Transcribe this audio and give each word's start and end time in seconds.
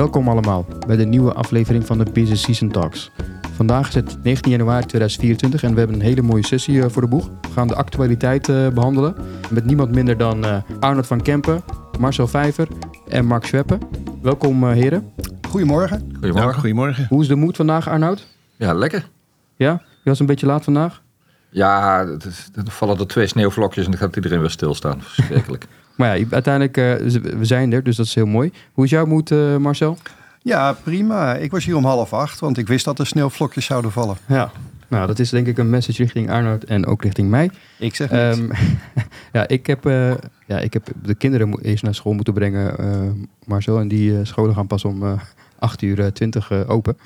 Welkom 0.00 0.28
allemaal 0.28 0.66
bij 0.86 0.96
de 0.96 1.04
nieuwe 1.04 1.32
aflevering 1.32 1.86
van 1.86 1.98
de 1.98 2.10
Business 2.12 2.42
Season 2.42 2.68
Talks. 2.68 3.10
Vandaag 3.54 3.88
is 3.88 3.94
het 3.94 4.22
19 4.22 4.50
januari 4.50 4.86
2024 4.86 5.62
en 5.62 5.72
we 5.72 5.78
hebben 5.78 5.96
een 5.96 6.02
hele 6.02 6.22
mooie 6.22 6.46
sessie 6.46 6.82
eh, 6.82 6.90
voor 6.90 7.02
de 7.02 7.08
boeg. 7.08 7.30
We 7.40 7.48
gaan 7.52 7.66
de 7.66 7.74
actualiteit 7.74 8.48
uh, 8.48 8.68
behandelen 8.68 9.14
met 9.50 9.64
niemand 9.64 9.94
minder 9.94 10.16
dan 10.16 10.44
uh, 10.44 10.56
Arnold 10.80 11.06
van 11.06 11.22
Kempen, 11.22 11.62
Marcel 11.98 12.26
Vijver 12.26 12.68
en 13.08 13.24
Mark 13.26 13.44
Schweppen. 13.44 13.80
Welkom 14.22 14.68
heren. 14.68 15.12
Goedemorgen. 15.48 15.98
Goedemorgen. 15.98 16.42
Nou, 16.42 16.52
goedemorgen. 16.52 17.06
Hoe 17.08 17.22
is 17.22 17.28
de 17.28 17.34
moed 17.34 17.56
vandaag 17.56 17.88
Arnoud? 17.88 18.26
Ja, 18.56 18.72
lekker. 18.72 19.08
Ja? 19.56 19.82
Je 20.02 20.10
was 20.10 20.20
een 20.20 20.26
beetje 20.26 20.46
laat 20.46 20.64
vandaag? 20.64 21.02
Ja, 21.50 22.00
er 22.54 22.70
vallen 22.70 22.98
er 22.98 23.06
twee 23.06 23.26
sneeuwvlokjes 23.26 23.84
en 23.84 23.90
dan 23.90 24.00
gaat 24.00 24.16
iedereen 24.16 24.40
weer 24.40 24.50
stilstaan. 24.50 25.02
Verschrikkelijk. 25.02 25.66
Maar 26.00 26.18
ja, 26.18 26.26
uiteindelijk, 26.30 26.76
uh, 26.76 26.94
we 27.38 27.44
zijn 27.44 27.72
er, 27.72 27.82
dus 27.82 27.96
dat 27.96 28.06
is 28.06 28.14
heel 28.14 28.26
mooi. 28.26 28.52
Hoe 28.72 28.84
is 28.84 28.90
jouw 28.90 29.06
moed, 29.06 29.30
uh, 29.30 29.56
Marcel? 29.56 29.98
Ja, 30.42 30.72
prima. 30.72 31.34
Ik 31.34 31.50
was 31.50 31.64
hier 31.64 31.76
om 31.76 31.84
half 31.84 32.12
acht, 32.12 32.40
want 32.40 32.58
ik 32.58 32.68
wist 32.68 32.84
dat 32.84 32.98
er 32.98 33.06
sneeuwvlokjes 33.06 33.64
zouden 33.64 33.92
vallen. 33.92 34.16
Ja, 34.26 34.50
nou, 34.88 35.06
dat 35.06 35.18
is 35.18 35.30
denk 35.30 35.46
ik 35.46 35.58
een 35.58 35.70
message 35.70 36.02
richting 36.02 36.30
Arnold 36.30 36.64
en 36.64 36.86
ook 36.86 37.02
richting 37.02 37.30
mij. 37.30 37.50
Ik 37.78 37.94
zeg 37.94 38.12
um, 38.12 38.50
ja, 39.32 39.48
ik 39.48 39.66
heb, 39.66 39.86
uh, 39.86 40.12
ja, 40.46 40.58
ik 40.58 40.72
heb 40.72 40.88
de 41.02 41.14
kinderen 41.14 41.58
eerst 41.62 41.82
naar 41.82 41.94
school 41.94 42.12
moeten 42.12 42.34
brengen, 42.34 43.28
Marcel. 43.44 43.78
En 43.78 43.88
die 43.88 44.24
scholen 44.24 44.54
gaan 44.54 44.66
pas 44.66 44.84
om 44.84 45.20
8 45.58 45.82
uur 45.82 46.12
20 46.12 46.66
open. 46.66 46.98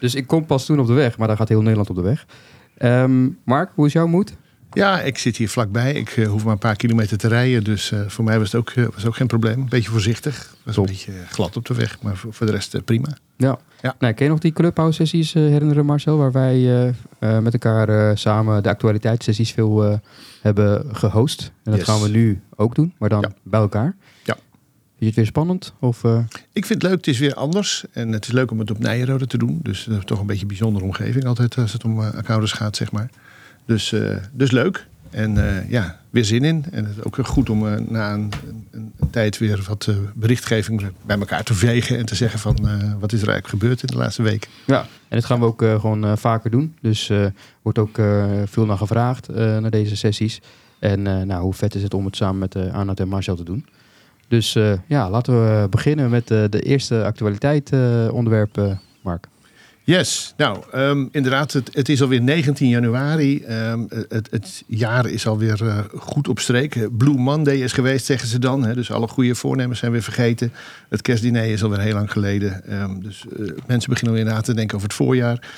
Dus 0.00 0.14
ik 0.14 0.26
kom 0.26 0.46
pas 0.46 0.64
toen 0.64 0.80
op 0.80 0.86
de 0.86 0.92
weg, 0.92 1.18
maar 1.18 1.28
daar 1.28 1.36
gaat 1.36 1.48
heel 1.48 1.62
Nederland 1.62 1.90
op 1.90 1.96
de 1.96 2.02
weg. 2.02 2.26
Um, 2.82 3.38
Mark, 3.44 3.70
hoe 3.74 3.86
is 3.86 3.92
jouw 3.92 4.06
moed? 4.06 4.36
Ja, 4.72 5.00
ik 5.00 5.18
zit 5.18 5.36
hier 5.36 5.48
vlakbij. 5.48 5.92
Ik 5.92 6.16
uh, 6.16 6.28
hoef 6.28 6.44
maar 6.44 6.52
een 6.52 6.58
paar 6.58 6.76
kilometer 6.76 7.18
te 7.18 7.28
rijden. 7.28 7.64
Dus 7.64 7.90
uh, 7.90 8.00
voor 8.06 8.24
mij 8.24 8.38
was 8.38 8.52
het 8.52 8.60
ook, 8.60 8.70
uh, 8.74 8.86
was 8.94 9.06
ook 9.06 9.16
geen 9.16 9.26
probleem. 9.26 9.60
Een 9.60 9.68
beetje 9.68 9.90
voorzichtig. 9.90 10.54
was 10.62 10.74
Top. 10.74 10.86
een 10.86 10.92
beetje 10.92 11.12
glad 11.30 11.56
op 11.56 11.66
de 11.66 11.74
weg. 11.74 12.02
Maar 12.02 12.16
voor, 12.16 12.32
voor 12.32 12.46
de 12.46 12.52
rest 12.52 12.84
prima. 12.84 13.16
Ja. 13.36 13.58
ja. 13.82 13.94
Nou, 13.98 14.14
ken 14.14 14.24
je 14.24 14.30
nog 14.30 14.40
die 14.40 14.52
clubhouse 14.52 14.96
sessies 14.96 15.32
herinneren 15.32 15.86
Marcel? 15.86 16.16
Waar 16.16 16.32
wij 16.32 16.94
met 17.18 17.52
elkaar 17.52 18.18
samen 18.18 18.62
de 18.62 18.68
actualiteitssessies 18.68 19.52
veel 19.52 20.00
hebben 20.40 20.96
gehost. 20.96 21.52
En 21.64 21.70
dat 21.70 21.80
yes. 21.80 21.88
gaan 21.88 22.02
we 22.02 22.08
nu 22.08 22.40
ook 22.56 22.74
doen. 22.74 22.94
Maar 22.98 23.08
dan 23.08 23.20
ja. 23.20 23.30
bij 23.42 23.60
elkaar. 23.60 23.96
Ja. 24.24 24.34
Vind 24.34 24.44
je 24.98 25.06
het 25.06 25.14
weer 25.14 25.26
spannend? 25.26 25.74
Of, 25.80 26.04
Ik 26.52 26.66
vind 26.66 26.68
het 26.68 26.82
leuk. 26.82 26.96
Het 26.96 27.06
is 27.06 27.18
weer 27.18 27.34
anders. 27.34 27.84
En 27.92 28.12
het 28.12 28.24
is 28.24 28.32
leuk 28.32 28.50
om 28.50 28.58
het 28.58 28.70
op 28.70 28.78
Nijenrode 28.78 29.26
te 29.26 29.38
doen. 29.38 29.60
Dus 29.62 29.88
toch 30.04 30.20
een 30.20 30.26
beetje 30.26 30.42
een 30.42 30.48
bijzondere 30.48 30.84
omgeving 30.84 31.24
altijd 31.24 31.58
als 31.58 31.72
het 31.72 31.84
om 31.84 32.00
accountants 32.00 32.52
gaat, 32.52 32.76
zeg 32.76 32.92
maar. 32.92 33.10
Dus, 33.68 33.92
uh, 33.92 34.16
dus 34.32 34.50
leuk. 34.50 34.86
En 35.10 35.34
uh, 35.34 35.70
ja, 35.70 36.00
weer 36.10 36.24
zin 36.24 36.44
in. 36.44 36.64
En 36.70 36.84
het 36.84 36.96
is 36.96 37.04
ook 37.04 37.26
goed 37.26 37.50
om 37.50 37.66
uh, 37.66 37.74
na 37.88 38.12
een, 38.12 38.32
een, 38.70 38.92
een, 38.98 39.10
tijd 39.10 39.38
weer 39.38 39.64
wat 39.68 39.90
berichtgeving 40.14 40.90
bij 41.06 41.18
elkaar 41.18 41.44
te 41.44 41.54
vegen. 41.54 41.98
En 41.98 42.06
te 42.06 42.14
zeggen 42.14 42.38
van 42.38 42.56
wat 43.00 43.12
is 43.12 43.22
er 43.22 43.28
eigenlijk 43.28 43.48
gebeurd 43.48 43.80
in 43.80 43.86
de 43.86 43.96
laatste 43.96 44.22
week. 44.22 44.48
Ja, 44.64 44.80
en 44.80 45.16
dat 45.16 45.24
gaan 45.24 45.40
we 45.40 45.46
ook 45.46 45.62
gewoon 45.62 46.18
vaker 46.18 46.50
doen. 46.50 46.74
Dus 46.80 47.10
wordt 47.62 47.78
ook 47.78 48.00
veel 48.44 48.66
naar 48.66 48.76
gevraagd 48.76 49.28
naar 49.34 49.70
deze 49.70 49.96
sessies. 49.96 50.40
En 50.78 51.02
nou, 51.02 51.42
hoe 51.42 51.54
vet 51.54 51.74
is 51.74 51.82
het 51.82 51.94
om 51.94 52.04
het 52.04 52.16
samen 52.16 52.38
met 52.38 52.54
uh, 52.54 52.74
Arnoud 52.74 53.00
en 53.00 53.08
Marcel 53.08 53.36
te 53.36 53.44
doen. 53.44 53.66
Dus 54.28 54.52
ja, 54.86 55.10
laten 55.10 55.34
we 55.34 55.68
beginnen 55.68 56.10
met 56.10 56.28
de 56.28 56.60
eerste 56.60 57.04
actualiteit 57.04 57.72
onderwerp, 58.10 58.78
Mark. 59.02 59.28
Yes, 59.88 60.34
nou 60.36 60.62
um, 60.74 61.08
inderdaad, 61.12 61.52
het, 61.52 61.70
het, 61.72 61.88
is 61.88 62.02
alweer 62.02 62.22
19 62.22 62.68
januari. 62.68 63.44
Um, 63.44 63.86
het, 64.08 64.28
het, 64.30 64.62
jaar 64.66 65.06
is 65.06 65.26
alweer 65.26 65.62
uh, 65.62 65.78
goed 65.96 66.28
op 66.28 66.38
streek. 66.38 66.96
Blue 66.96 67.16
Monday 67.16 67.56
is 67.56 67.72
geweest, 67.72 68.06
zeggen 68.06 68.28
ze 68.28 68.38
dan. 68.38 68.64
Hè, 68.64 68.74
dus 68.74 68.90
alle 68.90 69.08
goede 69.08 69.34
voornemens 69.34 69.78
zijn 69.78 69.92
weer 69.92 70.02
vergeten. 70.02 70.52
Het 70.88 71.02
kerstdiner 71.02 71.44
is 71.44 71.62
alweer 71.62 71.80
heel 71.80 71.94
lang 71.94 72.12
geleden. 72.12 72.62
Um, 72.82 73.02
dus 73.02 73.24
uh, 73.38 73.50
mensen 73.66 73.90
beginnen 73.90 74.14
weer 74.14 74.24
na 74.24 74.40
te 74.40 74.54
denken 74.54 74.76
over 74.76 74.88
het 74.88 74.96
voorjaar. 74.96 75.48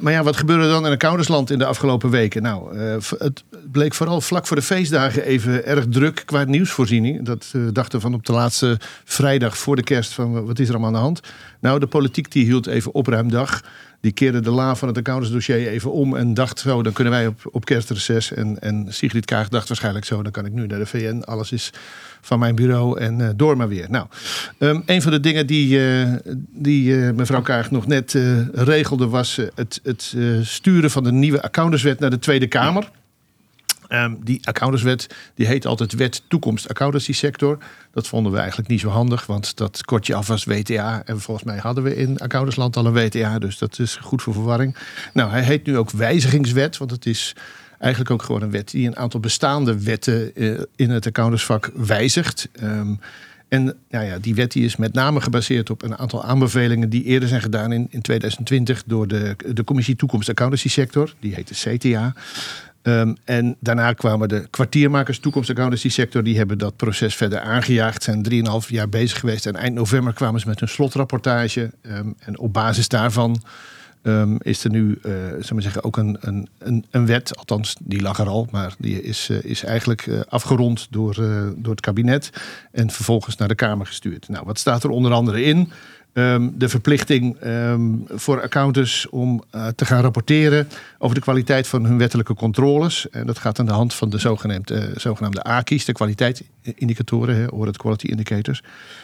maar 0.00 0.12
ja, 0.12 0.22
wat 0.22 0.36
gebeurde 0.36 0.64
er 0.64 0.70
dan 0.70 0.86
in 0.86 0.92
accountantsland 0.92 1.50
in 1.50 1.58
de 1.58 1.66
afgelopen 1.66 2.10
weken? 2.10 2.42
Nou, 2.42 2.78
uh, 2.78 2.94
het 3.18 3.44
bleek 3.72 3.94
vooral 3.94 4.20
vlak 4.20 4.46
voor 4.46 4.56
de 4.56 4.62
feestdagen 4.62 5.24
even 5.24 5.64
erg 5.64 5.84
druk 5.88 6.22
qua 6.26 6.44
nieuwsvoorziening. 6.44 7.24
Dat 7.24 7.54
dachten 7.72 8.00
van 8.00 8.14
op 8.14 8.26
de 8.26 8.32
laatste 8.32 8.78
vrijdag 9.04 9.58
voor 9.58 9.76
de 9.76 9.82
kerst 9.82 10.12
van 10.12 10.46
wat 10.46 10.58
is 10.58 10.68
er 10.68 10.74
allemaal 10.74 10.90
aan 10.90 10.96
de 10.96 11.02
hand? 11.02 11.20
Nou, 11.60 11.78
de 11.78 11.86
politiek 11.86 12.32
die 12.32 12.44
hield 12.44 12.66
even 12.66 12.94
opruimdag. 12.94 13.57
Die 14.00 14.12
keerde 14.12 14.40
de 14.40 14.50
la 14.50 14.74
van 14.74 14.88
het 14.88 14.96
accountantsdossier 14.96 15.68
even 15.68 15.92
om 15.92 16.16
en 16.16 16.34
dacht 16.34 16.58
zo, 16.58 16.82
dan 16.82 16.92
kunnen 16.92 17.12
wij 17.12 17.26
op, 17.26 17.40
op 17.52 17.64
kerstreces. 17.64 18.32
En, 18.32 18.58
en 18.60 18.86
Sigrid 18.88 19.24
Kaag 19.24 19.48
dacht 19.48 19.68
waarschijnlijk 19.68 20.04
zo, 20.04 20.22
dan 20.22 20.32
kan 20.32 20.46
ik 20.46 20.52
nu 20.52 20.66
naar 20.66 20.78
de 20.78 20.86
VN. 20.86 21.22
Alles 21.24 21.52
is 21.52 21.72
van 22.20 22.38
mijn 22.38 22.54
bureau 22.54 23.00
en 23.00 23.18
uh, 23.18 23.28
door 23.36 23.56
maar 23.56 23.68
weer. 23.68 23.86
Nou, 23.90 24.06
um, 24.58 24.82
een 24.86 25.02
van 25.02 25.12
de 25.12 25.20
dingen 25.20 25.46
die, 25.46 25.78
uh, 25.78 26.12
die 26.52 26.90
uh, 26.90 27.10
mevrouw 27.10 27.42
Kaag 27.42 27.70
nog 27.70 27.86
net 27.86 28.18
regelde 28.52 29.08
was 29.08 29.40
het, 29.54 29.80
het 29.82 30.16
sturen 30.42 30.90
van 30.90 31.04
de 31.04 31.12
nieuwe 31.12 31.42
accountantswet 31.42 31.98
naar 31.98 32.10
de 32.10 32.18
Tweede 32.18 32.46
Kamer. 32.46 32.90
Um, 33.88 34.18
die 34.24 34.40
accountantswet 34.44 35.06
die 35.34 35.46
heet 35.46 35.66
altijd 35.66 35.92
Wet 35.92 36.22
Toekomst 36.28 36.68
Accountancy 36.68 37.12
Sector. 37.12 37.58
Dat 37.92 38.06
vonden 38.06 38.32
we 38.32 38.38
eigenlijk 38.38 38.68
niet 38.68 38.80
zo 38.80 38.88
handig, 38.88 39.26
want 39.26 39.56
dat 39.56 39.84
kortje 39.84 40.14
af 40.14 40.30
als 40.30 40.44
WTA. 40.44 41.02
En 41.04 41.20
volgens 41.20 41.46
mij 41.46 41.58
hadden 41.58 41.84
we 41.84 41.96
in 41.96 42.18
accountantsland 42.18 42.76
al 42.76 42.86
een 42.86 42.92
WTA, 42.92 43.38
dus 43.38 43.58
dat 43.58 43.78
is 43.78 43.96
goed 43.96 44.22
voor 44.22 44.32
verwarring. 44.32 44.76
Nou, 45.12 45.30
hij 45.30 45.42
heet 45.42 45.66
nu 45.66 45.78
ook 45.78 45.90
Wijzigingswet, 45.90 46.76
want 46.76 46.90
het 46.90 47.06
is 47.06 47.34
eigenlijk 47.78 48.10
ook 48.10 48.22
gewoon 48.22 48.42
een 48.42 48.50
wet 48.50 48.70
die 48.70 48.86
een 48.86 48.96
aantal 48.96 49.20
bestaande 49.20 49.82
wetten 49.82 50.30
uh, 50.34 50.60
in 50.76 50.90
het 50.90 51.06
accountantsvak 51.06 51.70
wijzigt. 51.74 52.48
Um, 52.62 53.00
en 53.48 53.64
nou 53.90 54.04
ja, 54.04 54.18
die 54.18 54.34
wet 54.34 54.52
die 54.52 54.64
is 54.64 54.76
met 54.76 54.92
name 54.92 55.20
gebaseerd 55.20 55.70
op 55.70 55.82
een 55.82 55.98
aantal 55.98 56.24
aanbevelingen 56.24 56.90
die 56.90 57.04
eerder 57.04 57.28
zijn 57.28 57.40
gedaan 57.40 57.72
in, 57.72 57.86
in 57.90 58.00
2020 58.00 58.82
door 58.86 59.08
de, 59.08 59.36
de 59.52 59.64
Commissie 59.64 59.96
Toekomst 59.96 60.28
Accountancy 60.28 60.68
Sector. 60.68 61.14
Die 61.20 61.34
heet 61.34 61.48
de 61.48 61.76
CTA. 61.76 62.14
Um, 62.82 63.16
en 63.24 63.56
daarna 63.60 63.92
kwamen 63.92 64.28
de 64.28 64.46
kwartiermakers, 64.50 65.18
toekomstaccountancy 65.18 65.88
sector, 65.88 66.22
die 66.22 66.36
hebben 66.36 66.58
dat 66.58 66.76
proces 66.76 67.14
verder 67.14 67.40
aangejaagd. 67.40 68.02
Zijn 68.02 68.22
drieënhalf 68.22 68.70
jaar 68.70 68.88
bezig 68.88 69.18
geweest. 69.18 69.46
En 69.46 69.56
eind 69.56 69.74
november 69.74 70.12
kwamen 70.12 70.40
ze 70.40 70.48
met 70.48 70.60
hun 70.60 70.68
slotrapportage. 70.68 71.70
Um, 71.82 72.14
en 72.18 72.38
op 72.38 72.52
basis 72.52 72.88
daarvan 72.88 73.42
um, 74.02 74.36
is 74.42 74.64
er 74.64 74.70
nu, 74.70 74.98
uh, 75.02 75.12
zal 75.40 75.52
maar 75.52 75.62
zeggen, 75.62 75.84
ook 75.84 75.96
een, 75.96 76.16
een, 76.20 76.84
een, 76.90 77.06
wet. 77.06 77.36
Althans, 77.36 77.76
die 77.80 78.02
lag 78.02 78.18
er 78.18 78.28
al, 78.28 78.48
maar 78.50 78.74
die 78.78 79.02
is, 79.02 79.28
uh, 79.30 79.42
is 79.42 79.64
eigenlijk 79.64 80.06
uh, 80.06 80.20
afgerond 80.28 80.86
door, 80.90 81.14
door 81.56 81.70
het 81.70 81.80
kabinet. 81.80 82.30
En 82.72 82.90
vervolgens 82.90 83.36
naar 83.36 83.48
de 83.48 83.54
Kamer 83.54 83.86
gestuurd. 83.86 84.28
Nou, 84.28 84.44
wat 84.44 84.58
staat 84.58 84.84
er 84.84 84.90
onder 84.90 85.12
andere 85.12 85.42
in? 85.42 85.72
Um, 86.12 86.54
de 86.58 86.68
verplichting 86.68 87.44
um, 87.44 88.04
voor 88.08 88.42
accountants 88.42 89.08
om 89.08 89.42
uh, 89.54 89.66
te 89.66 89.84
gaan 89.84 90.02
rapporteren 90.02 90.68
over 90.98 91.14
de 91.14 91.20
kwaliteit 91.20 91.66
van 91.66 91.84
hun 91.84 91.98
wettelijke 91.98 92.34
controles. 92.34 93.10
En 93.10 93.26
dat 93.26 93.38
gaat 93.38 93.58
aan 93.58 93.66
de 93.66 93.72
hand 93.72 93.94
van 93.94 94.10
de 94.10 94.18
zogenaamde, 94.18 94.88
uh, 94.88 94.96
zogenaamde 94.96 95.42
AKI's, 95.42 95.84
de 95.84 95.92
kwaliteitsindicatoren, 95.92 97.48
Audit 97.48 97.76
Quality 97.76 98.06
Indicators. 98.06 98.62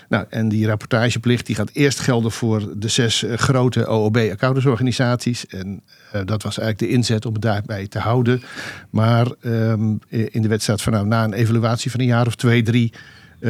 Nou, 0.09 0.25
en 0.29 0.49
die 0.49 0.67
rapportageplicht 0.67 1.47
die 1.47 1.55
gaat 1.55 1.71
eerst 1.73 2.01
gelden 2.01 2.31
voor 2.31 2.79
de 2.79 2.89
zes 2.89 3.23
uh, 3.23 3.35
grote 3.37 3.87
OOB-accountantsorganisaties. 3.87 5.47
En 5.47 5.83
dat 6.11 6.43
was 6.43 6.59
eigenlijk 6.59 6.79
de 6.79 6.97
inzet 6.97 7.27
om 7.27 7.33
het 7.33 7.43
daarbij 7.43 7.87
te 7.87 7.99
houden. 7.99 8.43
Maar 8.91 9.27
um, 9.41 9.99
in 10.09 10.43
de 10.43 10.49
wet 10.49 10.63
staat 10.63 10.83
van 10.83 10.93
nou, 10.93 11.07
na 11.07 11.25
een 11.25 11.33
evaluatie 11.33 11.91
van 11.91 12.01
een 12.01 12.07
jaar 12.07 12.27
of 12.27 12.35
twee, 12.35 12.63
drie, 12.63 12.93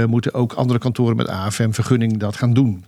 moeten 0.06 0.34
ook 0.34 0.52
andere 0.52 0.78
kantoren 0.78 1.16
met 1.16 1.28
AFM-vergunning 1.28 2.16
dat 2.18 2.36
gaan 2.36 2.52
doen. 2.52 2.84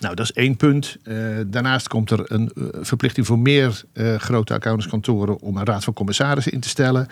Nou, 0.00 0.14
dat 0.14 0.24
is 0.24 0.32
één 0.32 0.56
punt. 0.56 0.96
Uh, 1.04 1.36
daarnaast 1.46 1.88
komt 1.88 2.10
er 2.10 2.32
een 2.32 2.52
uh, 2.54 2.66
verplichting 2.80 3.26
voor 3.26 3.38
meer 3.38 3.82
uh, 3.92 4.14
grote 4.14 4.54
accountantskantoren 4.54 5.40
om 5.40 5.56
een 5.56 5.64
raad 5.64 5.84
van 5.84 5.92
commissarissen 5.92 6.52
in 6.52 6.60
te 6.60 6.68
stellen. 6.68 7.06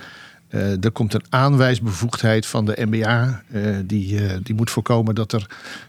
Er 0.81 0.93
komt 0.93 1.15
een 1.15 1.25
aanwijsbevoegdheid 1.29 2.47
van 2.47 2.65
de 2.65 2.87
MBA. 2.91 3.43
die, 3.85 4.21
die 4.43 4.55
moet 4.55 4.71
voorkomen 4.71 5.15
dat 5.15 5.33
er 5.33 5.47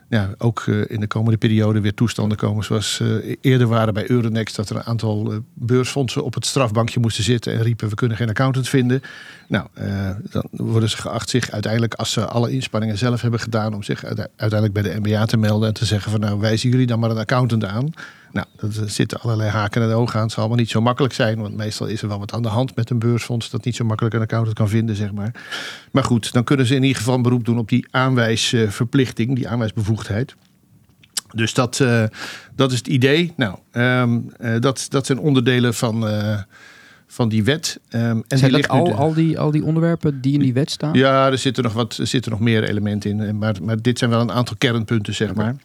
ja, 0.09 0.29
ook 0.37 0.67
in 0.67 0.99
de 0.99 1.07
komende 1.07 1.37
periode 1.37 1.81
weer 1.81 1.93
toestanden 1.93 2.37
komen 2.37 2.63
zoals 2.63 3.01
eerder 3.41 3.67
waren 3.67 3.93
bij 3.93 4.09
Euronext. 4.09 4.55
Dat 4.55 4.69
er 4.69 4.75
een 4.75 4.83
aantal 4.83 5.33
beursfondsen 5.53 6.23
op 6.23 6.33
het 6.33 6.45
strafbankje 6.45 6.99
moesten 6.99 7.23
zitten 7.23 7.53
en 7.53 7.61
riepen 7.61 7.89
we 7.89 7.95
kunnen 7.95 8.17
geen 8.17 8.29
accountant 8.29 8.69
vinden. 8.69 9.01
Nou, 9.47 9.67
dan 10.29 10.47
worden 10.51 10.89
ze 10.89 10.97
geacht 10.97 11.29
zich 11.29 11.51
uiteindelijk 11.51 11.93
als 11.93 12.11
ze 12.11 12.25
alle 12.25 12.51
inspanningen 12.51 12.97
zelf 12.97 13.21
hebben 13.21 13.39
gedaan 13.39 13.73
om 13.73 13.83
zich 13.83 14.05
uiteindelijk 14.05 14.73
bij 14.73 14.81
de 14.81 14.99
MBA 14.99 15.25
te 15.25 15.37
melden 15.37 15.67
en 15.67 15.73
te 15.73 15.85
zeggen 15.85 16.11
van 16.11 16.19
nou 16.19 16.39
wijzen 16.39 16.69
jullie 16.69 16.87
dan 16.87 16.99
maar 16.99 17.09
een 17.09 17.17
accountant 17.17 17.65
aan. 17.65 17.93
Nou, 18.35 18.47
er 18.59 18.89
zitten 18.89 19.19
allerlei 19.19 19.49
haken 19.49 19.81
en 19.81 19.91
ogen 19.91 20.15
aan. 20.15 20.21
Het 20.23 20.31
zal 20.31 20.39
allemaal 20.39 20.59
niet 20.59 20.69
zo 20.69 20.81
makkelijk 20.81 21.13
zijn, 21.13 21.39
want 21.39 21.55
meestal 21.55 21.87
is 21.87 22.01
er 22.01 22.07
wel 22.07 22.19
wat 22.19 22.33
aan 22.33 22.41
de 22.41 22.47
hand 22.47 22.75
met 22.75 22.89
een 22.89 22.99
beursfonds 22.99 23.49
dat 23.49 23.65
niet 23.65 23.75
zo 23.75 23.85
makkelijk 23.85 24.15
een 24.15 24.21
accountant 24.21 24.55
kan 24.55 24.69
vinden, 24.69 24.95
zeg 24.95 25.11
maar. 25.11 25.31
Maar 25.91 26.03
goed, 26.03 26.33
dan 26.33 26.43
kunnen 26.43 26.65
ze 26.65 26.75
in 26.75 26.81
ieder 26.83 26.97
geval 26.97 27.15
een 27.15 27.21
beroep 27.21 27.45
doen 27.45 27.57
op 27.57 27.69
die 27.69 27.87
aanwijsverplichting, 27.91 29.35
die 29.35 29.47
aanwijsbevoegdheid. 29.47 30.35
Dus 31.33 31.53
dat, 31.53 31.79
uh, 31.79 32.03
dat 32.55 32.71
is 32.71 32.77
het 32.77 32.87
idee. 32.87 33.33
Nou, 33.35 33.57
um, 33.71 34.31
uh, 34.39 34.59
dat, 34.59 34.85
dat 34.89 35.05
zijn 35.05 35.19
onderdelen 35.19 35.73
van. 35.73 36.07
Uh, 36.07 36.39
van 37.07 37.29
die 37.29 37.43
wet. 37.43 37.79
Um, 37.89 38.23
en 38.27 38.37
zijn 38.37 38.51
dat 38.51 38.67
al, 38.67 38.93
al, 38.93 39.13
die, 39.13 39.39
al 39.39 39.51
die 39.51 39.63
onderwerpen 39.63 40.21
die 40.21 40.33
in 40.33 40.39
die 40.39 40.53
wet 40.53 40.71
staan? 40.71 40.93
Ja, 40.93 41.31
er 41.31 41.37
zitten 41.37 41.63
nog, 41.63 41.73
wat, 41.73 41.97
er 41.97 42.07
zitten 42.07 42.31
nog 42.31 42.39
meer 42.39 42.63
elementen 42.63 43.21
in. 43.21 43.37
Maar, 43.37 43.55
maar 43.61 43.81
dit 43.81 43.97
zijn 43.97 44.09
wel 44.09 44.21
een 44.21 44.31
aantal 44.31 44.55
kernpunten, 44.57 45.13
zeg 45.13 45.33
maar. 45.33 45.55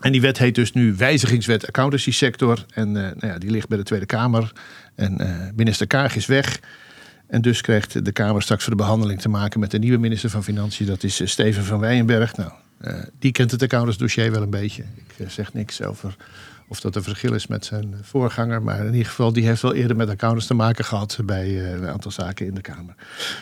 En 0.00 0.12
die 0.12 0.20
wet 0.20 0.38
heet 0.38 0.54
dus 0.54 0.72
nu 0.72 0.94
Wijzigingswet 0.96 1.66
Accountancy 1.66 2.12
Sector. 2.12 2.64
En 2.74 2.88
uh, 2.88 2.94
nou 2.94 3.26
ja, 3.26 3.38
die 3.38 3.50
ligt 3.50 3.68
bij 3.68 3.78
de 3.78 3.84
Tweede 3.84 4.06
Kamer. 4.06 4.52
En 4.94 5.16
uh, 5.20 5.36
minister 5.54 5.86
Kaag 5.86 6.16
is 6.16 6.26
weg. 6.26 6.60
En 7.26 7.42
dus 7.42 7.60
krijgt 7.60 8.04
de 8.04 8.12
Kamer 8.12 8.42
straks 8.42 8.62
voor 8.64 8.76
de 8.76 8.82
behandeling 8.82 9.20
te 9.20 9.28
maken 9.28 9.60
met 9.60 9.70
de 9.70 9.78
nieuwe 9.78 9.98
minister 9.98 10.30
van 10.30 10.44
Financiën. 10.44 10.86
Dat 10.86 11.02
is 11.02 11.30
Steven 11.30 11.64
van 11.64 11.80
Weyenberg. 11.80 12.36
Nou, 12.36 12.50
die 13.18 13.32
kent 13.32 13.50
het 13.50 13.62
accountantsdossier 13.62 14.30
wel 14.32 14.42
een 14.42 14.50
beetje. 14.50 14.84
Ik 15.16 15.30
zeg 15.30 15.52
niks 15.52 15.82
over 15.82 16.16
of 16.68 16.80
dat 16.80 16.96
een 16.96 17.02
verschil 17.02 17.34
is 17.34 17.46
met 17.46 17.64
zijn 17.64 17.94
voorganger. 18.02 18.62
Maar 18.62 18.78
in 18.78 18.92
ieder 18.92 19.06
geval, 19.06 19.32
die 19.32 19.46
heeft 19.46 19.62
wel 19.62 19.74
eerder 19.74 19.96
met 19.96 20.08
accountants 20.08 20.46
te 20.46 20.54
maken 20.54 20.84
gehad 20.84 21.18
bij 21.24 21.72
een 21.72 21.88
aantal 21.88 22.10
zaken 22.10 22.46
in 22.46 22.54
de 22.54 22.60
Kamer. 22.60 22.94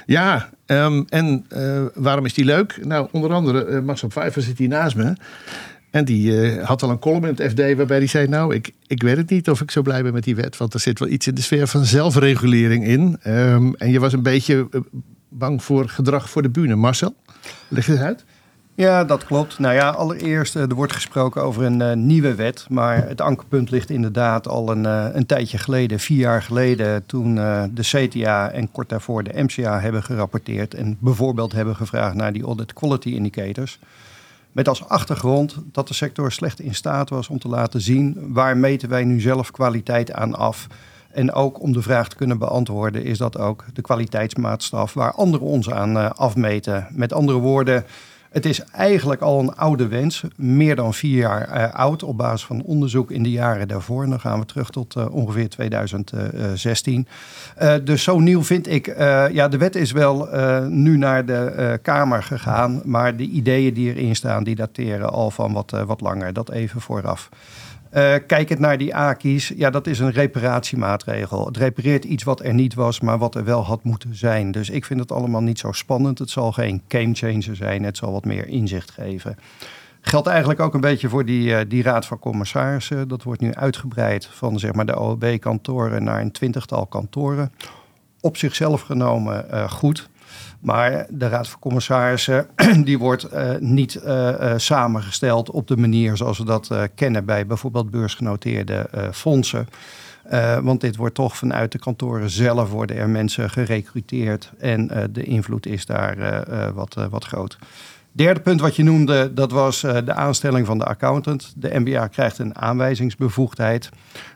Ja, 0.06 0.50
um, 0.66 1.04
en 1.08 1.46
waarom 1.94 2.25
is 2.25 2.34
die 2.34 2.44
leuk? 2.44 2.84
Nou, 2.84 3.08
onder 3.11 3.32
andere, 3.32 3.66
uh, 3.66 3.81
Max 3.81 4.02
op 4.02 4.12
Vijver 4.12 4.43
zit 4.43 4.58
hier 4.58 4.69
naast 4.69 4.96
me. 4.96 5.16
En 5.90 6.05
die 6.05 6.52
had 6.61 6.82
al 6.82 6.90
een 6.90 6.99
column 6.99 7.25
in 7.25 7.35
het 7.37 7.50
FD 7.50 7.76
waarbij 7.76 7.99
hij 7.99 8.06
zei: 8.06 8.29
Nou, 8.29 8.55
ik, 8.55 8.73
ik 8.87 9.02
weet 9.02 9.17
het 9.17 9.31
niet 9.31 9.50
of 9.50 9.61
ik 9.61 9.70
zo 9.70 9.82
blij 9.82 10.02
ben 10.02 10.12
met 10.12 10.25
die 10.25 10.37
wet. 10.37 10.56
Want 10.56 10.75
er 10.75 10.81
zit 10.81 10.99
wel 10.99 11.08
iets 11.08 11.26
in 11.26 11.35
de 11.35 11.40
sfeer 11.40 11.67
van 11.67 11.85
zelfregulering 11.85 12.87
in. 12.87 13.19
Um, 13.26 13.75
en 13.75 13.90
je 13.90 14.00
was 14.00 14.12
een 14.12 14.23
beetje 14.23 14.69
bang 15.29 15.62
voor 15.62 15.88
gedrag 15.88 16.31
voor 16.31 16.43
de 16.43 16.49
bühne. 16.49 16.75
Marcel, 16.75 17.14
leg 17.69 17.87
het 17.87 17.99
uit. 17.99 18.25
Ja, 18.75 19.05
dat 19.05 19.25
klopt. 19.25 19.58
Nou 19.58 19.75
ja, 19.75 19.90
allereerst, 19.90 20.55
er 20.55 20.75
wordt 20.75 20.93
gesproken 20.93 21.43
over 21.43 21.62
een 21.62 22.06
nieuwe 22.06 22.35
wet. 22.35 22.67
Maar 22.69 23.08
het 23.08 23.20
ankerpunt 23.20 23.70
ligt 23.70 23.90
inderdaad 23.90 24.49
al 24.49 24.70
een, 24.70 24.85
een 25.17 25.26
tijdje 25.26 25.58
geleden, 25.58 26.00
vier 26.00 26.19
jaar 26.19 26.43
geleden, 26.43 27.06
toen 27.06 27.35
de 27.35 27.69
CTA 27.81 28.50
en 28.50 28.70
kort 28.70 28.88
daarvoor 28.88 29.23
de 29.23 29.43
MCA 29.43 29.81
hebben 29.81 30.02
gerapporteerd. 30.02 30.75
En 30.75 30.96
bijvoorbeeld 31.00 31.52
hebben 31.52 31.76
gevraagd 31.76 32.14
naar 32.14 32.32
die 32.32 32.44
audit 32.44 32.73
quality 32.73 33.08
indicators. 33.08 33.79
Met 34.58 34.69
als 34.69 34.88
achtergrond 34.88 35.56
dat 35.72 35.88
de 35.88 35.94
sector 35.94 36.32
slecht 36.32 36.60
in 36.60 36.75
staat 36.75 37.10
was 37.10 37.28
om 37.28 37.38
te 37.38 37.49
laten 37.49 37.81
zien 37.81 38.32
waar 38.32 38.56
meten 38.56 38.88
wij 38.88 39.05
nu 39.05 39.20
zelf 39.20 39.50
kwaliteit 39.50 40.12
aan 40.12 40.34
af. 40.34 40.66
En 41.10 41.32
ook 41.32 41.60
om 41.60 41.72
de 41.72 41.82
vraag 41.82 42.08
te 42.08 42.16
kunnen 42.16 42.38
beantwoorden, 42.38 43.05
is 43.05 43.19
dat 43.19 43.38
ook 43.38 43.64
de 43.72 43.82
kwaliteitsmaatstaf 43.82 44.94
waar 44.94 45.12
anderen 45.12 45.46
ons 45.46 45.70
aan 45.70 46.16
afmeten. 46.16 46.87
Met 46.90 47.12
andere 47.12 47.38
woorden. 47.38 47.84
Het 48.30 48.46
is 48.46 48.60
eigenlijk 48.64 49.20
al 49.20 49.40
een 49.40 49.56
oude 49.56 49.88
wens, 49.88 50.25
meer 50.36 50.76
dan 50.76 50.94
vier 50.94 51.19
jaar 51.19 51.56
uh, 51.56 51.75
oud 51.75 52.02
op 52.02 52.16
basis 52.16 52.44
van 52.46 52.62
onderzoek 52.62 53.10
in 53.10 53.22
de 53.22 53.30
jaren 53.30 53.69
daarvoor. 53.69 54.02
En 54.02 54.10
dan 54.10 54.20
gaan 54.20 54.38
we 54.38 54.46
terug 54.46 54.70
tot 54.70 54.96
uh, 54.96 55.14
ongeveer 55.14 55.48
2016. 55.48 57.06
Uh, 57.62 57.75
dus 57.84 58.02
zo 58.02 58.19
nieuw 58.19 58.42
vind 58.42 58.66
ik, 58.66 58.96
ja, 59.32 59.48
de 59.48 59.58
wet 59.58 59.76
is 59.76 59.92
wel 59.92 60.28
nu 60.69 60.96
naar 60.96 61.26
de 61.26 61.78
Kamer 61.82 62.22
gegaan, 62.22 62.82
maar 62.84 63.16
de 63.16 63.25
ideeën 63.25 63.75
die 63.75 63.94
erin 63.94 64.16
staan, 64.16 64.44
die 64.44 64.54
dateren 64.54 65.10
al 65.10 65.30
van 65.30 65.52
wat, 65.52 65.70
wat 65.86 66.00
langer. 66.00 66.32
Dat 66.32 66.50
even 66.50 66.80
vooraf. 66.80 67.28
Uh, 67.94 68.14
kijkend 68.26 68.58
naar 68.58 68.79
die 68.79 68.94
AKI's, 68.94 69.52
ja, 69.56 69.70
dat 69.70 69.87
is 69.87 69.99
een 69.99 70.11
reparatiemaatregel. 70.11 71.46
Het 71.46 71.56
repareert 71.56 72.05
iets 72.05 72.25
wat 72.25 72.40
er 72.40 72.55
niet 72.55 72.75
was, 72.75 73.00
maar 73.00 73.19
wat 73.19 73.35
er 73.35 73.44
wel 73.44 73.64
had 73.64 73.85
moeten 73.85 74.14
zijn. 74.14 74.50
Dus 74.50 74.70
ik 74.70 74.85
vind 74.85 75.00
het 75.00 75.12
allemaal 75.12 75.40
niet 75.40 75.58
zo 75.58 75.73
spannend. 75.73 76.19
Het 76.19 76.31
zal 76.31 76.52
geen 76.52 76.82
gamechanger 76.88 77.56
zijn. 77.56 77.82
Het 77.82 77.96
zal 77.96 78.12
wat 78.12 78.25
meer 78.25 78.46
inzicht 78.46 78.90
geven. 78.90 79.37
Geldt 80.00 80.26
eigenlijk 80.26 80.61
ook 80.61 80.75
een 80.75 80.81
beetje 80.81 81.08
voor 81.08 81.25
die, 81.25 81.49
uh, 81.49 81.61
die 81.69 81.82
raad 81.82 82.06
van 82.06 82.19
commissarissen. 82.19 83.08
Dat 83.08 83.23
wordt 83.23 83.40
nu 83.40 83.55
uitgebreid 83.55 84.26
van 84.26 84.58
zeg 84.58 84.73
maar, 84.73 84.87
de 84.87 84.96
OOB-kantoren 84.96 86.05
naar 86.05 86.20
een 86.20 86.32
twintigtal 86.32 86.87
kantoren. 86.87 87.52
Op 88.20 88.37
zichzelf 88.37 88.81
genomen 88.81 89.46
uh, 89.50 89.70
goed. 89.70 90.08
Maar 90.68 91.06
de 91.08 91.28
Raad 91.28 91.48
van 91.48 91.60
Commissarissen 91.60 92.46
die 92.84 92.98
wordt 92.98 93.32
uh, 93.32 93.50
niet 93.58 93.94
uh, 93.94 94.28
uh, 94.28 94.52
samengesteld 94.56 95.50
op 95.50 95.66
de 95.66 95.76
manier 95.76 96.16
zoals 96.16 96.38
we 96.38 96.44
dat 96.44 96.70
kennen 96.94 97.24
bij 97.24 97.46
bijvoorbeeld 97.46 97.90
beursgenoteerde 97.90 98.88
fondsen. 99.12 99.68
want 100.62 100.80
dit 100.80 100.96
wordt 100.96 101.14
toch 101.14 101.36
vanuit 101.36 101.72
de 101.72 101.78
kantoren 101.78 102.30
zelf 102.30 102.70
worden 102.70 102.96
er 102.96 103.08
mensen 103.08 103.50
gerecruiteerd 103.50 104.52
en 104.58 105.10
de 105.12 105.22
invloed 105.22 105.66
is 105.66 105.86
daar 105.86 106.44
wat, 106.74 106.96
wat 107.10 107.24
groot. 107.24 107.58
Derde 108.18 108.40
punt 108.40 108.60
wat 108.60 108.76
je 108.76 108.82
noemde, 108.82 109.34
dat 109.34 109.50
was 109.50 109.82
uh, 109.82 109.96
de 110.04 110.14
aanstelling 110.14 110.66
van 110.66 110.78
de 110.78 110.84
accountant. 110.84 111.52
De 111.56 111.78
MBA 111.78 112.06
krijgt 112.06 112.38
een 112.38 112.58
aanwijzingsbevoegdheid. 112.58 113.88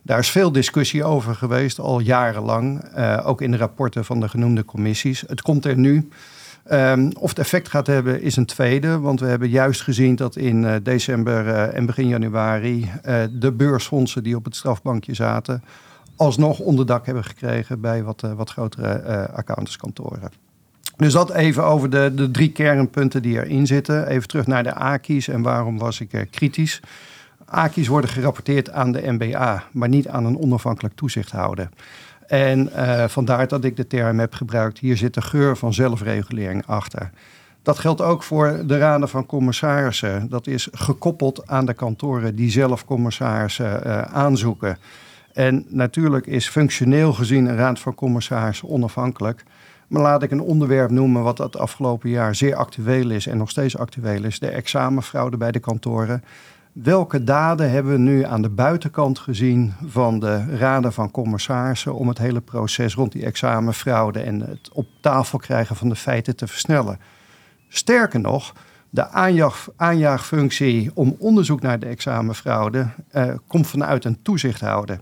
Daar 0.03 0.19
is 0.19 0.31
veel 0.31 0.53
discussie 0.53 1.05
over 1.05 1.35
geweest, 1.35 1.79
al 1.79 1.99
jarenlang. 1.99 2.85
Uh, 2.97 3.23
ook 3.25 3.41
in 3.41 3.51
de 3.51 3.57
rapporten 3.57 4.05
van 4.05 4.21
de 4.21 4.29
genoemde 4.29 4.65
commissies. 4.65 5.25
Het 5.27 5.43
komt 5.43 5.65
er 5.65 5.77
nu. 5.77 6.09
Um, 6.73 7.13
of 7.19 7.29
het 7.29 7.39
effect 7.39 7.69
gaat 7.69 7.87
hebben 7.87 8.23
is 8.23 8.37
een 8.37 8.47
tweede, 8.47 8.99
want 8.99 9.21
we 9.21 9.27
hebben 9.27 9.49
juist 9.49 9.83
gezien 9.83 10.17
dat 10.17 10.37
in 10.37 10.63
uh, 10.63 10.75
december 10.83 11.49
en 11.49 11.87
begin 11.87 12.09
januari 12.09 12.91
de 13.31 13.53
beursfondsen 13.53 14.23
die 14.23 14.37
op 14.37 14.45
het 14.45 14.57
strafbankje 14.57 15.15
zaten, 15.15 15.65
alsnog 16.17 16.59
onderdak 16.59 17.07
hebben 17.07 17.25
gekregen 17.25 17.81
bij 17.81 18.03
wat, 18.03 18.21
wat 18.37 18.51
grotere 18.51 19.29
accountantskantoren. 19.33 20.52
Dus 21.03 21.13
dat 21.13 21.31
even 21.31 21.65
over 21.65 21.91
de, 21.91 22.13
de 22.15 22.31
drie 22.31 22.53
kernpunten 22.53 23.23
die 23.23 23.37
erin 23.37 23.67
zitten. 23.67 24.07
Even 24.07 24.29
terug 24.29 24.47
naar 24.47 24.63
de 24.63 24.75
AKI's 24.75 25.29
en 25.29 25.43
waarom 25.43 25.79
was 25.79 26.01
ik 26.01 26.13
er 26.13 26.27
kritisch. 26.27 26.81
AKI's 27.45 27.89
worden 27.89 28.11
gerapporteerd 28.11 28.71
aan 28.71 28.93
de 28.93 29.13
MBA, 29.13 29.65
maar 29.73 29.89
niet 29.89 30.09
aan 30.09 30.25
een 30.25 30.39
onafhankelijk 30.39 30.95
toezichthouder. 30.95 31.69
En 32.27 32.71
uh, 32.77 33.05
vandaar 33.09 33.49
dat 33.49 33.65
ik 33.65 33.77
de 33.77 33.87
term 33.87 34.19
heb 34.19 34.35
gebruikt. 34.35 34.79
Hier 34.79 34.97
zit 34.97 35.15
de 35.15 35.23
geur 35.23 35.57
van 35.57 35.75
zelfregulering 35.75 36.67
achter. 36.67 37.11
Dat 37.63 37.79
geldt 37.79 38.01
ook 38.01 38.23
voor 38.23 38.63
de 38.67 38.79
raden 38.79 39.09
van 39.09 39.27
commissarissen. 39.27 40.29
Dat 40.29 40.47
is 40.47 40.69
gekoppeld 40.73 41.47
aan 41.47 41.67
de 41.67 41.75
kantoren 41.75 42.37
die 42.37 42.51
zelf 42.51 42.85
commissarissen 42.85 43.81
uh, 43.87 44.03
aanzoeken. 44.03 44.79
En 45.33 45.67
natuurlijk 45.69 46.27
is 46.27 46.49
functioneel 46.49 47.13
gezien 47.13 47.47
een 47.47 47.57
raad 47.57 47.79
van 47.79 47.95
commissarissen 47.95 48.69
onafhankelijk. 48.69 49.45
Maar 49.93 50.03
laat 50.03 50.23
ik 50.23 50.31
een 50.31 50.41
onderwerp 50.41 50.91
noemen 50.91 51.23
wat 51.23 51.39
het 51.39 51.57
afgelopen 51.57 52.11
jaar 52.11 52.35
zeer 52.35 52.55
actueel 52.55 53.11
is 53.11 53.27
en 53.27 53.37
nog 53.37 53.51
steeds 53.51 53.79
actueel 53.79 54.25
is. 54.25 54.39
De 54.39 54.49
examenfraude 54.49 55.37
bij 55.37 55.53
de 55.53 55.59
kantoren. 55.59 56.25
Welke 56.73 57.25
daden 57.25 57.71
hebben 57.71 57.93
we 57.93 57.99
nu 57.99 58.25
aan 58.25 58.43
de 58.43 58.49
buitenkant 58.49 59.19
gezien 59.19 59.73
van 59.87 60.19
de 60.19 60.57
raden 60.57 60.93
van 60.93 61.11
commissarissen 61.11 61.95
om 61.95 62.09
het 62.09 62.19
hele 62.19 62.41
proces 62.41 62.95
rond 62.95 63.13
die 63.13 63.25
examenfraude 63.25 64.21
en 64.21 64.41
het 64.41 64.71
op 64.73 64.87
tafel 65.01 65.39
krijgen 65.39 65.77
van 65.77 65.89
de 65.89 65.97
feiten 65.97 66.37
te 66.37 66.47
versnellen? 66.47 66.99
Sterker 67.69 68.21
nog, 68.21 68.53
de 68.91 69.09
aanjaag, 69.09 69.69
aanjaagfunctie 69.77 70.91
om 70.95 71.17
onderzoek 71.19 71.61
naar 71.61 71.79
de 71.79 71.87
examenfraude 71.87 72.87
uh, 73.13 73.35
komt 73.47 73.67
vanuit 73.67 74.05
een 74.05 74.23
toezichthouder. 74.23 75.01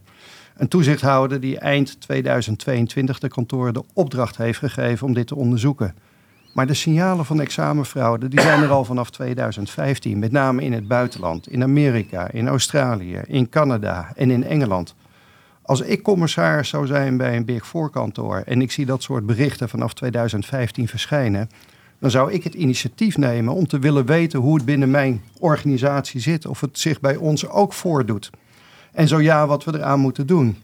Een 0.61 0.69
toezichthouder 0.69 1.41
die 1.41 1.59
eind 1.59 2.01
2022 2.01 3.19
de 3.19 3.29
kantoren 3.29 3.75
de 3.75 3.85
opdracht 3.95 4.37
heeft 4.37 4.59
gegeven 4.59 5.07
om 5.07 5.15
dit 5.15 5.27
te 5.27 5.35
onderzoeken. 5.35 5.95
Maar 6.55 6.67
de 6.67 6.75
signalen 6.75 7.25
van 7.25 7.41
examenfraude 7.41 8.29
die 8.29 8.41
zijn 8.41 8.63
er 8.63 8.71
al 8.71 8.85
vanaf 8.85 9.11
2015, 9.11 10.19
met 10.19 10.33
name 10.33 10.63
in 10.63 10.73
het 10.73 10.89
buitenland, 10.89 11.49
in 11.49 11.63
Amerika, 11.63 12.31
in 12.31 12.49
Australië, 12.49 13.21
in 13.27 13.49
Canada 13.49 14.13
en 14.17 14.31
in 14.31 14.45
Engeland. 14.45 14.95
Als 15.63 15.81
ik 15.81 16.03
commissaris 16.03 16.69
zou 16.69 16.87
zijn 16.87 17.17
bij 17.17 17.37
een 17.37 17.45
Big 17.45 17.67
Four 17.67 17.91
kantoor 17.91 18.43
en 18.47 18.63
ik 18.63 18.73
zie 18.73 18.87
dat 18.87 19.03
soort 19.03 19.27
berichten 19.27 19.69
vanaf 19.69 19.95
2015 19.95 20.89
verschijnen, 20.89 21.49
dan 21.99 22.11
zou 22.11 22.33
ik 22.33 22.45
het 22.45 22.55
initiatief 22.55 23.17
nemen 23.17 23.55
om 23.55 23.67
te 23.67 23.79
willen 23.79 24.07
weten 24.07 24.41
hoe 24.41 24.55
het 24.55 24.65
binnen 24.65 24.91
mijn 24.91 25.23
organisatie 25.39 26.21
zit, 26.21 26.47
of 26.47 26.61
het 26.61 26.79
zich 26.79 27.01
bij 27.01 27.17
ons 27.17 27.49
ook 27.49 27.73
voordoet. 27.73 28.31
En 28.93 29.09
zo 29.09 29.21
ja, 29.21 29.47
wat 29.47 29.65
we 29.65 29.75
eraan 29.75 30.01
moeten 30.01 30.27
doen. 30.27 30.57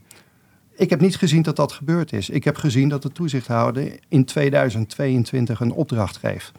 Ik 0.76 0.90
heb 0.90 1.00
niet 1.00 1.16
gezien 1.16 1.42
dat 1.42 1.56
dat 1.56 1.72
gebeurd 1.72 2.12
is. 2.12 2.30
Ik 2.30 2.44
heb 2.44 2.56
gezien 2.56 2.88
dat 2.88 3.02
de 3.02 3.12
toezichthouder 3.12 3.98
in 4.08 4.24
2022 4.24 5.60
een 5.60 5.72
opdracht 5.72 6.16
geeft. 6.16 6.52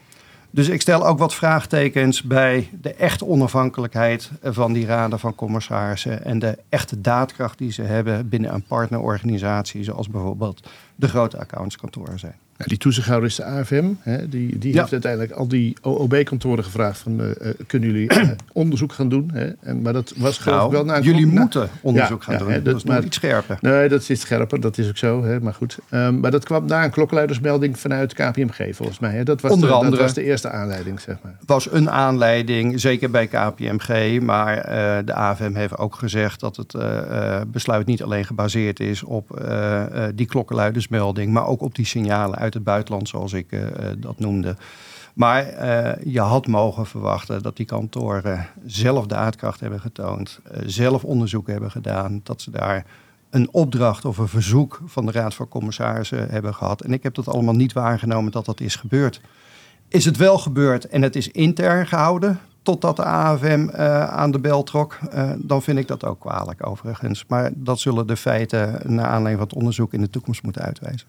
Dus 0.51 0.69
ik 0.69 0.81
stel 0.81 1.07
ook 1.07 1.19
wat 1.19 1.33
vraagtekens 1.33 2.21
bij 2.21 2.69
de 2.81 2.93
echte 2.93 3.25
onafhankelijkheid 3.25 4.31
van 4.43 4.73
die 4.73 4.85
raden 4.85 5.19
van 5.19 5.35
commissarissen 5.35 6.25
en 6.25 6.39
de 6.39 6.57
echte 6.69 7.01
daadkracht 7.01 7.57
die 7.57 7.71
ze 7.71 7.81
hebben 7.81 8.29
binnen 8.29 8.53
een 8.53 8.63
partnerorganisatie, 8.63 9.83
zoals 9.83 10.09
bijvoorbeeld 10.09 10.69
de 10.97 11.07
grote 11.07 11.37
accountskantoren 11.37 12.19
zijn. 12.19 12.35
Nou, 12.57 12.69
die 12.69 12.77
toezichthouder 12.77 13.29
is 13.29 13.35
de 13.35 13.43
AFM. 13.43 13.85
Hè, 13.99 14.29
die 14.29 14.57
die 14.57 14.73
ja. 14.73 14.79
heeft 14.79 14.91
uiteindelijk 14.91 15.31
al 15.31 15.47
die 15.47 15.77
OOB-kantoren 15.81 16.63
gevraagd 16.63 16.99
van... 16.99 17.21
Uh, 17.21 17.29
kunnen 17.67 17.91
jullie 17.91 18.13
uh, 18.13 18.29
onderzoek 18.53 18.93
gaan 18.93 19.09
doen? 19.09 19.29
Hè? 19.33 19.49
En, 19.59 19.81
maar 19.81 19.93
dat 19.93 20.13
was 20.15 20.37
geloof 20.37 20.57
nou, 20.57 20.67
ik 20.67 20.73
wel... 20.75 20.85
Na 20.85 20.99
jullie 20.99 21.25
moeten 21.25 21.69
onderzoek 21.81 22.23
ja, 22.23 22.31
gaan 22.31 22.37
doen. 22.37 22.47
Hè, 22.47 22.61
dat, 22.61 22.65
dat, 22.65 22.75
is 22.75 22.83
maar, 22.83 23.03
iets 23.03 23.15
scherper. 23.15 23.57
Nee, 23.61 23.89
dat 23.89 24.01
is 24.01 24.09
iets 24.09 24.21
scherper. 24.21 24.59
Dat 24.59 24.77
is 24.77 24.87
ook 24.87 24.97
zo. 24.97 25.23
Hè, 25.23 25.39
maar 25.39 25.53
goed. 25.53 25.77
Um, 25.91 26.19
maar 26.19 26.31
dat 26.31 26.45
kwam 26.45 26.65
na 26.65 26.83
een 26.83 26.91
klokkenluidersmelding 26.91 27.79
vanuit 27.79 28.13
KPMG 28.13 28.75
volgens 28.75 28.99
mij. 28.99 29.11
Hè. 29.11 29.23
Dat, 29.23 29.41
was 29.41 29.51
Onder 29.51 29.69
de, 29.69 29.75
andere, 29.75 29.91
dat 29.91 30.01
was 30.01 30.13
de 30.13 30.23
eerste 30.23 30.49
aanleiding, 30.49 30.99
zeg 30.99 31.17
maar. 31.23 31.37
was 31.45 31.71
een 31.71 31.89
aanleiding, 31.89 32.79
zeker 32.79 33.09
bij 33.09 33.27
KPMG. 33.27 34.21
Maar 34.21 34.57
uh, 34.57 34.97
de 35.05 35.13
AFM 35.13 35.53
heeft 35.53 35.77
ook 35.77 35.95
gezegd 35.95 36.39
dat 36.39 36.55
het 36.55 36.75
besluit 37.51 37.85
niet 37.85 38.03
alleen 38.03 38.25
gebaseerd 38.25 38.79
is... 38.79 39.03
op 39.03 39.41
die 40.15 40.25
klokkenluidersmelding... 40.87 41.31
maar 41.31 41.47
ook 41.47 41.61
op 41.61 41.75
die 41.75 41.85
signalen 41.85 42.37
uit 42.37 42.53
het 42.53 42.63
buitenland... 42.63 43.09
zoals 43.09 43.33
ik 43.33 43.51
uh, 43.51 43.61
dat 43.97 44.19
noemde. 44.19 44.55
Maar 45.13 45.43
eh, 45.47 46.13
je 46.13 46.19
had 46.19 46.47
mogen 46.47 46.85
verwachten 46.85 47.41
dat 47.41 47.57
die 47.57 47.65
kantoren 47.65 48.47
zelf 48.65 49.05
daadkracht 49.05 49.59
hebben 49.59 49.79
getoond, 49.79 50.39
eh, 50.43 50.61
zelf 50.65 51.03
onderzoek 51.03 51.47
hebben 51.47 51.71
gedaan, 51.71 52.21
dat 52.23 52.41
ze 52.41 52.51
daar 52.51 52.85
een 53.29 53.49
opdracht 53.51 54.05
of 54.05 54.17
een 54.17 54.27
verzoek 54.27 54.81
van 54.85 55.05
de 55.05 55.11
Raad 55.11 55.33
van 55.33 55.47
Commissarissen 55.47 56.29
hebben 56.29 56.55
gehad. 56.55 56.81
En 56.81 56.93
ik 56.93 57.03
heb 57.03 57.13
dat 57.13 57.27
allemaal 57.27 57.55
niet 57.55 57.73
waargenomen 57.73 58.31
dat 58.31 58.45
dat 58.45 58.59
is 58.59 58.75
gebeurd. 58.75 59.21
Is 59.87 60.05
het 60.05 60.17
wel 60.17 60.37
gebeurd 60.37 60.87
en 60.87 61.01
het 61.01 61.15
is 61.15 61.27
intern 61.27 61.87
gehouden 61.87 62.39
totdat 62.67 62.95
de 62.95 63.03
AFM 63.03 63.69
uh, 63.69 64.03
aan 64.03 64.31
de 64.31 64.39
bel 64.39 64.63
trok, 64.63 64.97
uh, 65.13 65.31
dan 65.37 65.61
vind 65.61 65.77
ik 65.77 65.87
dat 65.87 66.05
ook 66.05 66.19
kwalijk 66.19 66.67
overigens. 66.67 67.25
Maar 67.27 67.51
dat 67.55 67.79
zullen 67.79 68.07
de 68.07 68.15
feiten 68.15 68.79
naar 68.83 69.05
aanleiding 69.05 69.37
van 69.37 69.47
het 69.47 69.53
onderzoek 69.53 69.93
in 69.93 70.01
de 70.01 70.09
toekomst 70.09 70.43
moeten 70.43 70.61
uitwijzen. 70.61 71.07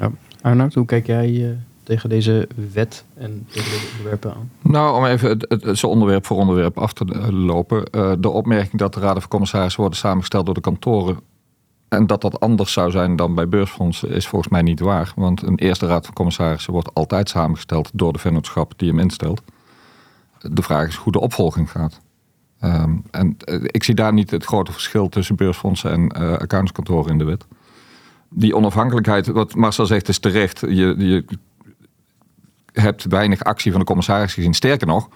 Ja. 0.00 0.10
Arnoud, 0.42 0.74
hoe 0.74 0.84
kijk 0.84 1.06
jij 1.06 1.30
uh, 1.30 1.50
tegen 1.82 2.08
deze 2.08 2.48
wet 2.72 3.04
en 3.14 3.46
tegen 3.50 3.70
deze 3.70 3.86
onderwerpen 3.90 4.34
aan? 4.34 4.50
Nou, 4.62 4.96
om 4.96 5.04
even 5.04 5.28
het, 5.28 5.44
het, 5.48 5.62
het 5.62 5.84
onderwerp 5.84 6.26
voor 6.26 6.36
onderwerp 6.36 6.78
af 6.78 6.92
te 6.92 7.04
lopen. 7.32 7.84
de 8.20 8.28
opmerking 8.28 8.80
dat 8.80 8.94
de 8.94 9.00
raden 9.00 9.20
van 9.20 9.30
commissarissen 9.30 9.80
worden 9.80 9.98
samengesteld 9.98 10.44
door 10.46 10.54
de 10.54 10.60
kantoren 10.60 11.18
en 11.88 12.06
dat 12.06 12.20
dat 12.20 12.40
anders 12.40 12.72
zou 12.72 12.90
zijn 12.90 13.16
dan 13.16 13.34
bij 13.34 13.48
beursfondsen 13.48 14.10
is 14.10 14.26
volgens 14.26 14.52
mij 14.52 14.62
niet 14.62 14.80
waar. 14.80 15.12
Want 15.16 15.42
een 15.42 15.58
eerste 15.58 15.86
raad 15.86 16.04
van 16.04 16.14
commissarissen 16.14 16.72
wordt 16.72 16.94
altijd 16.94 17.28
samengesteld 17.28 17.90
door 17.92 18.12
de 18.12 18.18
vennootschap 18.18 18.72
die 18.76 18.88
hem 18.88 18.98
instelt. 18.98 19.42
De 20.50 20.62
vraag 20.62 20.88
is 20.88 20.94
hoe 20.94 21.12
de 21.12 21.20
opvolging 21.20 21.70
gaat. 21.70 22.00
Um, 22.64 23.02
en 23.10 23.36
uh, 23.44 23.62
ik 23.62 23.82
zie 23.82 23.94
daar 23.94 24.12
niet 24.12 24.30
het 24.30 24.44
grote 24.44 24.72
verschil 24.72 25.08
tussen 25.08 25.36
beursfondsen 25.36 25.90
en 25.90 26.22
uh, 26.22 27.02
in 27.06 27.18
de 27.18 27.24
wet. 27.24 27.46
Die 28.28 28.56
onafhankelijkheid, 28.56 29.26
wat 29.26 29.54
Marcel 29.54 29.86
zegt, 29.86 30.08
is 30.08 30.18
terecht. 30.18 30.60
Je, 30.60 30.94
je 30.98 31.24
hebt 32.72 33.04
weinig 33.04 33.44
actie 33.44 33.70
van 33.70 33.80
de 33.80 33.86
commissaris 33.86 34.34
gezien. 34.34 34.54
Sterker 34.54 34.86
nog, 34.86 35.08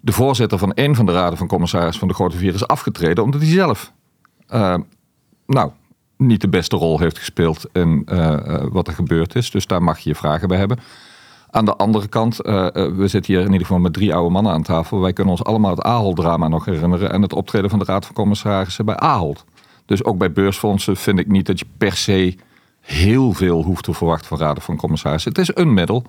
de 0.00 0.12
voorzitter 0.12 0.58
van 0.58 0.72
een 0.74 0.94
van 0.94 1.06
de 1.06 1.12
raden 1.12 1.38
van 1.38 1.46
commissaris 1.46 1.98
van 1.98 2.08
de 2.08 2.14
grote 2.14 2.36
vier 2.36 2.54
is 2.54 2.66
afgetreden 2.66 3.24
omdat 3.24 3.40
hij 3.40 3.50
zelf, 3.50 3.92
uh, 4.50 4.76
nou, 5.46 5.70
niet 6.16 6.40
de 6.40 6.48
beste 6.48 6.76
rol 6.76 6.98
heeft 6.98 7.18
gespeeld 7.18 7.66
in 7.72 8.08
wat 8.70 8.88
er 8.88 8.94
gebeurd 8.94 9.34
is. 9.34 9.50
Dus 9.50 9.66
daar 9.66 9.82
mag 9.82 9.98
je 9.98 10.08
je 10.08 10.14
vragen 10.14 10.48
bij 10.48 10.58
hebben. 10.58 10.78
Aan 11.54 11.64
de 11.64 11.76
andere 11.76 12.08
kant, 12.08 12.46
uh, 12.46 12.66
we 12.72 13.08
zitten 13.08 13.32
hier 13.32 13.42
in 13.42 13.52
ieder 13.52 13.66
geval 13.66 13.78
met 13.78 13.92
drie 13.92 14.14
oude 14.14 14.30
mannen 14.30 14.52
aan 14.52 14.62
tafel. 14.62 15.00
Wij 15.00 15.12
kunnen 15.12 15.32
ons 15.32 15.44
allemaal 15.44 15.70
het 15.70 15.82
Ahold-drama 15.82 16.48
nog 16.48 16.64
herinneren 16.64 17.12
en 17.12 17.22
het 17.22 17.32
optreden 17.32 17.70
van 17.70 17.78
de 17.78 17.84
Raad 17.84 18.06
van 18.06 18.14
Commissarissen 18.14 18.84
bij 18.84 18.96
Ahold. 18.96 19.44
Dus 19.86 20.04
ook 20.04 20.18
bij 20.18 20.32
beursfondsen 20.32 20.96
vind 20.96 21.18
ik 21.18 21.28
niet 21.28 21.46
dat 21.46 21.58
je 21.58 21.66
per 21.78 21.96
se 21.96 22.36
heel 22.80 23.32
veel 23.32 23.62
hoeft 23.62 23.84
te 23.84 23.92
verwachten 23.92 24.26
van 24.26 24.38
Raden 24.38 24.62
van 24.62 24.76
Commissarissen. 24.76 25.30
Het 25.30 25.40
is 25.40 25.50
een 25.54 25.74
middel. 25.74 26.04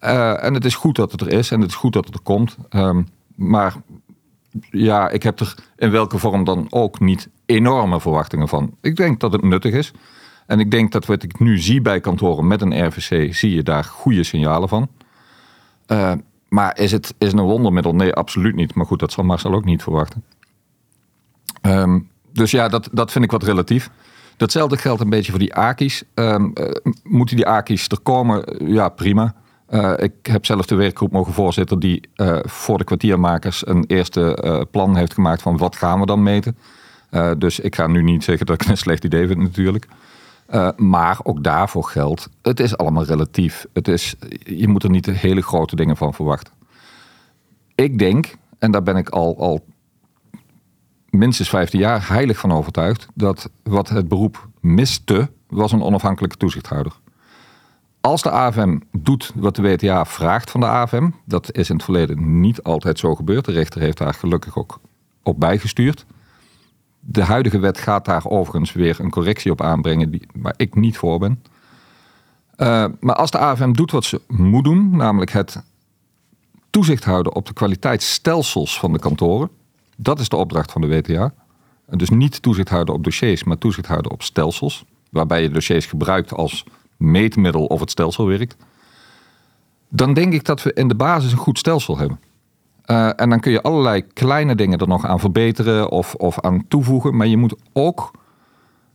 Uh, 0.00 0.44
en 0.44 0.54
het 0.54 0.64
is 0.64 0.74
goed 0.74 0.96
dat 0.96 1.12
het 1.12 1.20
er 1.20 1.32
is 1.32 1.50
en 1.50 1.60
het 1.60 1.70
is 1.70 1.76
goed 1.76 1.92
dat 1.92 2.04
het 2.04 2.14
er 2.14 2.20
komt. 2.20 2.56
Um, 2.70 3.08
maar 3.34 3.74
ja, 4.70 5.08
ik 5.08 5.22
heb 5.22 5.40
er 5.40 5.54
in 5.76 5.90
welke 5.90 6.18
vorm 6.18 6.44
dan 6.44 6.66
ook 6.70 7.00
niet 7.00 7.28
enorme 7.46 8.00
verwachtingen 8.00 8.48
van. 8.48 8.74
Ik 8.80 8.96
denk 8.96 9.20
dat 9.20 9.32
het 9.32 9.42
nuttig 9.42 9.74
is. 9.74 9.92
En 10.48 10.60
ik 10.60 10.70
denk 10.70 10.92
dat 10.92 11.06
wat 11.06 11.22
ik 11.22 11.38
nu 11.38 11.58
zie 11.58 11.80
bij 11.80 12.00
kantoren 12.00 12.46
met 12.46 12.62
een 12.62 12.86
RVC, 12.86 13.34
zie 13.34 13.54
je 13.54 13.62
daar 13.62 13.84
goede 13.84 14.24
signalen 14.24 14.68
van. 14.68 14.88
Uh, 15.86 16.12
maar 16.48 16.78
is 16.78 16.92
het, 16.92 17.14
is 17.18 17.32
een 17.32 17.40
wondermiddel? 17.40 17.94
Nee, 17.94 18.12
absoluut 18.12 18.54
niet. 18.54 18.74
Maar 18.74 18.86
goed, 18.86 18.98
dat 18.98 19.12
zal 19.12 19.24
Marcel 19.24 19.54
ook 19.54 19.64
niet 19.64 19.82
verwachten. 19.82 20.24
Um, 21.62 22.08
dus 22.32 22.50
ja, 22.50 22.68
dat, 22.68 22.88
dat 22.92 23.12
vind 23.12 23.24
ik 23.24 23.30
wat 23.30 23.42
relatief. 23.42 23.90
Datzelfde 24.36 24.76
geldt 24.76 25.00
een 25.00 25.10
beetje 25.10 25.30
voor 25.30 25.40
die 25.40 25.54
AKI's. 25.54 26.02
Um, 26.14 26.52
uh, 26.54 26.70
moeten 27.02 27.36
die 27.36 27.46
AKI's 27.46 27.88
er 27.88 28.00
komen? 28.00 28.44
Ja, 28.72 28.88
prima. 28.88 29.34
Uh, 29.70 29.92
ik 29.96 30.12
heb 30.22 30.46
zelf 30.46 30.66
de 30.66 30.74
werkgroep 30.74 31.12
mogen 31.12 31.32
voorzitten 31.32 31.78
die 31.78 32.08
voor 32.42 32.78
de 32.78 32.84
kwartiermakers 32.84 33.66
een 33.66 33.84
eerste 33.86 34.66
plan 34.70 34.96
heeft 34.96 35.14
gemaakt 35.14 35.42
van 35.42 35.56
wat 35.56 35.76
gaan 35.76 36.00
we 36.00 36.06
dan 36.06 36.22
meten. 36.22 36.56
dus 37.38 37.60
ik 37.60 37.74
ga 37.74 37.86
nu 37.86 38.02
niet 38.02 38.24
zeggen 38.24 38.46
dat 38.46 38.62
ik 38.62 38.68
een 38.68 38.76
slecht 38.86 39.04
idee 39.04 39.26
vind 39.26 39.38
natuurlijk. 39.40 39.86
Uh, 40.50 40.68
maar 40.76 41.18
ook 41.22 41.44
daarvoor 41.44 41.84
geldt, 41.84 42.28
het 42.42 42.60
is 42.60 42.76
allemaal 42.76 43.04
relatief. 43.04 43.66
Het 43.72 43.88
is, 43.88 44.14
je 44.44 44.68
moet 44.68 44.82
er 44.82 44.90
niet 44.90 45.06
hele 45.06 45.42
grote 45.42 45.76
dingen 45.76 45.96
van 45.96 46.14
verwachten. 46.14 46.52
Ik 47.74 47.98
denk, 47.98 48.36
en 48.58 48.70
daar 48.70 48.82
ben 48.82 48.96
ik 48.96 49.08
al, 49.08 49.38
al 49.38 49.64
minstens 51.10 51.48
15 51.48 51.80
jaar 51.80 52.08
heilig 52.08 52.38
van 52.38 52.52
overtuigd, 52.52 53.08
dat 53.14 53.50
wat 53.62 53.88
het 53.88 54.08
beroep 54.08 54.48
miste, 54.60 55.30
was 55.48 55.72
een 55.72 55.82
onafhankelijke 55.82 56.36
toezichthouder. 56.36 56.92
Als 58.00 58.22
de 58.22 58.30
AFM 58.30 58.78
doet 58.92 59.32
wat 59.34 59.56
de 59.56 59.62
WTA 59.62 60.04
vraagt 60.04 60.50
van 60.50 60.60
de 60.60 60.66
AFM, 60.66 61.10
dat 61.24 61.56
is 61.56 61.68
in 61.68 61.74
het 61.74 61.84
verleden 61.84 62.40
niet 62.40 62.62
altijd 62.62 62.98
zo 62.98 63.14
gebeurd. 63.14 63.44
De 63.44 63.52
rechter 63.52 63.80
heeft 63.80 63.98
daar 63.98 64.14
gelukkig 64.14 64.56
ook 64.56 64.80
op 65.22 65.40
bijgestuurd. 65.40 66.06
De 67.10 67.22
huidige 67.22 67.58
wet 67.58 67.78
gaat 67.78 68.04
daar 68.04 68.26
overigens 68.26 68.72
weer 68.72 69.00
een 69.00 69.10
correctie 69.10 69.50
op 69.50 69.60
aanbrengen 69.60 70.10
die, 70.10 70.26
waar 70.34 70.54
ik 70.56 70.74
niet 70.74 70.96
voor 70.96 71.18
ben. 71.18 71.42
Uh, 72.56 72.84
maar 73.00 73.14
als 73.14 73.30
de 73.30 73.38
AFM 73.38 73.72
doet 73.72 73.90
wat 73.90 74.04
ze 74.04 74.20
moet 74.26 74.64
doen, 74.64 74.96
namelijk 74.96 75.30
het 75.30 75.62
toezicht 76.70 77.04
houden 77.04 77.34
op 77.34 77.46
de 77.46 77.52
kwaliteitsstelsels 77.52 78.78
van 78.78 78.92
de 78.92 78.98
kantoren, 78.98 79.50
dat 79.96 80.20
is 80.20 80.28
de 80.28 80.36
opdracht 80.36 80.72
van 80.72 80.80
de 80.80 80.86
WTA. 80.86 81.32
Dus 81.86 82.10
niet 82.10 82.42
toezicht 82.42 82.68
houden 82.68 82.94
op 82.94 83.04
dossiers, 83.04 83.44
maar 83.44 83.58
toezicht 83.58 83.86
houden 83.86 84.10
op 84.10 84.22
stelsels, 84.22 84.84
waarbij 85.10 85.42
je 85.42 85.50
dossiers 85.50 85.86
gebruikt 85.86 86.32
als 86.32 86.64
meetmiddel 86.96 87.64
of 87.64 87.80
het 87.80 87.90
stelsel 87.90 88.26
werkt. 88.26 88.56
Dan 89.88 90.14
denk 90.14 90.32
ik 90.32 90.44
dat 90.44 90.62
we 90.62 90.72
in 90.72 90.88
de 90.88 90.94
basis 90.94 91.32
een 91.32 91.38
goed 91.38 91.58
stelsel 91.58 91.98
hebben. 91.98 92.20
Uh, 92.90 93.10
en 93.16 93.30
dan 93.30 93.40
kun 93.40 93.52
je 93.52 93.62
allerlei 93.62 94.02
kleine 94.12 94.54
dingen 94.54 94.78
er 94.78 94.88
nog 94.88 95.06
aan 95.06 95.20
verbeteren 95.20 95.90
of, 95.90 96.14
of 96.14 96.40
aan 96.40 96.64
toevoegen. 96.68 97.16
Maar 97.16 97.26
je 97.26 97.36
moet 97.36 97.56
ook 97.72 98.10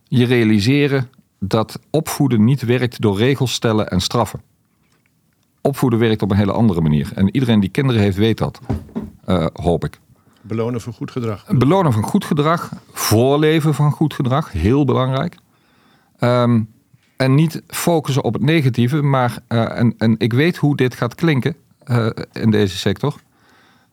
je 0.04 0.24
realiseren 0.24 1.10
dat 1.38 1.78
opvoeden 1.90 2.44
niet 2.44 2.62
werkt 2.62 3.00
door 3.00 3.16
regels 3.16 3.52
stellen 3.52 3.90
en 3.90 4.00
straffen. 4.00 4.42
Opvoeden 5.60 5.98
werkt 5.98 6.22
op 6.22 6.30
een 6.30 6.36
hele 6.36 6.52
andere 6.52 6.80
manier. 6.80 7.12
En 7.14 7.34
iedereen 7.34 7.60
die 7.60 7.68
kinderen 7.68 8.02
heeft, 8.02 8.16
weet 8.16 8.38
dat. 8.38 8.60
Uh, 9.26 9.46
hoop 9.52 9.84
ik. 9.84 10.00
Belonen 10.42 10.80
van 10.80 10.92
goed 10.92 11.10
gedrag. 11.10 11.44
Belonen 11.48 11.92
van 11.92 12.02
goed 12.02 12.24
gedrag. 12.24 12.72
Voorleven 12.92 13.74
van 13.74 13.90
goed 13.90 14.14
gedrag. 14.14 14.52
Heel 14.52 14.84
belangrijk. 14.84 15.36
Um, 16.20 16.70
en 17.16 17.34
niet 17.34 17.62
focussen 17.66 18.24
op 18.24 18.32
het 18.32 18.42
negatieve. 18.42 19.02
Maar, 19.02 19.38
uh, 19.48 19.78
en, 19.78 19.94
en 19.98 20.14
ik 20.18 20.32
weet 20.32 20.56
hoe 20.56 20.76
dit 20.76 20.94
gaat 20.94 21.14
klinken 21.14 21.56
in 22.32 22.50
deze 22.50 22.76
sector. 22.76 23.14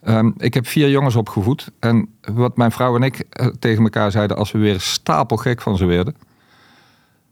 Um, 0.08 0.34
ik 0.38 0.54
heb 0.54 0.68
vier 0.68 0.90
jongens 0.90 1.16
opgevoed. 1.16 1.72
En 1.80 2.10
wat 2.22 2.58
mijn 2.58 2.72
vrouw 2.72 2.96
en 2.96 3.04
ik 3.04 3.26
uh, 3.42 3.48
tegen 3.48 3.84
elkaar 3.84 4.12
zeiden 4.12 4.38
als 4.38 4.52
we 4.52 4.60
weer 4.60 4.80
stapelgek 4.80 5.62
van 5.62 5.78
ze 5.78 5.86
werden. 5.86 6.16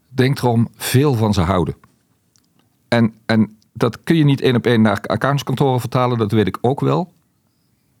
Denk 0.08 0.38
erom 0.38 0.68
veel 0.76 1.14
van 1.14 1.34
ze 1.34 1.40
houden. 1.40 1.74
En, 2.88 3.14
en 3.26 3.56
dat 3.72 4.02
kun 4.02 4.16
je 4.16 4.24
niet 4.24 4.40
één 4.40 4.56
op 4.56 4.66
één 4.66 4.82
naar 4.82 5.00
accountskantoren 5.00 5.80
vertalen, 5.80 6.18
dat 6.18 6.32
weet 6.32 6.46
ik 6.46 6.58
ook 6.60 6.80
wel. 6.80 7.12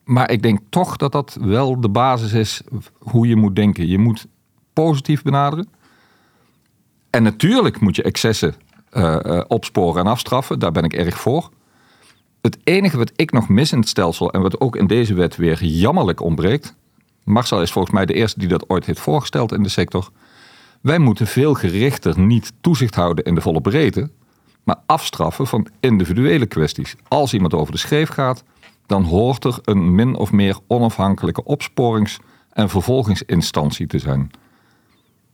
Maar 0.04 0.30
ik 0.30 0.42
denk 0.42 0.58
toch 0.68 0.96
dat 0.96 1.12
dat 1.12 1.38
wel 1.40 1.80
de 1.80 1.88
basis 1.88 2.32
is 2.32 2.62
hoe 2.98 3.26
je 3.26 3.36
moet 3.36 3.56
denken. 3.56 3.86
Je 3.86 3.98
moet 3.98 4.26
positief 4.72 5.22
benaderen. 5.22 5.68
En 7.10 7.22
natuurlijk 7.22 7.80
moet 7.80 7.96
je 7.96 8.02
excessen 8.02 8.54
uh, 8.92 9.16
uh, 9.22 9.40
opsporen 9.48 10.04
en 10.04 10.10
afstraffen. 10.10 10.58
Daar 10.58 10.72
ben 10.72 10.84
ik 10.84 10.92
erg 10.92 11.20
voor 11.20 11.50
het 12.40 12.58
enige 12.64 12.96
wat 12.96 13.12
ik 13.16 13.32
nog 13.32 13.48
mis 13.48 13.72
in 13.72 13.78
het 13.78 13.88
stelsel 13.88 14.32
en 14.32 14.40
wat 14.40 14.60
ook 14.60 14.76
in 14.76 14.86
deze 14.86 15.14
wet 15.14 15.36
weer 15.36 15.64
jammerlijk 15.64 16.20
ontbreekt. 16.20 16.74
Marcel 17.24 17.62
is 17.62 17.72
volgens 17.72 17.94
mij 17.94 18.06
de 18.06 18.14
eerste 18.14 18.38
die 18.38 18.48
dat 18.48 18.68
ooit 18.68 18.86
heeft 18.86 19.00
voorgesteld 19.00 19.52
in 19.52 19.62
de 19.62 19.68
sector. 19.68 20.10
Wij 20.80 20.98
moeten 20.98 21.26
veel 21.26 21.54
gerichter 21.54 22.18
niet 22.18 22.52
toezicht 22.60 22.94
houden 22.94 23.24
in 23.24 23.34
de 23.34 23.40
volle 23.40 23.60
breedte, 23.60 24.10
maar 24.64 24.76
afstraffen 24.86 25.46
van 25.46 25.66
individuele 25.80 26.46
kwesties. 26.46 26.96
Als 27.08 27.32
iemand 27.32 27.54
over 27.54 27.72
de 27.72 27.78
scheef 27.78 28.08
gaat, 28.08 28.44
dan 28.86 29.04
hoort 29.04 29.44
er 29.44 29.58
een 29.64 29.94
min 29.94 30.16
of 30.16 30.32
meer 30.32 30.58
onafhankelijke 30.66 31.44
opsporings- 31.44 32.18
en 32.50 32.68
vervolgingsinstantie 32.68 33.86
te 33.86 33.98
zijn. 33.98 34.30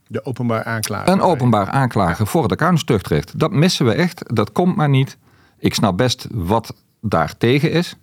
De 0.06 0.24
openbaar 0.24 0.64
aanklager. 0.64 1.12
Een 1.12 1.20
openbaar 1.20 1.68
aanklager 1.68 2.26
voor 2.26 2.42
het 2.42 2.52
accountstuchtrecht. 2.52 3.38
Dat 3.38 3.52
missen 3.52 3.86
we 3.86 3.92
echt. 3.92 4.34
Dat 4.34 4.52
komt 4.52 4.76
maar 4.76 4.88
niet. 4.88 5.18
Ik 5.58 5.74
snap 5.74 5.96
best 5.96 6.26
wat 6.30 6.74
daartegen 7.08 7.72
is. 7.72 7.96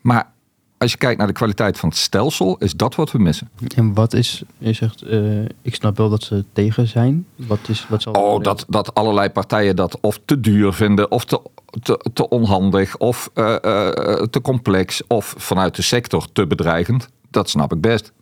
Maar 0.00 0.34
als 0.78 0.92
je 0.92 0.98
kijkt 0.98 1.18
naar 1.18 1.26
de 1.26 1.32
kwaliteit 1.32 1.78
van 1.78 1.88
het 1.88 1.98
stelsel, 1.98 2.56
is 2.58 2.74
dat 2.74 2.94
wat 2.94 3.12
we 3.12 3.18
missen. 3.18 3.50
En 3.74 3.94
wat 3.94 4.12
is, 4.12 4.42
je 4.58 4.72
zegt, 4.72 5.04
uh, 5.04 5.44
ik 5.62 5.74
snap 5.74 5.96
wel 5.96 6.08
dat 6.08 6.22
ze 6.22 6.44
tegen 6.52 6.88
zijn. 6.88 7.26
Wat 7.36 7.58
is, 7.68 7.86
wat 7.88 8.02
zal 8.02 8.12
oh, 8.12 8.42
dat, 8.42 8.64
dat 8.68 8.94
allerlei 8.94 9.28
partijen 9.28 9.76
dat 9.76 10.00
of 10.00 10.20
te 10.24 10.40
duur 10.40 10.72
vinden, 10.72 11.10
of 11.10 11.24
te, 11.24 11.40
te, 11.82 12.10
te 12.12 12.28
onhandig, 12.28 12.96
of 12.96 13.30
uh, 13.34 13.44
uh, 13.44 13.90
te 14.22 14.40
complex, 14.42 15.02
of 15.06 15.34
vanuit 15.38 15.76
de 15.76 15.82
sector 15.82 16.26
te 16.32 16.46
bedreigend. 16.46 17.08
Dat 17.30 17.50
snap 17.50 17.72
ik 17.72 17.80
best. 17.80 18.12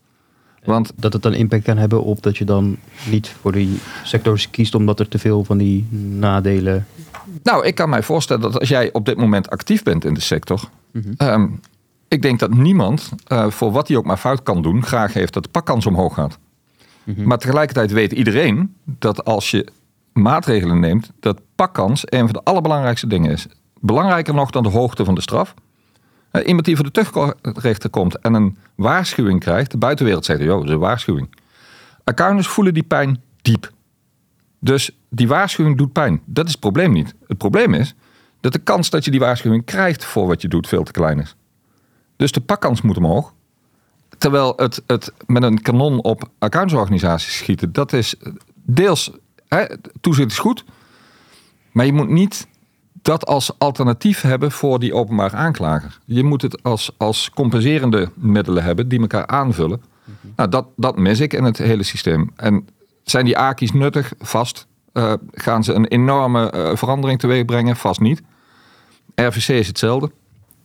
Want, 0.65 0.93
dat 0.97 1.13
het 1.13 1.23
dan 1.23 1.35
impact 1.35 1.65
kan 1.65 1.77
hebben 1.77 2.03
op 2.03 2.23
dat 2.23 2.37
je 2.37 2.45
dan 2.45 2.77
niet 3.11 3.29
voor 3.41 3.53
die 3.53 3.79
sector 4.05 4.47
kiest 4.51 4.75
omdat 4.75 5.01
er 5.01 5.09
te 5.09 5.19
veel 5.19 5.45
van 5.45 5.59
die 5.59 5.87
nadelen 6.19 6.87
Nou, 7.43 7.67
ik 7.67 7.75
kan 7.75 7.89
mij 7.89 8.03
voorstellen 8.03 8.43
dat 8.43 8.59
als 8.61 8.69
jij 8.69 8.93
op 8.93 9.05
dit 9.05 9.17
moment 9.17 9.51
actief 9.51 9.83
bent 9.83 10.05
in 10.05 10.15
de 10.15 10.21
sector. 10.21 10.61
ehm, 11.17 11.47
ik 12.09 12.23
denk 12.23 12.39
dat 12.39 12.55
niemand, 12.55 13.13
eh, 13.27 13.51
voor 13.51 13.73
wat 13.73 13.89
hij 13.89 13.97
ook 13.97 14.05
maar 14.05 14.17
fout 14.17 14.43
kan 14.43 14.63
doen, 14.63 14.83
graag 14.83 15.13
heeft 15.13 15.33
dat 15.33 15.43
de 15.43 15.49
pakkans 15.49 15.87
omhoog 15.87 16.15
gaat. 16.15 16.39
Maar 17.25 17.39
tegelijkertijd 17.39 17.93
weet 17.93 18.13
iedereen 18.13 18.75
dat 18.85 19.25
als 19.25 19.51
je 19.51 19.69
maatregelen 20.13 20.81
neemt, 20.81 21.11
dat 21.21 21.41
pakkans 21.55 22.03
een 22.05 22.25
van 22.25 22.33
de 22.33 22.43
allerbelangrijkste 22.43 23.07
dingen 23.07 23.31
is. 23.31 23.47
Belangrijker 23.81 24.35
nog 24.35 24.51
dan 24.51 24.63
de 24.63 24.69
hoogte 24.69 25.05
van 25.05 25.15
de 25.15 25.21
straf. 25.21 25.55
Eh, 26.31 26.47
iemand 26.47 26.65
die 26.65 26.77
voor 26.77 26.85
de 26.85 26.91
tuchtrechter 26.91 27.91
komt 27.91 28.19
en 28.19 28.35
een 28.35 28.57
waarschuwing 28.75 29.41
krijgt, 29.41 29.71
de 29.71 29.79
buitenwereld 29.79 30.25
zegt, 30.25 30.41
joh, 30.41 30.57
dat 30.57 30.65
is 30.65 30.71
een 30.71 30.79
waarschuwing. 30.79 31.37
Accountants 32.05 32.49
voelen 32.49 32.75
die 32.75 32.83
pijn 32.83 33.23
diep. 33.43 33.73
Dus 34.59 34.91
die 35.15 35.29
waarschuwing 35.29 35.77
doet 35.77 35.93
pijn. 35.93 36.21
Dat 36.25 36.45
is 36.45 36.51
het 36.51 36.61
probleem 36.61 36.93
niet. 36.93 37.15
Het 37.27 37.39
probleem 37.39 37.75
is 37.75 37.95
dat 38.41 38.53
de 38.53 38.59
kans 38.59 38.91
dat 38.91 39.05
je 39.05 39.11
die 39.11 39.21
waarschuwing 39.21 39.65
krijgt 39.65 40.05
voor 40.05 40.27
wat 40.27 40.43
je 40.43 40.49
doet 40.49 40.69
veel 40.69 40.83
te 40.83 40.93
klein 40.93 41.21
is. 41.21 41.37
Dus 42.17 42.33
de 42.33 42.41
pakkans 42.41 42.83
moet 42.83 42.97
omhoog. 42.97 43.33
Terwijl 44.19 44.53
het, 44.57 44.83
het 44.87 45.13
met 45.27 45.43
een 45.43 45.63
kanon 45.63 46.03
op 46.03 46.31
accountantsorganisaties 46.39 47.37
schieten, 47.37 47.73
dat 47.73 47.93
is 47.93 48.15
deels, 48.55 49.11
hè, 49.49 49.65
toezicht 50.01 50.31
is 50.31 50.39
goed. 50.39 50.65
Maar 51.73 51.87
je 51.87 51.93
moet 51.93 52.09
niet 52.09 52.47
dat 53.03 53.27
als 53.27 53.59
alternatief 53.59 54.21
hebben 54.21 54.53
voor 54.53 54.79
die 54.79 54.95
openbaar 54.95 55.35
aanklager. 55.35 55.99
Je 56.05 56.25
moet 56.25 56.43
het 56.43 56.63
als, 56.63 56.91
als 56.97 57.31
compenserende 57.31 58.11
middelen 58.15 58.63
hebben 58.63 58.89
die 58.89 59.01
elkaar 59.01 59.27
aanvullen. 59.27 59.83
Nou, 60.37 60.49
dat, 60.49 60.67
dat 60.77 60.97
mis 60.99 61.21
ik 61.21 61.33
in 61.33 61.45
het 61.45 61.59
hele 61.59 61.83
systeem. 61.83 62.31
En 62.37 62.69
zijn 63.03 63.25
die 63.25 63.39
AKI's 63.39 63.73
nuttig? 63.73 64.13
Vast. 64.19 64.67
Eh, 64.95 65.13
gaan 65.33 65.65
ze 65.65 65.73
een 65.73 65.87
enorme 65.87 66.51
eh, 66.51 66.77
verandering 66.77 67.21
teweeg 67.21 67.45
brengen? 67.45 67.77
Vast 67.77 68.01
niet. 68.01 68.23
RVC 69.15 69.49
is 69.49 69.67
hetzelfde. 69.67 70.11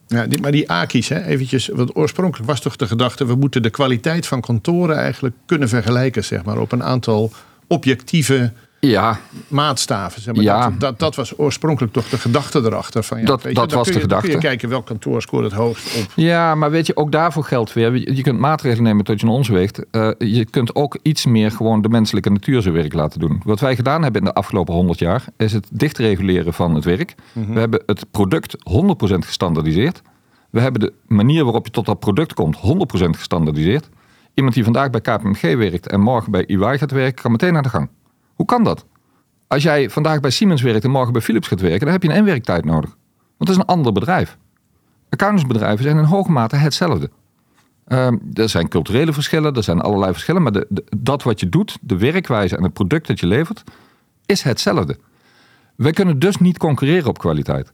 Ja, 0.08 0.26
maar 0.42 0.52
die 0.52 0.72
AKI's, 0.72 1.10
hè, 1.10 1.26
eventjes, 1.26 1.68
want 1.68 1.96
oorspronkelijk 1.96 2.50
was 2.50 2.62
toch 2.62 2.76
de 2.76 2.88
gedachte... 2.88 3.26
we 3.26 3.36
moeten 3.36 3.62
de 3.62 3.70
kwaliteit 3.70 4.28
van 4.28 4.42
kantoren 4.42 4.98
eigenlijk 4.98 5.36
kunnen 5.46 5.70
vergelijken... 5.70 6.24
zeg 6.24 6.44
maar, 6.44 6.58
op 6.58 6.72
een 6.72 6.84
aantal 6.84 7.32
objectieve 7.68 8.52
Ja, 8.80 9.20
maatstaven. 9.48 10.22
Zeg 10.22 10.36
maar. 10.36 10.44
Ja. 10.44 10.70
dat, 10.70 10.80
dat, 10.80 11.00
dat 11.00 11.16
was 11.16 11.38
oorspronkelijk 11.38 11.94
toch 11.94 12.10
de 12.10 12.18
gedachte 12.18 12.60
erachter. 12.60 13.04
Van, 13.04 13.20
ja, 13.20 13.26
Dat- 13.26 13.42
weet 13.44 13.54
je, 13.54 13.60
dat 13.60 13.70
dan 13.70 13.78
was 13.78 13.88
de 13.88 13.94
dan 13.94 14.02
kun 14.02 14.12
je 14.12 14.18
gedachte. 14.22 14.48
kijken 14.48 14.70
welk 14.70 14.86
kantoor 14.86 15.22
scoort 15.22 15.44
het 15.44 15.54
hoogst 15.54 15.98
op. 15.98 16.12
Ja, 16.16 16.56
maar 16.56 16.72
weet 16.72 16.88
je, 16.88 16.96
ook 16.96 17.12
daarvoor 17.12 17.44
geldt 17.44 17.74
weer. 17.74 18.14
Je 18.14 18.22
kunt 18.22 18.40
maatregelen 18.40 18.84
nemen 18.84 19.04
tot 19.06 19.20
je 19.20 19.26
een 19.26 19.32
ons 19.32 19.48
weegt. 19.48 19.90
Eh, 19.92 20.10
je 20.18 20.46
kunt 20.46 20.76
ook 20.76 20.98
iets 21.02 21.26
meer 21.26 21.52
gewoon 21.52 21.82
de 21.82 21.90
menselijke 21.90 22.30
natuur 22.30 22.62
zijn 22.62 22.74
werk 22.74 22.94
laten 22.94 23.20
doen. 23.20 23.42
Wat 23.46 23.60
wij 23.60 23.76
gedaan 23.76 24.04
hebben 24.04 24.22
in 24.22 24.28
de 24.28 24.34
afgelopen 24.34 24.74
100 24.74 25.00
jaar, 25.00 25.26
is 25.38 25.54
het 25.54 25.68
dicht 25.72 25.98
reguleren 25.98 26.54
van 26.54 26.76
het 26.76 26.84
werk. 26.84 27.16
We 27.34 27.60
hebben 27.60 27.84
het 27.86 28.06
product 28.12 28.56
100% 28.64 29.26
gestandaardiseerd. 29.26 30.02
We 30.50 30.60
hebben 30.60 30.82
de 30.82 30.94
manier 31.08 31.44
waarop 31.44 31.66
je 31.66 31.72
tot 31.72 31.86
dat 31.86 32.00
product 32.00 32.34
komt 32.34 32.58
100% 32.58 33.18
gestandaardiseerd. 33.18 33.90
Iemand 34.34 34.56
die 34.56 34.64
vandaag 34.64 34.90
bij 34.90 35.02
KPMG 35.02 35.42
werkt 35.42 35.88
en 35.88 36.02
morgen 36.02 36.32
bij 36.32 36.46
EY 36.46 36.78
gaat 36.78 36.92
werken, 36.92 37.22
kan 37.22 37.32
meteen 37.32 37.56
aan 37.58 37.64
de 37.64 37.70
gang. 37.70 37.90
Hoe 38.40 38.48
kan 38.48 38.64
dat? 38.64 38.86
Als 39.48 39.64
jij 39.64 39.90
vandaag 39.90 40.20
bij 40.20 40.30
Siemens 40.30 40.62
werkt 40.62 40.84
en 40.84 40.90
morgen 40.92 41.14
bij 41.14 41.22
Philips 41.22 41.48
gaat 41.48 41.62
werken, 41.62 41.80
dan 41.80 41.92
heb 41.92 42.04
je 42.04 42.10
een 42.10 42.16
inwerktijd 42.16 42.66
nodig. 42.66 42.90
Want 43.38 43.38
dat 43.38 43.50
is 43.50 43.56
een 43.56 43.66
ander 43.66 43.92
bedrijf. 43.92 44.38
Accountantsbedrijven 45.10 45.84
zijn 45.84 45.98
in 45.98 46.04
hoge 46.04 46.32
mate 46.32 46.56
hetzelfde. 46.56 47.10
Ehm, 47.88 48.18
er 48.34 48.50
zijn 48.50 48.68
culturele 48.68 49.14
verschillen, 49.14 49.56
er 49.56 49.64
zijn 49.64 49.82
allerlei 49.82 50.12
verschillen, 50.12 50.42
maar 50.42 50.52
de, 50.52 50.68
dat 50.98 51.24
wat 51.24 51.40
je 51.40 51.50
doet, 51.50 51.78
de 51.82 51.98
werkwijze 51.98 52.58
en 52.58 52.64
het 52.64 52.74
product 52.74 53.08
dat 53.08 53.20
je 53.20 53.28
levert, 53.28 53.64
is 54.26 54.42
hetzelfde. 54.42 54.98
We 55.76 55.94
kunnen 55.94 56.20
dus 56.20 56.38
niet 56.38 56.58
concurreren 56.58 57.10
op 57.10 57.18
kwaliteit. 57.18 57.72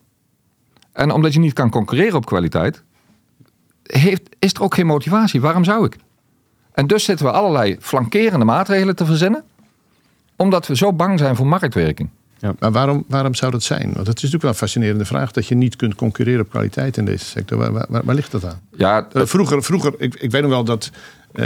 En 0.91 1.11
omdat 1.11 1.33
je 1.33 1.39
niet 1.39 1.53
kan 1.53 1.69
concurreren 1.69 2.15
op 2.15 2.25
kwaliteit, 2.25 2.83
heeft, 3.83 4.35
is 4.39 4.53
er 4.53 4.61
ook 4.61 4.73
geen 4.73 4.85
motivatie. 4.85 5.41
Waarom 5.41 5.63
zou 5.63 5.85
ik? 5.85 5.95
En 6.71 6.87
dus 6.87 7.03
zitten 7.03 7.25
we 7.25 7.31
allerlei 7.31 7.77
flankerende 7.79 8.45
maatregelen 8.45 8.95
te 8.95 9.05
verzinnen, 9.05 9.43
omdat 10.35 10.67
we 10.67 10.75
zo 10.75 10.93
bang 10.93 11.19
zijn 11.19 11.35
voor 11.35 11.47
marktwerking. 11.47 12.09
Maar 12.59 12.71
waarom, 12.71 13.03
waarom 13.07 13.35
zou 13.35 13.51
dat 13.51 13.63
zijn? 13.63 13.83
Want 13.83 13.95
het 14.07 14.07
is 14.07 14.13
natuurlijk 14.13 14.41
wel 14.41 14.51
een 14.51 14.57
fascinerende 14.57 15.05
vraag... 15.05 15.31
dat 15.31 15.47
je 15.47 15.55
niet 15.55 15.75
kunt 15.75 15.95
concurreren 15.95 16.41
op 16.41 16.49
kwaliteit 16.49 16.97
in 16.97 17.05
deze 17.05 17.25
sector. 17.25 17.57
Waar, 17.57 17.71
waar, 17.71 17.87
waar 18.03 18.15
ligt 18.15 18.31
dat 18.31 18.45
aan? 18.45 18.59
Ja, 18.77 19.07
Eh, 19.13 19.21
vroeger, 19.25 19.63
vroeger 19.63 19.93
ik, 19.97 20.15
ik 20.15 20.31
weet 20.31 20.41
nog 20.41 20.51
wel 20.51 20.63
dat... 20.63 20.91
eh, 21.31 21.45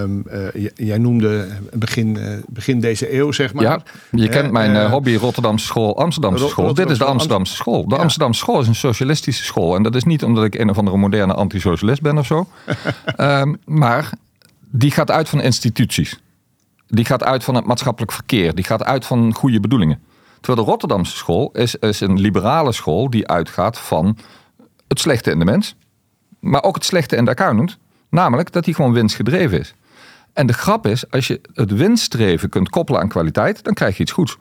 ehm, 0.00 0.10
eh, 0.28 0.68
jij 0.74 0.98
noemde 0.98 1.48
begin, 1.72 2.18
begin 2.48 2.80
deze 2.80 3.14
eeuw, 3.14 3.32
zeg 3.32 3.52
maar. 3.54 3.64
Ja, 3.64 3.80
je 4.10 4.28
kent 4.28 4.50
mijn 4.50 4.90
hobby 4.90 5.14
Rotterdamse 5.16 5.66
school, 5.66 5.98
Amsterdamse 5.98 6.48
school. 6.48 6.74
Dit 6.74 6.90
is 6.90 6.98
de 6.98 7.04
Amsterdamse 7.04 7.54
school. 7.54 7.88
De 7.88 7.94
Ja. 7.94 8.00
Amsterdamse 8.00 8.40
school 8.40 8.60
is 8.60 8.66
een 8.68 8.74
socialistische 8.74 9.44
school. 9.44 9.74
En 9.76 9.82
dat 9.82 9.94
is 9.94 10.04
niet 10.04 10.24
omdat 10.24 10.44
ik 10.44 10.54
een 10.54 10.70
of 10.70 10.78
andere 10.78 10.96
moderne 10.96 11.34
antisocialist 11.34 12.02
ben 12.02 12.18
of 12.18 12.26
zo. 12.26 12.48
Ehm, 13.16 13.54
maar 13.64 14.10
die 14.70 14.90
gaat 14.90 15.10
uit 15.10 15.28
van 15.28 15.40
instituties. 15.40 16.18
Die 16.86 17.04
gaat 17.04 17.24
uit 17.24 17.44
van 17.44 17.54
het 17.54 17.64
maatschappelijk 17.64 18.12
verkeer. 18.12 18.54
Die 18.54 18.64
gaat 18.64 18.84
uit 18.84 19.04
van 19.04 19.34
goede 19.34 19.60
bedoelingen. 19.60 20.02
Terwijl 20.40 20.64
de 20.64 20.70
Rotterdamse 20.70 21.16
school 21.16 21.50
is, 21.52 21.74
is 21.74 22.00
een 22.00 22.20
liberale 22.20 22.72
school 22.72 23.10
die 23.10 23.28
uitgaat 23.28 23.78
van 23.78 24.18
het 24.88 25.00
slechte 25.00 25.30
in 25.30 25.38
de 25.38 25.44
mens. 25.44 25.76
Maar 26.40 26.62
ook 26.62 26.74
het 26.74 26.84
slechte 26.84 27.16
in 27.16 27.24
de 27.24 27.30
accountant. 27.30 27.78
Namelijk 28.10 28.52
dat 28.52 28.64
hij 28.64 28.74
gewoon 28.74 28.92
winstgedreven 28.92 29.60
is. 29.60 29.74
En 30.32 30.46
de 30.46 30.52
grap 30.52 30.86
is, 30.86 31.10
als 31.10 31.26
je 31.26 31.40
het 31.54 31.70
winststreven 31.70 32.48
kunt 32.48 32.68
koppelen 32.68 33.00
aan 33.00 33.08
kwaliteit, 33.08 33.64
dan 33.64 33.74
krijg 33.74 33.96
je 33.96 34.02
iets 34.02 34.12
goeds. 34.12 34.36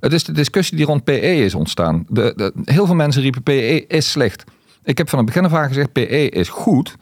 Het 0.00 0.12
is 0.12 0.24
de 0.24 0.32
discussie 0.32 0.76
die 0.76 0.86
rond 0.86 1.04
PE 1.04 1.44
is 1.44 1.54
ontstaan. 1.54 2.06
De, 2.08 2.32
de, 2.36 2.52
heel 2.64 2.86
veel 2.86 2.94
mensen 2.94 3.22
riepen 3.22 3.42
PE 3.42 3.86
is 3.86 4.10
slecht. 4.10 4.44
Ik 4.84 4.98
heb 4.98 5.08
van 5.08 5.18
het 5.18 5.26
begin 5.26 5.44
af 5.44 5.52
aan 5.52 5.68
gezegd 5.68 5.92
PE 5.92 6.28
is 6.28 6.48
goed 6.48 6.96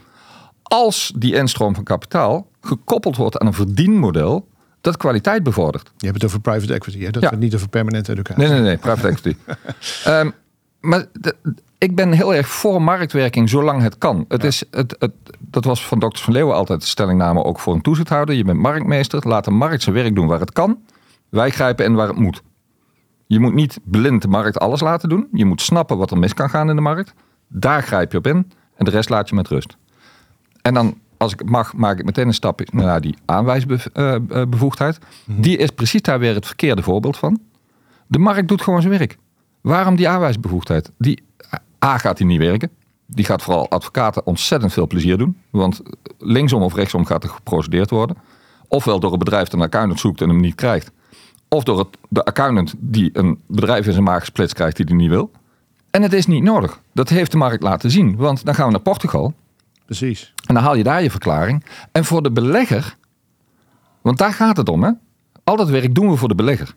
als 0.62 1.12
die 1.16 1.34
instroom 1.34 1.74
van 1.74 1.84
kapitaal 1.84 2.49
gekoppeld 2.60 3.16
wordt 3.16 3.38
aan 3.38 3.46
een 3.46 3.52
verdienmodel 3.52 4.48
dat 4.80 4.96
kwaliteit 4.96 5.42
bevordert. 5.42 5.92
Je 5.96 6.06
hebt 6.06 6.18
het 6.22 6.24
over 6.30 6.40
private 6.40 6.72
equity, 6.74 7.00
hè? 7.00 7.10
dat 7.10 7.22
Ja. 7.22 7.34
niet 7.34 7.54
over 7.54 7.68
permanente 7.68 8.12
educatie. 8.12 8.42
Nee, 8.42 8.52
nee, 8.52 8.60
nee, 8.60 8.76
private 8.76 9.08
equity. 9.08 9.36
Ehm, 10.04 10.30
maar 10.80 11.06
de- 11.12 11.36
ik 11.78 11.94
ben 11.94 12.12
heel 12.12 12.34
erg 12.34 12.48
voor 12.48 12.82
marktwerking 12.82 13.48
zolang 13.48 13.82
het 13.82 13.98
kan. 13.98 14.24
Het 14.28 14.44
is, 14.44 14.64
het, 14.70 14.96
het, 14.98 15.12
dat 15.38 15.64
was 15.64 15.86
van 15.86 15.98
Dr. 15.98 16.18
van 16.18 16.32
Leeuwen 16.32 16.54
altijd 16.54 16.80
de 16.80 16.86
stellingname 16.86 17.44
ook 17.44 17.60
voor 17.60 17.74
een 17.74 17.80
toezichthouder. 17.82 18.34
Je 18.34 18.44
bent 18.44 18.58
marktmeester, 18.58 19.28
laat 19.28 19.44
de 19.44 19.50
markt 19.50 19.82
zijn 19.82 19.94
werk 19.94 20.14
doen 20.14 20.26
waar 20.26 20.40
het 20.40 20.52
kan. 20.52 20.78
Wij 21.28 21.50
grijpen 21.50 21.84
in 21.84 21.94
waar 21.94 22.08
het 22.08 22.16
moet. 22.18 22.42
Je 23.26 23.40
moet 23.40 23.54
niet 23.54 23.78
blind 23.84 24.22
de 24.22 24.28
markt 24.28 24.58
alles 24.58 24.80
laten 24.80 25.08
doen. 25.08 25.28
Je 25.32 25.44
moet 25.44 25.62
snappen 25.62 25.98
wat 25.98 26.10
er 26.10 26.18
mis 26.18 26.34
kan 26.34 26.50
gaan 26.50 26.68
in 26.70 26.76
de 26.76 26.82
markt. 26.82 27.12
Daar 27.48 27.82
grijp 27.82 28.12
je 28.12 28.18
op 28.18 28.26
in 28.26 28.52
en 28.76 28.84
de 28.84 28.90
rest 28.90 29.08
laat 29.08 29.28
je 29.28 29.34
met 29.34 29.48
rust. 29.48 29.76
En 30.62 30.74
dan, 30.74 30.98
als 31.20 31.32
ik 31.32 31.38
het 31.38 31.48
mag, 31.48 31.74
maak 31.74 31.98
ik 31.98 32.04
meteen 32.04 32.26
een 32.26 32.34
stapje 32.34 32.66
naar 32.70 33.00
die 33.00 33.14
aanwijsbevoegdheid. 33.24 34.98
Die 35.26 35.56
is 35.56 35.70
precies 35.70 36.02
daar 36.02 36.18
weer 36.18 36.34
het 36.34 36.46
verkeerde 36.46 36.82
voorbeeld 36.82 37.16
van. 37.16 37.40
De 38.06 38.18
markt 38.18 38.48
doet 38.48 38.62
gewoon 38.62 38.80
zijn 38.82 38.98
werk. 38.98 39.18
Waarom 39.60 39.96
die 39.96 40.08
aanwijsbevoegdheid? 40.08 40.90
Die, 40.98 41.22
A 41.84 41.98
gaat 41.98 42.16
die 42.16 42.26
niet 42.26 42.38
werken. 42.38 42.70
Die 43.06 43.24
gaat 43.24 43.42
vooral 43.42 43.70
advocaten 43.70 44.26
ontzettend 44.26 44.72
veel 44.72 44.86
plezier 44.86 45.18
doen. 45.18 45.36
Want 45.50 45.82
linksom 46.18 46.62
of 46.62 46.74
rechtsom 46.74 47.04
gaat 47.04 47.24
er 47.24 47.30
geprocedeerd 47.30 47.90
worden. 47.90 48.16
Ofwel 48.68 49.00
door 49.00 49.12
een 49.12 49.18
bedrijf 49.18 49.44
dat 49.44 49.54
een 49.54 49.66
accountant 49.66 50.00
zoekt 50.00 50.20
en 50.20 50.28
hem 50.28 50.40
niet 50.40 50.54
krijgt. 50.54 50.90
Of 51.48 51.64
door 51.64 51.78
het, 51.78 51.88
de 52.08 52.24
accountant 52.24 52.74
die 52.78 53.10
een 53.12 53.40
bedrijf 53.46 53.86
in 53.86 53.92
zijn 53.92 54.04
maag 54.04 54.20
gesplitst 54.20 54.54
krijgt 54.54 54.76
die 54.76 54.86
hij 54.86 54.96
niet 54.96 55.10
wil. 55.10 55.30
En 55.90 56.02
het 56.02 56.12
is 56.12 56.26
niet 56.26 56.42
nodig. 56.42 56.80
Dat 56.92 57.08
heeft 57.08 57.30
de 57.30 57.36
markt 57.36 57.62
laten 57.62 57.90
zien. 57.90 58.16
Want 58.16 58.44
dan 58.44 58.54
gaan 58.54 58.66
we 58.66 58.72
naar 58.72 58.80
Portugal. 58.80 59.34
Precies. 59.90 60.32
En 60.46 60.54
dan 60.54 60.62
haal 60.62 60.74
je 60.74 60.82
daar 60.82 61.02
je 61.02 61.10
verklaring. 61.10 61.64
En 61.92 62.04
voor 62.04 62.22
de 62.22 62.30
belegger, 62.30 62.96
want 64.00 64.18
daar 64.18 64.32
gaat 64.32 64.56
het 64.56 64.68
om, 64.68 64.82
hè? 64.82 64.90
Al 65.44 65.56
dat 65.56 65.68
werk 65.68 65.94
doen 65.94 66.10
we 66.10 66.16
voor 66.16 66.28
de 66.28 66.34
belegger. 66.34 66.74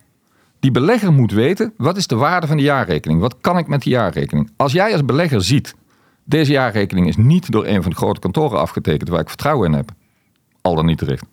Die 0.59 0.71
belegger 0.71 1.13
moet 1.13 1.31
weten, 1.31 1.73
wat 1.77 1.97
is 1.97 2.07
de 2.07 2.15
waarde 2.15 2.47
van 2.47 2.57
de 2.57 2.63
jaarrekening? 2.63 3.19
Wat 3.19 3.37
kan 3.41 3.57
ik 3.57 3.67
met 3.67 3.81
die 3.81 3.91
jaarrekening? 3.91 4.51
Als 4.55 4.71
jij 4.71 4.91
als 4.91 5.05
belegger 5.05 5.43
ziet, 5.43 5.75
deze 6.23 6.51
jaarrekening 6.51 7.07
is 7.07 7.17
niet 7.17 7.51
door 7.51 7.65
een 7.65 7.81
van 7.81 7.91
de 7.91 7.97
grote 7.97 8.19
kantoren 8.19 8.59
afgetekend 8.59 9.09
waar 9.09 9.19
ik 9.19 9.29
vertrouwen 9.29 9.69
in 9.69 9.75
heb. 9.75 9.91
Al 10.61 10.75
dan 10.75 10.85
niet 10.85 10.97
terecht. 10.97 11.25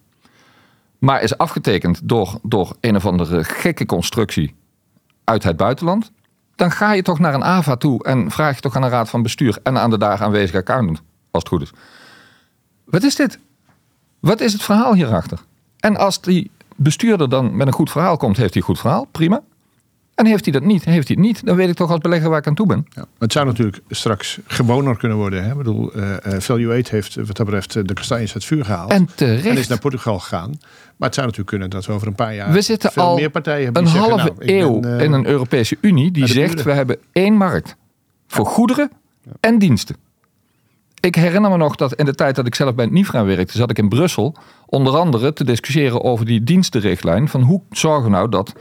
Maar 0.98 1.22
is 1.22 1.38
afgetekend 1.38 2.00
door, 2.08 2.38
door 2.42 2.76
een 2.80 2.96
of 2.96 3.06
andere 3.06 3.44
gekke 3.44 3.86
constructie 3.86 4.54
uit 5.24 5.42
het 5.42 5.56
buitenland. 5.56 6.12
Dan 6.54 6.70
ga 6.70 6.92
je 6.92 7.02
toch 7.02 7.18
naar 7.18 7.34
een 7.34 7.44
AVA 7.44 7.76
toe 7.76 8.04
en 8.04 8.30
vraag 8.30 8.54
je 8.54 8.60
toch 8.60 8.76
aan 8.76 8.82
een 8.82 8.90
raad 8.90 9.10
van 9.10 9.22
bestuur 9.22 9.58
en 9.62 9.78
aan 9.78 9.90
de 9.90 9.98
daar 9.98 10.22
aanwezige 10.22 10.58
accountant, 10.58 11.02
als 11.30 11.42
het 11.42 11.48
goed 11.48 11.62
is. 11.62 11.70
Wat 12.84 13.02
is 13.02 13.14
dit? 13.14 13.38
Wat 14.20 14.40
is 14.40 14.52
het 14.52 14.62
verhaal 14.62 14.94
hierachter? 14.94 15.38
En 15.78 15.96
als 15.96 16.20
die 16.20 16.50
bestuurder 16.76 17.28
dan 17.28 17.56
met 17.56 17.66
een 17.66 17.72
goed 17.72 17.90
verhaal 17.90 18.16
komt, 18.16 18.36
heeft 18.36 18.52
hij 18.52 18.62
een 18.62 18.68
goed 18.68 18.78
verhaal, 18.78 19.04
prima. 19.04 19.42
En 20.14 20.26
heeft 20.26 20.44
hij 20.44 20.52
dat 20.52 20.62
niet, 20.62 20.84
heeft 20.84 21.08
hij 21.08 21.16
het 21.16 21.26
niet, 21.26 21.46
dan 21.46 21.56
weet 21.56 21.68
ik 21.68 21.74
toch 21.76 21.90
als 21.90 21.98
belegger 21.98 22.30
waar 22.30 22.38
ik 22.38 22.46
aan 22.46 22.54
toe 22.54 22.66
ben. 22.66 22.86
Ja. 22.88 23.04
Het 23.18 23.32
zou 23.32 23.46
natuurlijk 23.46 23.80
straks 23.88 24.38
gewoner 24.46 24.96
kunnen 24.96 25.18
worden. 25.18 25.44
Hè? 25.44 25.50
Ik 25.50 25.56
bedoel, 25.56 25.96
uh, 25.96 26.14
Value 26.38 26.78
8 26.78 26.90
heeft 26.90 27.14
wat 27.14 27.36
dat 27.36 27.46
betreft 27.46 27.72
de 27.72 27.94
kastanjes 27.94 28.34
uit 28.34 28.42
het 28.42 28.52
vuur 28.52 28.64
gehaald. 28.64 28.90
En 28.90 29.08
terecht. 29.14 29.46
En 29.46 29.56
is 29.56 29.68
naar 29.68 29.78
Portugal 29.78 30.18
gegaan. 30.18 30.50
Maar 30.96 31.08
het 31.08 31.14
zou 31.14 31.26
natuurlijk 31.26 31.46
kunnen 31.46 31.70
dat 31.70 31.86
we 31.86 31.92
over 31.92 32.06
een 32.06 32.14
paar 32.14 32.34
jaar 32.34 32.52
we 32.52 32.60
zitten 32.60 32.92
veel 32.92 33.02
al 33.02 33.16
meer 33.16 33.30
partijen 33.30 33.64
hebben 33.64 33.82
een 33.82 33.88
zeggen, 33.88 34.10
halve 34.10 34.32
nou, 34.38 34.52
eeuw 34.52 34.80
ben, 34.80 34.98
uh, 34.98 35.04
in 35.04 35.12
een 35.12 35.26
Europese 35.26 35.76
Unie 35.80 36.10
die 36.10 36.26
zegt 36.26 36.62
we 36.62 36.72
hebben 36.72 36.96
één 37.12 37.34
markt 37.34 37.76
voor 38.26 38.46
goederen 38.46 38.90
en 39.40 39.58
diensten. 39.58 39.96
Ik 41.00 41.14
herinner 41.14 41.50
me 41.50 41.56
nog 41.56 41.76
dat 41.76 41.94
in 41.94 42.04
de 42.04 42.14
tijd 42.14 42.34
dat 42.36 42.46
ik 42.46 42.54
zelf 42.54 42.74
bij 42.74 42.84
het 42.84 42.94
NIFRA 42.94 43.24
werkte, 43.24 43.56
zat 43.56 43.70
ik 43.70 43.78
in 43.78 43.88
Brussel 43.88 44.34
onder 44.66 44.96
andere 44.96 45.32
te 45.32 45.44
discussiëren 45.44 46.02
over 46.04 46.26
die 46.26 46.42
dienstenrichtlijn. 46.44 47.28
Van 47.28 47.40
hoe 47.42 47.62
zorgen 47.70 48.04
we 48.04 48.10
nou 48.10 48.28
dat 48.28 48.52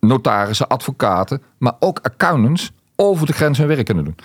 notarissen, 0.00 0.68
advocaten, 0.68 1.42
maar 1.58 1.72
ook 1.80 1.98
accountants 2.02 2.70
over 2.96 3.26
de 3.26 3.32
grens 3.32 3.58
hun 3.58 3.66
werk 3.66 3.84
kunnen 3.84 4.04
doen. 4.04 4.16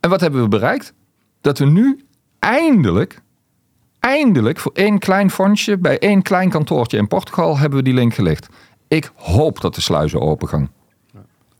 En 0.00 0.10
wat 0.10 0.20
hebben 0.20 0.42
we 0.42 0.48
bereikt? 0.48 0.92
Dat 1.40 1.58
we 1.58 1.64
nu 1.64 2.04
eindelijk, 2.38 3.20
eindelijk 4.00 4.58
voor 4.58 4.72
één 4.74 4.98
klein 4.98 5.30
fondsje 5.30 5.78
bij 5.78 5.98
één 5.98 6.22
klein 6.22 6.50
kantoortje 6.50 6.96
in 6.98 7.08
Portugal 7.08 7.58
hebben 7.58 7.78
we 7.78 7.84
die 7.84 7.94
link 7.94 8.14
gelegd. 8.14 8.46
Ik 8.88 9.12
hoop 9.14 9.60
dat 9.60 9.74
de 9.74 9.80
sluizen 9.80 10.20
open 10.20 10.48
gaan. 10.48 10.70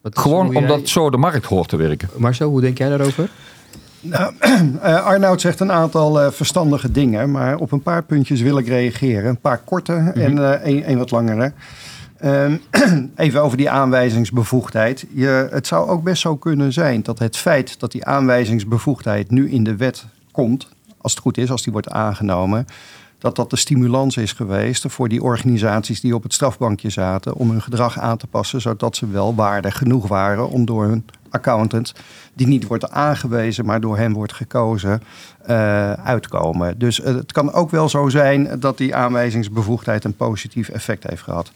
Gewoon 0.03 0.57
omdat 0.57 0.79
jij- 0.79 0.87
zo 0.87 1.11
de 1.11 1.17
markt 1.17 1.45
hoort 1.45 1.69
te 1.69 1.77
werken. 1.77 2.09
Marcel, 2.17 2.51
hoe 2.51 2.61
denk 2.61 2.79
jij 2.79 2.89
daarover? 2.89 3.31
Nou, 4.03 4.33
eh, 4.83 5.05
Arnoud 5.05 5.41
zegt 5.41 5.61
een 5.61 5.73
aantal 5.73 6.21
eh, 6.21 6.31
verstandige 6.31 6.91
dingen, 6.91 7.31
maar 7.31 7.57
op 7.57 7.73
een 7.73 7.83
paar 7.83 8.03
puntjes 8.03 8.41
wil 8.41 8.59
ik 8.59 8.67
reageren. 8.67 9.29
Een 9.29 9.41
paar 9.41 9.59
korte 9.59 10.13
en 10.15 10.39
eh, 10.39 10.67
een, 10.73 10.91
een 10.91 10.99
wat 10.99 11.11
langere. 11.11 11.53
Ehm, 12.19 12.57
even 13.17 13.43
over 13.43 13.57
die 13.57 13.71
aanwijzingsbevoegdheid. 13.71 15.07
Je, 15.15 15.49
het 15.51 15.67
zou 15.67 15.89
ook 15.89 16.03
best 16.03 16.23
zo 16.23 16.37
kunnen 16.37 16.73
zijn 16.73 17.03
dat 17.03 17.19
het 17.19 17.37
feit 17.37 17.81
dat 17.81 17.93
die 17.93 18.05
aanwijzingsbevoegdheid 18.05 19.31
nu 19.31 19.51
in 19.51 19.65
de 19.65 19.77
wet 19.77 20.05
komt, 20.33 20.69
als 21.01 21.13
het 21.13 21.21
goed 21.21 21.39
is, 21.39 21.51
als 21.51 21.63
die 21.63 21.73
wordt 21.73 21.91
aangenomen, 21.91 22.67
dat 23.19 23.37
dat 23.37 23.51
de 23.51 23.57
stimulans 23.57 24.17
is 24.17 24.33
geweest 24.33 24.85
voor 24.89 25.09
die 25.09 25.23
organisaties 25.23 26.01
die 26.01 26.15
op 26.15 26.23
het 26.23 26.35
strafbankje 26.35 26.91
zaten 26.91 27.35
om 27.35 27.51
hun 27.51 27.63
gedrag 27.63 27.99
aan 27.99 28.17
te 28.17 28.27
passen, 28.27 28.61
zodat 28.61 28.97
ze 28.97 29.07
wel 29.07 29.35
waardig 29.35 29.79
genoeg 29.79 30.09
waren 30.09 30.49
om 30.49 30.65
door 30.65 30.85
hun 30.85 31.05
accountant, 31.33 31.95
die 32.35 32.47
niet 32.47 32.67
wordt 32.67 32.91
aangewezen, 32.91 33.65
maar 33.65 33.81
door 33.81 33.97
hem 33.97 34.13
wordt 34.13 34.33
gekozen, 34.33 35.03
eh, 35.43 35.93
uitkomen. 35.93 36.79
Dus 36.79 37.01
eh, 37.01 37.15
het 37.15 37.33
kan 37.33 37.53
ook 37.53 37.71
wel 37.71 37.89
zo 37.89 38.09
zijn 38.09 38.61
dat 38.61 38.79
die 38.79 38.95
aanwijzingsbevoegdheid 38.95 40.05
een 40.05 40.17
positief 40.17 40.69
effect 40.69 41.05
heeft 41.05 41.23
gehad. 41.23 41.53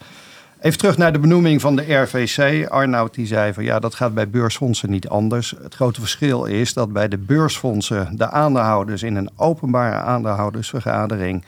Even 0.59 0.77
terug 0.77 0.97
naar 0.97 1.13
de 1.13 1.19
benoeming 1.19 1.61
van 1.61 1.75
de 1.75 1.93
RVC. 1.93 2.67
Arnoud 2.67 3.13
die 3.13 3.25
zei 3.25 3.53
van 3.53 3.63
ja, 3.63 3.79
dat 3.79 3.95
gaat 3.95 4.13
bij 4.13 4.29
beursfondsen 4.29 4.89
niet 4.89 5.07
anders. 5.07 5.53
Het 5.63 5.75
grote 5.75 5.99
verschil 5.99 6.45
is 6.45 6.73
dat 6.73 6.93
bij 6.93 7.07
de 7.07 7.17
beursfondsen 7.17 8.17
de 8.17 8.29
aandeelhouders 8.29 9.03
in 9.03 9.15
een 9.15 9.29
openbare 9.35 9.95
aandeelhoudersvergadering 9.95 11.43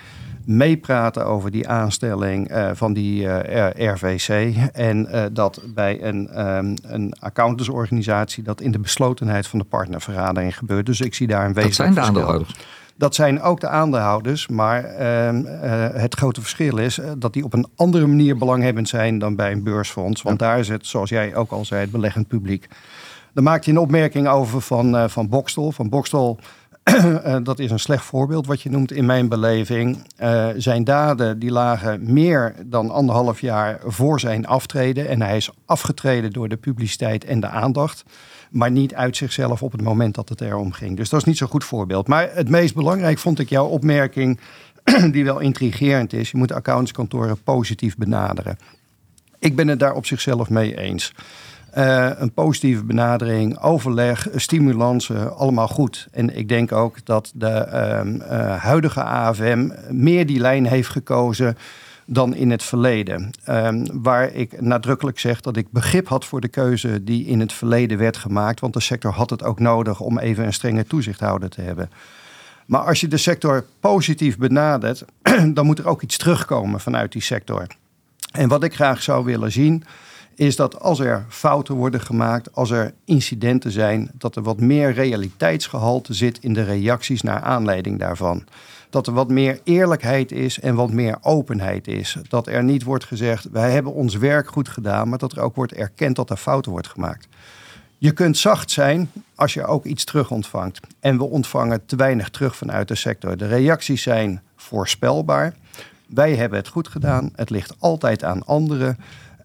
meepraten 0.45 1.25
over 1.25 1.52
die 1.52 1.67
aanstelling 1.67 2.47
eh, 2.47 2.69
van 2.73 2.93
die 2.93 3.28
eh, 3.28 3.93
RVC. 3.93 4.56
En 4.73 5.08
eh, 5.08 5.23
dat 5.32 5.62
bij 5.73 6.04
een, 6.04 6.30
ehm, 6.30 6.75
een 6.82 7.13
accountantsorganisatie 7.19 8.43
dat 8.43 8.62
in 8.62 8.71
de 8.71 8.80
beslotenheid 8.80 9.47
van 9.47 9.60
de 9.60 9.65
partnervergadering 9.65 10.58
gebeurt. 10.58 10.86
Dus 10.86 11.02
ik 11.02 11.13
zie 11.13 11.28
daar 11.28 11.45
een 11.45 11.54
Dat 11.54 11.63
wezenlijk 11.63 11.75
zijn 11.75 11.89
de 11.89 11.95
verschil. 11.95 12.21
aandeelhouders. 12.21 12.78
Dat 12.95 13.15
zijn 13.15 13.41
ook 13.41 13.60
de 13.60 13.67
aandeelhouders, 13.67 14.47
maar 14.47 14.84
ehm, 14.84 15.45
eh, 15.45 16.02
het 16.02 16.15
grote 16.15 16.41
verschil 16.41 16.78
is 16.78 16.99
dat 17.17 17.34
die 17.34 17.43
op 17.43 17.54
een 17.54 17.67
andere 17.75 18.08
manier 18.08 18.38
belanghebbend 18.38 18.89
zijn 18.89 19.19
dan 19.19 19.36
bij 19.36 19.52
een 19.52 19.63
beursfonds. 19.63 20.21
Want 20.21 20.39
daar 20.39 20.60
is 20.60 20.67
het, 20.69 20.86
zoals 20.86 21.10
jij 21.10 21.36
ook 21.36 21.52
al 21.52 21.65
zei, 21.65 21.82
het 21.82 21.91
beleggend 21.91 22.28
publiek. 22.28 22.67
Dan 23.34 23.43
maakt 23.43 23.65
hij 23.65 23.73
een 23.73 23.80
opmerking 23.80 24.28
over 24.28 24.62
van, 24.62 25.10
van 25.10 25.30
Bokstel. 25.30 25.71
Van 25.71 25.89
Bokstel, 25.89 26.39
dat 27.43 27.59
is 27.59 27.71
een 27.71 27.79
slecht 27.79 28.05
voorbeeld 28.05 28.47
wat 28.47 28.61
je 28.61 28.69
noemt 28.69 28.91
in 28.91 29.05
mijn 29.05 29.27
beleving. 29.27 30.05
Eh, 30.15 30.47
zijn 30.57 30.83
daden 30.83 31.39
die 31.39 31.51
lagen 31.51 32.13
meer 32.13 32.55
dan 32.65 32.89
anderhalf 32.89 33.41
jaar 33.41 33.79
voor 33.85 34.19
zijn 34.19 34.47
aftreden. 34.47 35.07
En 35.07 35.21
hij 35.21 35.37
is 35.37 35.49
afgetreden 35.65 36.31
door 36.31 36.49
de 36.49 36.57
publiciteit 36.57 37.25
en 37.25 37.39
de 37.39 37.47
aandacht. 37.47 38.03
Maar 38.49 38.71
niet 38.71 38.93
uit 38.93 39.17
zichzelf 39.17 39.63
op 39.63 39.71
het 39.71 39.81
moment 39.81 40.15
dat 40.15 40.29
het 40.29 40.41
erom 40.41 40.71
ging. 40.71 40.97
Dus 40.97 41.09
dat 41.09 41.19
is 41.19 41.25
niet 41.25 41.37
zo'n 41.37 41.47
goed 41.47 41.63
voorbeeld. 41.63 42.07
Maar 42.07 42.29
het 42.33 42.49
meest 42.49 42.75
belangrijk 42.75 43.17
vond 43.17 43.39
ik 43.39 43.49
jouw 43.49 43.65
opmerking, 43.65 44.39
die 45.11 45.23
wel 45.23 45.39
intrigerend 45.39 46.13
is. 46.13 46.31
Je 46.31 46.37
moet 46.37 46.51
accountantskantoren 46.51 47.43
positief 47.43 47.97
benaderen. 47.97 48.57
Ik 49.39 49.55
ben 49.55 49.67
het 49.67 49.79
daar 49.79 49.93
op 49.93 50.05
zichzelf 50.05 50.49
mee 50.49 50.77
eens. 50.77 51.13
Eh, 51.71 52.10
een 52.15 52.32
positieve 52.32 52.84
benadering, 52.84 53.60
overleg, 53.60 54.27
stimulansen, 54.36 55.38
allemaal 55.38 55.67
goed. 55.67 56.08
En 56.12 56.38
ik 56.38 56.49
denk 56.49 56.71
ook 56.71 57.05
dat 57.05 57.32
de 57.36 57.47
ehm, 57.47 58.21
eh, 58.21 58.55
huidige 58.55 59.03
AFM 59.03 59.69
meer 59.89 60.25
die 60.25 60.39
lijn 60.39 60.65
heeft 60.65 60.89
gekozen 60.89 61.58
dan 62.05 62.36
in 62.36 62.51
het 62.51 62.63
verleden. 62.63 63.32
Ehm, 63.43 63.86
waar 63.91 64.34
ik 64.34 64.62
nadrukkelijk 64.62 65.19
zeg 65.19 65.41
dat 65.41 65.58
ik 65.58 65.71
begrip 65.71 66.08
had 66.08 66.25
voor 66.25 66.41
de 66.41 66.47
keuze 66.47 67.03
die 67.03 67.25
in 67.25 67.39
het 67.39 67.53
verleden 67.53 67.97
werd 67.97 68.17
gemaakt. 68.17 68.60
Want 68.60 68.73
de 68.73 68.79
sector 68.79 69.12
had 69.12 69.29
het 69.29 69.43
ook 69.43 69.60
nodig 69.60 69.99
om 69.99 70.19
even 70.19 70.45
een 70.45 70.53
strenge 70.53 70.86
toezichthouder 70.86 71.49
te 71.49 71.62
hebben. 71.62 71.89
Maar 72.65 72.82
als 72.82 73.01
je 73.01 73.08
de 73.08 73.17
sector 73.17 73.65
positief 73.79 74.38
benadert, 74.38 75.05
dan 75.53 75.65
moet 75.65 75.79
er 75.79 75.88
ook 75.88 76.01
iets 76.01 76.17
terugkomen 76.17 76.79
vanuit 76.79 77.12
die 77.12 77.21
sector. 77.21 77.67
En 78.32 78.47
wat 78.47 78.63
ik 78.63 78.73
graag 78.73 79.01
zou 79.01 79.25
willen 79.25 79.51
zien, 79.51 79.84
is 80.39 80.56
dat 80.56 80.80
als 80.80 80.99
er 80.99 81.25
fouten 81.30 81.75
worden 81.75 82.02
gemaakt, 82.02 82.56
als 82.56 82.71
er 82.71 82.93
incidenten 83.06 83.71
zijn, 83.71 84.12
dat 84.13 84.36
er 84.36 84.43
wat 84.43 84.60
meer 84.60 84.93
realiteitsgehalte 84.93 86.13
zit 86.13 86.39
in 86.39 86.54
de 86.54 86.63
reacties 86.63 87.21
naar 87.21 87.41
aanleiding 87.41 87.99
daarvan. 87.99 88.43
Dat 88.89 89.08
er 89.08 89.13
wat 89.13 89.30
meer 89.30 89.60
eerlijkheid 89.63 90.32
is 90.32 90.60
en 90.60 90.75
wat 90.75 90.91
meer 90.91 91.17
openheid 91.21 91.88
is. 91.88 92.17
Dat 92.28 92.47
er 92.47 92.63
niet 92.63 92.84
wordt 92.84 93.04
gezegd, 93.04 93.49
wij 93.52 93.71
hebben 93.71 93.93
ons 93.93 94.15
werk 94.15 94.49
goed 94.49 94.69
gedaan, 94.69 95.10
maar 95.10 95.17
dat 95.17 95.32
er 95.32 95.41
ook 95.41 95.56
wordt 95.56 95.73
erkend 95.73 96.15
dat 96.15 96.30
er 96.30 96.38
fouten 96.38 96.71
wordt 96.71 96.88
gemaakt. 96.88 97.28
Je 97.97 98.12
kunt 98.12 98.38
zacht 98.38 98.71
zijn 98.71 99.12
als 99.36 99.54
je 99.54 99.65
ook 99.65 99.86
iets 99.86 100.04
terug 100.04 100.32
ontvangt. 100.32 100.80
En 100.99 101.17
we 101.17 101.23
ontvangen 101.23 101.86
te 101.86 101.95
weinig 101.95 102.30
terug 102.30 102.56
vanuit 102.56 102.88
de 102.88 102.95
sector. 102.95 103.38
De 103.38 103.47
reacties 103.47 104.02
zijn 104.02 104.41
voorspelbaar. 104.56 105.54
Wij 106.08 106.36
hebben 106.36 106.60
het 106.60 106.67
goed 106.67 106.88
gedaan. 106.88 107.32
Het 107.36 107.49
ligt 107.49 107.75
altijd 107.80 108.23
aan 108.23 108.45
anderen. 108.45 108.97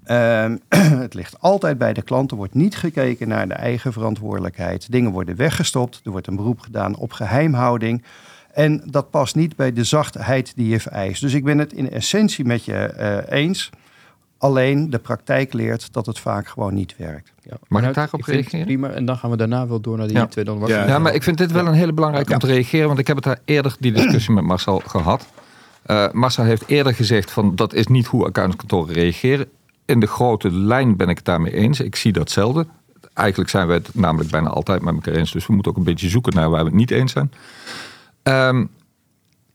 Ehm, 0.04 0.56
het 1.04 1.14
ligt 1.14 1.40
altijd 1.40 1.78
bij 1.78 1.92
de 1.92 2.02
klant. 2.02 2.30
Er 2.30 2.36
wordt 2.36 2.54
niet 2.54 2.76
gekeken 2.76 3.28
naar 3.28 3.48
de 3.48 3.54
eigen 3.54 3.92
verantwoordelijkheid. 3.92 4.92
Dingen 4.92 5.10
worden 5.10 5.36
weggestopt. 5.36 6.00
Er 6.04 6.10
wordt 6.10 6.26
een 6.26 6.36
beroep 6.36 6.60
gedaan 6.60 6.96
op 6.96 7.12
geheimhouding. 7.12 8.02
En 8.52 8.82
dat 8.86 9.10
past 9.10 9.34
niet 9.34 9.56
bij 9.56 9.72
de 9.72 9.84
zachtheid 9.84 10.52
die 10.56 10.68
je 10.68 10.80
vereist. 10.80 11.20
Dus 11.20 11.32
ik 11.34 11.44
ben 11.44 11.58
het 11.58 11.72
in 11.72 11.90
essentie 11.90 12.44
met 12.44 12.64
je 12.64 12.74
eh, 12.74 13.38
eens. 13.38 13.70
Alleen 14.38 14.90
de 14.90 14.98
praktijk 14.98 15.52
leert 15.52 15.92
dat 15.92 16.06
het 16.06 16.18
vaak 16.18 16.48
gewoon 16.48 16.74
niet 16.74 16.94
werkt. 16.96 17.32
Ja. 17.42 17.50
Mag 17.50 17.78
ik 17.78 17.82
Nou, 17.82 17.92
daarop 17.92 18.24
vind 18.24 18.26
het 18.26 18.34
reageren? 18.52 18.66
Prima, 18.66 18.88
en 18.88 19.04
dan 19.04 19.16
gaan 19.16 19.30
we 19.30 19.36
daarna 19.36 19.66
wel 19.66 19.80
door 19.80 19.96
naar 19.98 20.06
die 20.06 20.16
Ja. 20.16 20.26
twee. 20.26 20.44
Dan 20.44 20.58
was 20.58 20.68
Ja. 20.70 20.86
Ja, 20.86 20.98
maar 20.98 21.14
ik 21.14 21.22
vind 21.22 21.38
dit 21.38 21.52
wel 21.52 21.66
een 21.66 21.72
hele 21.72 21.92
belangrijke 21.92 22.32
om 22.32 22.38
te 22.38 22.46
reageren, 22.46 22.86
want 22.86 22.98
ik 22.98 23.06
heb 23.06 23.16
het 23.16 23.24
daar 23.24 23.38
eerder 23.44 23.76
die 23.78 23.92
discussie 23.92 24.34
met 24.34 24.44
Marcel 24.44 24.82
gehad. 24.86 25.26
Eh, 25.82 26.10
Marcel 26.12 26.44
heeft 26.44 26.64
eerder 26.66 26.94
gezegd 26.94 27.30
van 27.30 27.56
dat 27.56 27.72
is 27.74 27.86
niet 27.86 28.06
hoe 28.06 28.24
accountskantoren 28.26 28.94
reageren. 28.94 29.46
In 29.84 30.00
de 30.00 30.06
grote 30.06 30.52
lijn 30.52 30.96
ben 30.96 31.08
ik 31.08 31.16
het 31.16 31.24
daarmee 31.24 31.54
eens. 31.54 31.80
Ik 31.80 31.96
zie 31.96 32.12
datzelfde. 32.12 32.66
Eigenlijk 33.12 33.50
zijn 33.50 33.66
we 33.66 33.72
het 33.72 33.94
namelijk 33.94 34.30
bijna 34.30 34.48
altijd 34.48 34.82
met 34.82 34.94
elkaar 34.94 35.14
eens, 35.14 35.32
dus 35.32 35.46
we 35.46 35.52
moeten 35.52 35.72
ook 35.72 35.78
een 35.78 35.84
beetje 35.84 36.08
zoeken 36.08 36.34
naar 36.34 36.50
waar 36.50 36.60
we 36.60 36.68
het 36.68 36.78
niet 36.78 36.90
eens 36.90 37.12
zijn. 37.12 37.32
Ehm, 38.22 38.64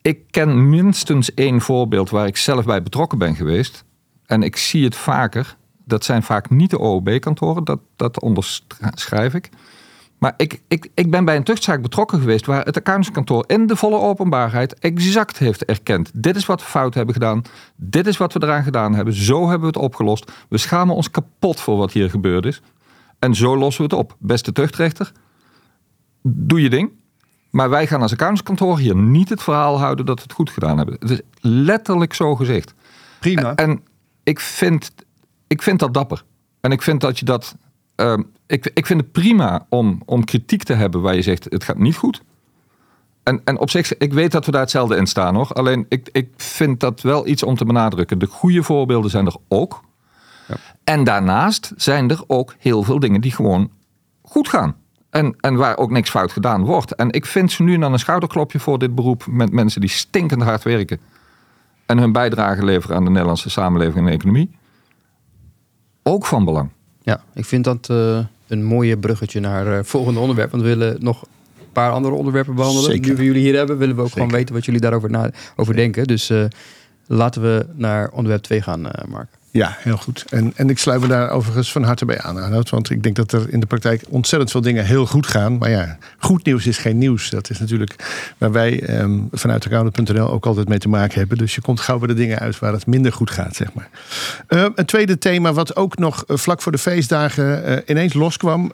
ik 0.02 0.20
ken 0.32 0.70
minstens 0.70 1.34
één 1.34 1.62
voorbeeld 1.62 2.10
waar 2.10 2.28
ik 2.28 2.38
zelf 2.38 2.66
bij 2.66 2.84
betrokken 2.84 3.18
ben 3.18 3.36
geweest. 3.36 3.84
En 4.26 4.44
ik 4.44 4.58
zie 4.58 4.84
het 4.84 4.96
vaker. 4.96 5.58
Dat 5.86 6.04
zijn 6.04 6.24
vaak 6.24 6.50
niet 6.50 6.70
de 6.70 6.80
OOB-kantoren, 6.80 7.64
dat, 7.64 7.80
dat 7.96 8.22
onderschrijf 8.22 9.34
ik. 9.34 9.50
Maar 10.20 10.34
ik, 10.38 10.62
ik, 10.68 10.90
ik 10.94 11.12
ben 11.12 11.26
bij 11.26 11.36
een 11.36 11.44
tuchtzaak 11.44 11.82
betrokken 11.82 12.20
geweest 12.20 12.46
waar 12.46 12.66
het 12.66 12.78
accountantskantoor 12.78 13.44
in 13.48 13.68
de 13.68 13.76
volle 13.76 14.00
openbaarheid 14.00 14.80
exact 14.80 15.38
heeft 15.38 15.66
erkend. 15.66 16.12
Dit 16.14 16.36
is 16.36 16.46
wat 16.46 16.62
we 16.62 16.68
fout 16.68 16.94
hebben 16.94 17.14
gedaan. 17.14 17.42
Dit 17.76 18.08
is 18.08 18.18
wat 18.18 18.34
we 18.34 18.44
eraan 18.44 18.64
gedaan 18.64 18.94
hebben. 18.94 19.14
Zo 19.14 19.42
hebben 19.42 19.60
we 19.60 19.66
het 19.66 19.86
opgelost. 19.86 20.32
We 20.50 20.58
schamen 20.58 20.96
ons 20.96 21.12
kapot 21.12 21.60
voor 21.60 21.78
wat 21.78 21.92
hier 21.92 22.10
gebeurd 22.10 22.46
is. 22.46 22.62
En 23.20 23.36
zo 23.36 23.58
lossen 23.58 23.90
we 23.90 23.96
het 23.96 24.06
op. 24.06 24.16
Beste 24.20 24.52
tuchtrechter, 24.52 25.12
doe 26.22 26.62
je 26.62 26.70
ding. 26.70 26.92
Maar 27.50 27.70
wij 27.70 27.88
gaan 27.88 28.02
als 28.02 28.12
accountantskantoor 28.12 28.80
hier 28.80 28.96
niet 28.96 29.30
het 29.30 29.44
verhaal 29.44 29.80
houden 29.80 30.06
dat 30.06 30.16
we 30.16 30.24
het 30.24 30.34
goed 30.34 30.50
gedaan 30.50 30.78
hebben. 30.78 30.96
Het 31.00 31.10
is 31.10 31.22
letterlijk 31.42 32.14
zo 32.14 32.36
gezegd. 32.36 32.74
Prima. 33.20 33.56
En 33.56 33.84
ik 34.24 34.40
vind, 34.40 34.92
ik 35.48 35.62
vind 35.62 35.80
dat 35.80 35.94
dapper. 35.94 36.24
En 36.62 36.72
ik 36.72 36.82
vind 36.82 37.02
dat 37.02 37.20
je 37.20 37.26
dat. 37.26 37.56
Ehm, 38.00 38.22
ik, 38.48 38.72
ik 38.74 38.86
vind 38.86 39.02
het 39.02 39.12
prima 39.12 39.66
om, 39.70 40.02
om 40.06 40.24
kritiek 40.24 40.64
te 40.64 40.74
hebben 40.74 41.02
waar 41.02 41.16
je 41.16 41.22
zegt 41.22 41.44
het 41.44 41.64
gaat 41.64 41.78
niet 41.78 41.96
goed. 41.96 42.22
En, 43.24 43.42
en 43.44 43.60
op 43.60 43.70
zich, 43.70 43.98
ik 43.98 44.14
weet 44.14 44.32
dat 44.32 44.46
we 44.46 44.52
daar 44.52 44.62
hetzelfde 44.62 44.96
in 44.96 45.08
staan 45.08 45.36
hoor. 45.36 45.48
Alleen 45.48 45.86
ik, 45.90 46.10
ik 46.12 46.30
vind 46.36 46.80
dat 46.80 47.02
wel 47.02 47.28
iets 47.28 47.44
om 47.44 47.56
te 47.56 47.66
benadrukken. 47.66 48.20
De 48.20 48.26
goede 48.26 48.64
voorbeelden 48.64 49.12
zijn 49.12 49.26
er 49.26 49.36
ook. 49.48 49.82
En 50.84 51.04
daarnaast 51.04 51.74
zijn 51.76 52.10
er 52.10 52.24
ook 52.28 52.56
heel 52.58 52.84
veel 52.84 53.00
dingen 53.00 53.22
die 53.22 53.32
gewoon 53.32 53.72
goed 54.22 54.50
gaan. 54.50 54.76
En, 55.10 55.36
en 55.40 55.56
waar 55.56 55.78
ook 55.78 55.92
niks 55.92 56.10
fout 56.10 56.32
gedaan 56.32 56.66
wordt. 56.66 56.96
En 56.96 57.12
ik 57.12 57.26
vind 57.26 57.52
ze 57.52 57.64
nu 57.64 57.78
dan 57.78 57.94
een 57.94 58.00
schouderklopje 58.00 58.60
voor 58.60 58.80
dit 58.80 58.96
beroep 58.96 59.26
met 59.28 59.52
mensen 59.52 59.82
die 59.82 59.90
stinkend 59.90 60.44
hard 60.44 60.64
werken. 60.64 61.00
En 61.86 61.98
hun 61.98 62.12
bijdrage 62.12 62.66
leveren 62.66 62.96
aan 62.96 63.04
de 63.04 63.10
Nederlandse 63.10 63.50
samenleving 63.50 64.08
en 64.08 64.14
economie. 64.14 64.58
Ook 66.04 66.26
van 66.26 66.46
belang. 66.46 66.70
Ja, 67.10 67.22
ik 67.34 67.46
vind 67.46 67.64
dat 67.64 67.88
uh, 67.92 68.20
een 68.48 68.64
mooie 68.64 68.98
bruggetje 68.98 69.40
naar 69.40 69.66
het 69.66 69.86
uh, 69.86 69.92
volgende 69.92 70.20
onderwerp. 70.20 70.52
Want 70.52 70.64
we 70.64 70.70
willen 70.70 70.98
nog 71.00 71.22
een 71.22 71.72
paar 71.74 71.92
andere 71.92 72.16
onderwerpen 72.16 72.56
behandelen. 72.56 72.92
Zeker. 72.92 73.10
Nu 73.10 73.16
we 73.16 73.24
jullie 73.24 73.42
hier 73.42 73.56
hebben, 73.56 73.78
willen 73.78 73.96
we 73.96 74.02
ook 74.02 74.08
Zeker. 74.08 74.22
gewoon 74.22 74.38
weten 74.40 74.56
wat 74.56 74.66
jullie 74.66 74.82
daarover 74.82 75.10
na, 75.10 75.32
over 75.56 75.76
denken. 75.76 76.08
Dus 76.08 76.30
uh, 76.30 76.46
laten 77.08 77.42
we 77.42 77.66
naar 77.76 78.10
onderwerp 78.10 78.44
2 78.44 78.62
gaan, 78.62 78.82
Mark. 79.08 79.30
Ja, 79.52 79.78
heel 79.80 79.98
goed. 79.98 80.26
En, 80.30 80.54
en 80.56 80.70
ik 80.70 80.78
sluit 80.78 81.02
me 81.02 81.08
daar 81.08 81.30
overigens 81.30 81.72
van 81.72 81.84
harte 81.84 82.06
bij 82.06 82.22
aan, 82.22 82.38
Arnoud. 82.38 82.70
Want 82.70 82.90
ik 82.90 83.04
denk 83.04 83.16
dat 83.16 83.32
er 83.32 83.50
in 83.50 83.60
de 83.60 83.66
praktijk 83.66 84.04
ontzettend 84.10 84.52
veel 84.52 84.62
dingen 84.62 84.86
heel 84.86 85.06
goed 85.06 85.28
gaan. 85.28 85.58
Maar 85.58 85.70
ja, 85.70 85.98
goed 86.18 86.46
nieuws 86.46 86.68
is 86.68 86.78
geen 86.78 86.98
nieuws. 86.98 87.30
Dat 87.30 87.50
is 87.50 87.60
natuurlijk 87.60 87.96
waar 88.38 88.52
wij 88.52 89.00
um, 89.00 89.28
vanuit 89.32 89.66
accountant.nl 89.66 90.30
ook 90.30 90.46
altijd 90.46 90.68
mee 90.68 90.78
te 90.78 90.90
maken 90.90 91.20
hebben. 91.20 91.38
Dus 91.38 91.56
je 91.56 91.62
komt 91.62 91.80
gauw 91.80 91.98
bij 91.98 92.08
de 92.08 92.14
dingen 92.14 92.40
uit 92.40 92.60
waar 92.60 92.74
het 92.74 92.86
minder 92.86 93.14
goed 93.14 93.32
gaat, 93.32 93.56
zeg 93.56 93.74
maar. 93.74 93.90
Uh, 94.50 94.66
een 94.76 94.86
tweede 94.86 95.18
thema 95.18 95.54
wat 95.54 95.76
ook 95.76 95.98
nog 95.98 96.24
uh, 96.28 96.38
vlak 96.38 96.62
voor 96.62 96.72
de 96.72 96.78
feestdagen 96.78 97.70
uh, 97.70 97.78
ineens 97.86 98.14
loskwam. 98.14 98.72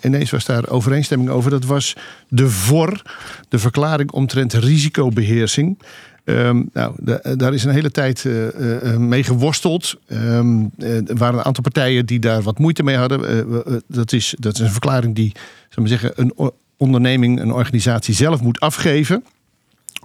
ineens 0.00 0.30
was 0.30 0.44
daar 0.44 0.68
overeenstemming 0.68 1.30
over. 1.30 1.50
Dat 1.50 1.64
was 1.64 1.96
de 2.28 2.50
VOR, 2.50 3.02
de 3.48 3.58
verklaring 3.58 4.10
omtrent 4.10 4.52
risicobeheersing. 4.52 5.78
Um, 6.30 6.70
nou, 6.72 6.94
daar 7.36 7.54
is 7.54 7.64
een 7.64 7.72
hele 7.72 7.90
tijd 7.90 8.24
uh, 8.24 8.46
uh, 8.82 8.96
mee 8.96 9.24
geworsteld. 9.24 9.94
Um, 10.12 10.70
er 10.78 11.16
waren 11.16 11.38
een 11.38 11.44
aantal 11.44 11.62
partijen 11.62 12.06
die 12.06 12.18
daar 12.18 12.42
wat 12.42 12.58
moeite 12.58 12.82
mee 12.82 12.96
hadden. 12.96 13.82
Dat, 13.88 14.12
is, 14.12 14.34
dat 14.38 14.54
is 14.54 14.60
een 14.60 14.70
verklaring 14.70 15.14
die 15.14 15.32
zal 15.68 15.82
maar 15.82 15.88
zeggen, 15.88 16.12
een 16.14 16.52
onderneming, 16.76 17.40
een 17.40 17.52
organisatie 17.52 18.14
zelf 18.14 18.40
moet 18.40 18.60
afgeven. 18.60 19.24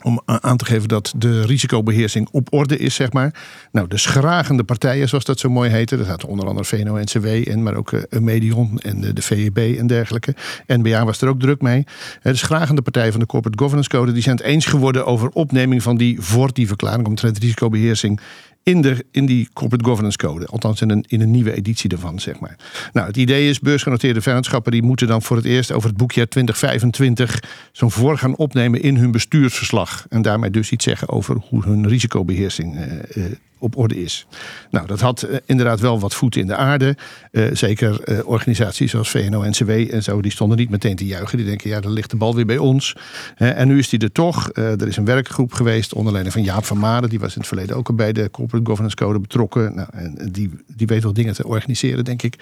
Om 0.04 0.22
aan 0.26 0.58
te 0.58 0.66
geven 0.66 0.88
dat 0.88 1.14
de 1.18 1.46
risicobeheersing 1.46 2.28
op 2.32 2.54
orde 2.54 2.78
is, 2.78 2.96
zeg 2.96 3.14
maar. 3.14 3.34
Nou, 3.72 3.88
de 3.88 3.98
schragende 3.98 4.64
partijen, 4.64 5.10
zoals 5.10 5.24
dat 5.24 5.40
zo 5.40 5.50
mooi 5.50 5.70
heette. 5.70 5.98
Dat 5.98 6.06
zaten 6.06 6.28
onder 6.28 6.48
andere 6.48 6.66
VNO-NCW, 6.66 7.26
en 7.26 7.64
maar 7.64 7.76
ook 7.76 7.92
uh, 7.92 8.02
Medion 8.10 8.80
en 8.80 9.02
de, 9.02 9.22
VEB 9.22 9.58
en 9.58 9.88
dergelijke. 9.88 10.36
NBA 10.68 11.06
was 11.06 11.22
er 11.22 11.30
ook 11.30 11.40
druk 11.40 11.62
mee. 11.62 11.84
De 12.22 12.36
schragende 12.36 12.82
partijen 12.82 13.12
van 13.12 13.20
de 13.20 13.26
Corporate 13.26 13.58
Governance 13.58 13.90
Code... 13.90 14.12
die 14.12 14.22
zijn 14.22 14.36
het 14.36 14.46
eens 14.46 14.66
geworden 14.66 15.06
over 15.06 15.30
opneming 15.30 15.84
van 15.84 15.98
die 15.98 16.22
voor 16.22 16.54
die 16.54 16.68
verklaring... 16.68 17.08
omtrent 17.08 17.38
risicobeheersing 17.38 18.20
in, 18.66 18.82
de, 18.82 19.06
in 19.12 19.26
die 19.26 19.50
Corporate 19.54 19.86
Governance 19.86 20.18
Code. 20.18 20.46
Althans 20.46 20.82
in 20.82 20.90
een, 20.90 21.06
in 21.08 21.22
een 21.22 21.32
nieuwe 21.32 21.54
editie 21.54 21.90
ervan, 21.90 22.20
zeg 22.20 22.40
maar. 22.40 22.56
Nou, 22.94 23.08
het 23.08 23.18
idee 23.18 23.50
is, 23.50 23.60
beursgenoteerde 23.60 24.22
vennootschappen... 24.22 24.72
die 24.72 24.84
moeten 24.84 25.08
dan 25.08 25.22
voor 25.22 25.36
het 25.36 25.46
eerst 25.46 25.72
over 25.72 25.90
het 25.90 25.98
boekjaar 25.98 26.28
2025... 26.28 27.44
zo'n 27.72 27.92
voor 27.92 28.18
gaan 28.18 28.36
opnemen 28.36 28.82
in 28.82 28.98
hun 28.98 29.12
bestuursverslag. 29.12 30.06
En 30.10 30.22
daarmee 30.22 30.50
dus 30.50 30.72
iets 30.72 30.84
zeggen 30.84 31.10
over 31.10 31.38
hoe 31.50 31.64
hun 31.64 31.88
risicobeheersing 31.88 32.76
uh, 32.76 32.84
uh, 33.16 33.26
op 33.60 33.78
orde 33.78 34.02
is. 34.04 34.28
Nou, 34.70 34.88
dat 34.88 35.00
had 35.00 35.26
uh, 35.30 35.36
inderdaad 35.46 35.80
wel 35.80 36.00
wat 36.00 36.14
voeten 36.14 36.42
in 36.42 36.48
de 36.48 36.56
aarde. 36.56 36.96
Uh, 37.32 37.48
zeker 37.54 38.10
uh, 38.10 38.28
organisaties 38.28 38.92
zoals 38.92 39.10
VNO-NCW 39.10 39.70
en 39.70 40.04
zo, 40.04 40.22
die 40.22 40.32
stonden 40.32 40.58
niet 40.58 40.70
meteen 40.70 40.96
te 40.96 41.06
juichen. 41.06 41.38
Die 41.38 41.46
denken, 41.46 41.70
ja, 41.70 41.80
dan 41.80 41.92
ligt 41.92 42.10
de 42.10 42.18
bal 42.18 42.36
weer 42.36 42.46
bij 42.46 42.58
ons. 42.58 42.96
en 43.36 43.68
nu 43.68 43.78
is 43.78 43.90
die 43.90 44.00
er 44.00 44.12
toch. 44.12 44.50
er 44.54 44.88
is 44.88 44.98
een 44.98 45.06
werkgroep 45.06 45.54
geweest 45.54 45.94
onder 45.94 46.12
leiding 46.12 46.36
van 46.36 46.44
Jaap 46.44 46.66
van 46.66 46.78
Maden. 46.78 47.10
Die 47.10 47.20
was 47.20 47.34
in 47.34 47.40
het 47.40 47.48
verleden 47.48 47.76
ook 47.76 47.88
al 47.88 47.96
bij 47.96 48.12
de 48.12 48.30
Corporate 48.32 48.66
Governance 48.66 48.96
Code 48.96 49.20
betrokken. 49.20 49.76
Nou, 49.76 49.88
en 49.92 50.30
die, 50.32 50.52
die 50.76 50.88
weet 50.88 51.04
wel 51.04 51.14
dingen 51.14 51.34
te 51.34 51.48
organiseren, 51.48 52.04
denk 52.04 52.24
ik. 52.24 52.36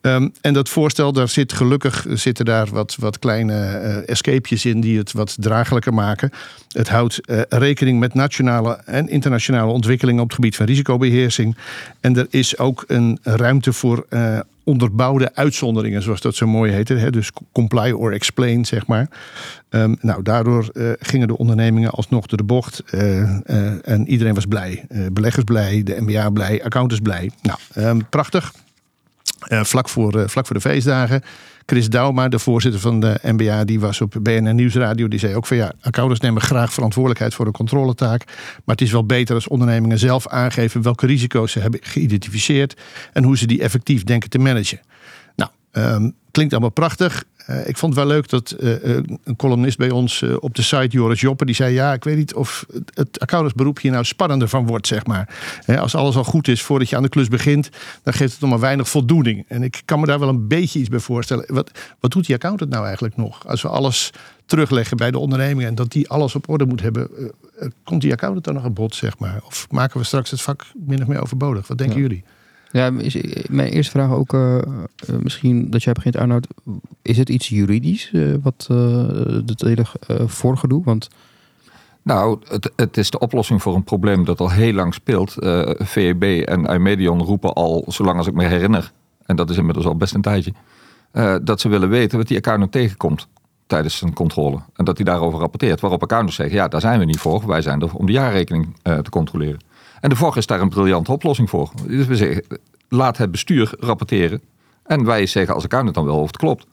Um, 0.00 0.32
en 0.40 0.54
dat 0.54 0.68
voorstel, 0.68 1.12
daar 1.12 1.28
zit 1.28 1.52
gelukkig 1.52 2.06
zitten 2.08 2.44
daar 2.44 2.66
wat, 2.66 2.96
wat 2.98 3.18
kleine 3.18 3.54
escapejes 4.06 4.64
in 4.64 4.80
die 4.80 4.98
het 4.98 5.12
wat 5.12 5.36
draaglijker 5.40 5.94
maken. 5.94 6.30
Het 6.76 6.88
houdt 6.88 7.20
rekening 7.48 8.00
met 8.00 8.14
nationale 8.14 8.80
en 8.84 9.08
internationale 9.08 9.72
ontwikkelingen 9.72 10.22
op 10.22 10.26
het 10.26 10.34
gebied 10.34 10.56
van 10.56 10.66
risicobeheersing. 10.66 11.56
En 12.00 12.16
er 12.16 12.26
is 12.30 12.58
ook 12.58 12.84
een 12.86 13.18
ruimte 13.22 13.72
voor 13.72 14.06
uh, 14.10 14.38
onderbouwde 14.64 15.34
uitzonderingen, 15.34 16.02
zoals 16.02 16.20
dat 16.20 16.34
zo 16.34 16.46
mooi 16.46 16.72
heette. 16.72 16.94
Hè? 16.94 17.10
Dus 17.10 17.30
comply 17.52 17.90
or 17.90 18.12
explain, 18.12 18.64
zeg 18.64 18.86
maar. 18.86 19.08
Um, 19.70 19.96
nou, 20.00 20.22
daardoor 20.22 20.70
uh, 20.72 20.90
gingen 20.98 21.28
de 21.28 21.38
ondernemingen 21.38 21.90
alsnog 21.90 22.26
door 22.26 22.38
de 22.38 22.44
bocht. 22.44 22.82
En 23.84 24.04
iedereen 24.06 24.34
was 24.34 24.46
blij. 24.46 24.84
beleggers 25.12 25.44
blij, 25.44 25.82
de 25.82 26.00
MBA 26.00 26.30
blij, 26.30 26.64
accountants 26.64 27.02
blij. 27.02 27.30
Nou, 27.42 27.58
um, 27.88 28.08
prachtig. 28.08 28.52
vlak, 29.48 29.88
voor, 29.88 30.30
vlak 30.30 30.46
voor 30.46 30.56
de 30.56 30.62
feestdagen. 30.62 31.22
Chris 31.66 31.88
Dauma, 31.88 32.28
de 32.28 32.38
voorzitter 32.38 32.80
van 32.80 33.00
de 33.00 33.18
NBA, 33.22 33.64
die 33.64 33.80
was 33.80 34.00
op 34.00 34.14
BNN 34.22 34.54
Nieuwsradio. 34.54 35.08
Die 35.08 35.18
zei 35.18 35.34
ook 35.34 35.46
van 35.46 35.56
ja, 35.56 35.72
accountants 35.80 36.20
nemen 36.20 36.42
graag 36.42 36.72
verantwoordelijkheid 36.72 37.34
voor 37.34 37.46
een 37.46 37.52
controletaak. 37.52 38.24
Maar 38.64 38.74
het 38.76 38.80
is 38.80 38.92
wel 38.92 39.06
beter 39.06 39.34
als 39.34 39.48
ondernemingen 39.48 39.98
zelf 39.98 40.28
aangeven 40.28 40.82
welke 40.82 41.06
risico's 41.06 41.52
ze 41.52 41.60
hebben 41.60 41.80
geïdentificeerd. 41.82 42.80
En 43.12 43.24
hoe 43.24 43.36
ze 43.36 43.46
die 43.46 43.62
effectief 43.62 44.04
denken 44.04 44.30
te 44.30 44.38
managen. 44.38 44.80
Nou, 45.36 45.50
um, 45.72 46.14
klinkt 46.30 46.52
allemaal 46.52 46.70
prachtig. 46.70 47.24
Uh, 47.50 47.68
ik 47.68 47.76
vond 47.76 47.94
het 47.94 48.04
wel 48.04 48.14
leuk 48.14 48.28
dat 48.28 48.56
uh, 48.60 48.74
een 49.24 49.36
columnist 49.36 49.78
bij 49.78 49.90
ons 49.90 50.20
uh, 50.20 50.36
op 50.40 50.54
de 50.54 50.62
site, 50.62 50.88
Joris 50.88 51.20
Joppen, 51.20 51.46
die 51.46 51.54
zei: 51.54 51.74
Ja, 51.74 51.92
ik 51.92 52.04
weet 52.04 52.16
niet 52.16 52.34
of 52.34 52.66
het 52.94 53.20
accountantsberoep 53.20 53.80
hier 53.80 53.90
nou 53.90 54.04
spannender 54.04 54.48
van 54.48 54.66
wordt, 54.66 54.86
zeg 54.86 55.06
maar. 55.06 55.34
He, 55.64 55.80
als 55.80 55.94
alles 55.94 56.16
al 56.16 56.24
goed 56.24 56.48
is 56.48 56.62
voordat 56.62 56.88
je 56.88 56.96
aan 56.96 57.02
de 57.02 57.08
klus 57.08 57.28
begint, 57.28 57.70
dan 58.02 58.12
geeft 58.12 58.32
het 58.32 58.40
nog 58.40 58.50
maar 58.50 58.60
weinig 58.60 58.88
voldoening. 58.88 59.44
En 59.48 59.62
ik 59.62 59.82
kan 59.84 60.00
me 60.00 60.06
daar 60.06 60.18
wel 60.18 60.28
een 60.28 60.48
beetje 60.48 60.78
iets 60.78 60.88
bij 60.88 60.98
voorstellen. 60.98 61.44
Wat, 61.54 61.70
wat 62.00 62.10
doet 62.10 62.26
die 62.26 62.34
accountant 62.34 62.70
nou 62.70 62.84
eigenlijk 62.84 63.16
nog? 63.16 63.46
Als 63.46 63.62
we 63.62 63.68
alles 63.68 64.10
terugleggen 64.46 64.96
bij 64.96 65.10
de 65.10 65.18
onderneming 65.18 65.68
en 65.68 65.74
dat 65.74 65.90
die 65.90 66.08
alles 66.08 66.34
op 66.34 66.48
orde 66.48 66.66
moet 66.66 66.80
hebben, 66.80 67.08
komt 67.84 68.00
die 68.00 68.12
accountant 68.12 68.44
dan 68.44 68.54
nog 68.54 68.64
aan 68.64 68.72
bod, 68.72 68.94
zeg 68.94 69.18
maar? 69.18 69.40
Of 69.44 69.66
maken 69.70 70.00
we 70.00 70.06
straks 70.06 70.30
het 70.30 70.42
vak 70.42 70.64
min 70.74 71.02
of 71.02 71.06
meer 71.06 71.22
overbodig? 71.22 71.68
Wat 71.68 71.78
denken 71.78 71.96
ja. 71.96 72.02
jullie? 72.02 72.24
Ja, 72.72 72.90
mijn 73.48 73.68
eerste 73.68 73.90
vraag 73.90 74.10
ook 74.10 74.32
uh, 74.32 74.56
uh, 74.56 74.62
misschien 75.18 75.70
dat 75.70 75.82
jij 75.82 75.92
begint, 75.92 76.16
Arnoud. 76.16 76.46
Is 77.02 77.18
het 77.18 77.28
iets 77.28 77.48
juridisch 77.48 78.10
uh, 78.12 78.34
wat 78.42 78.66
het 79.46 79.60
hele 79.60 79.84
voorgedoe? 80.26 80.84
Want 80.84 81.08
nou, 82.02 82.38
het, 82.48 82.70
het, 82.76 82.96
is 82.96 83.10
de 83.10 83.18
oplossing 83.18 83.62
voor 83.62 83.74
een 83.74 83.84
probleem 83.84 84.24
dat 84.24 84.40
al 84.40 84.50
heel 84.50 84.72
lang 84.72 84.94
speelt. 84.94 85.34
VEB 85.78 86.22
en 86.22 86.74
Imedion 86.74 87.22
roepen 87.22 87.52
al, 87.52 87.84
zolang 87.88 88.18
als 88.18 88.26
ik 88.26 88.34
me 88.34 88.44
herinner, 88.44 88.92
en 89.26 89.36
dat 89.36 89.50
is 89.50 89.56
inmiddels 89.56 89.86
al 89.86 89.96
best 89.96 90.14
een 90.14 90.20
tijdje, 90.20 90.52
dat 91.42 91.60
ze 91.60 91.68
willen 91.68 91.88
weten 91.88 92.18
wat 92.18 92.28
die 92.28 92.36
accountant 92.36 92.72
tegenkomt 92.72 93.28
tijdens 93.66 93.96
zijn 93.96 94.12
controle. 94.12 94.58
En 94.74 94.84
dat 94.84 94.96
hij 94.96 95.04
daarover 95.04 95.38
rapporteert. 95.38 95.80
Waarop 95.80 96.02
accountants 96.02 96.36
zeggen, 96.36 96.56
ja, 96.56 96.68
daar 96.68 96.80
zijn 96.80 96.98
we 96.98 97.04
niet 97.04 97.18
voor. 97.18 97.46
Wij 97.46 97.62
zijn 97.62 97.82
er 97.82 97.94
om 97.94 98.06
de 98.06 98.12
jaarrekening 98.12 98.76
te 98.82 99.10
controleren. 99.10 99.60
En 100.00 100.08
de 100.08 100.16
VOG 100.16 100.36
is 100.36 100.46
daar 100.46 100.60
een 100.60 100.68
briljante 100.68 101.12
oplossing 101.12 101.50
voor. 101.50 101.70
Dus 101.86 102.06
we 102.06 102.16
zeggen, 102.16 102.44
laat 102.88 103.16
het 103.16 103.30
bestuur 103.30 103.74
rapporteren. 103.78 104.40
En 104.84 105.04
wij 105.04 105.26
zeggen 105.26 105.54
als 105.54 105.64
accountant 105.64 105.94
dan 105.94 106.04
wel 106.04 106.20
of 106.20 106.26
het 106.26 106.36
klopt. 106.36 106.66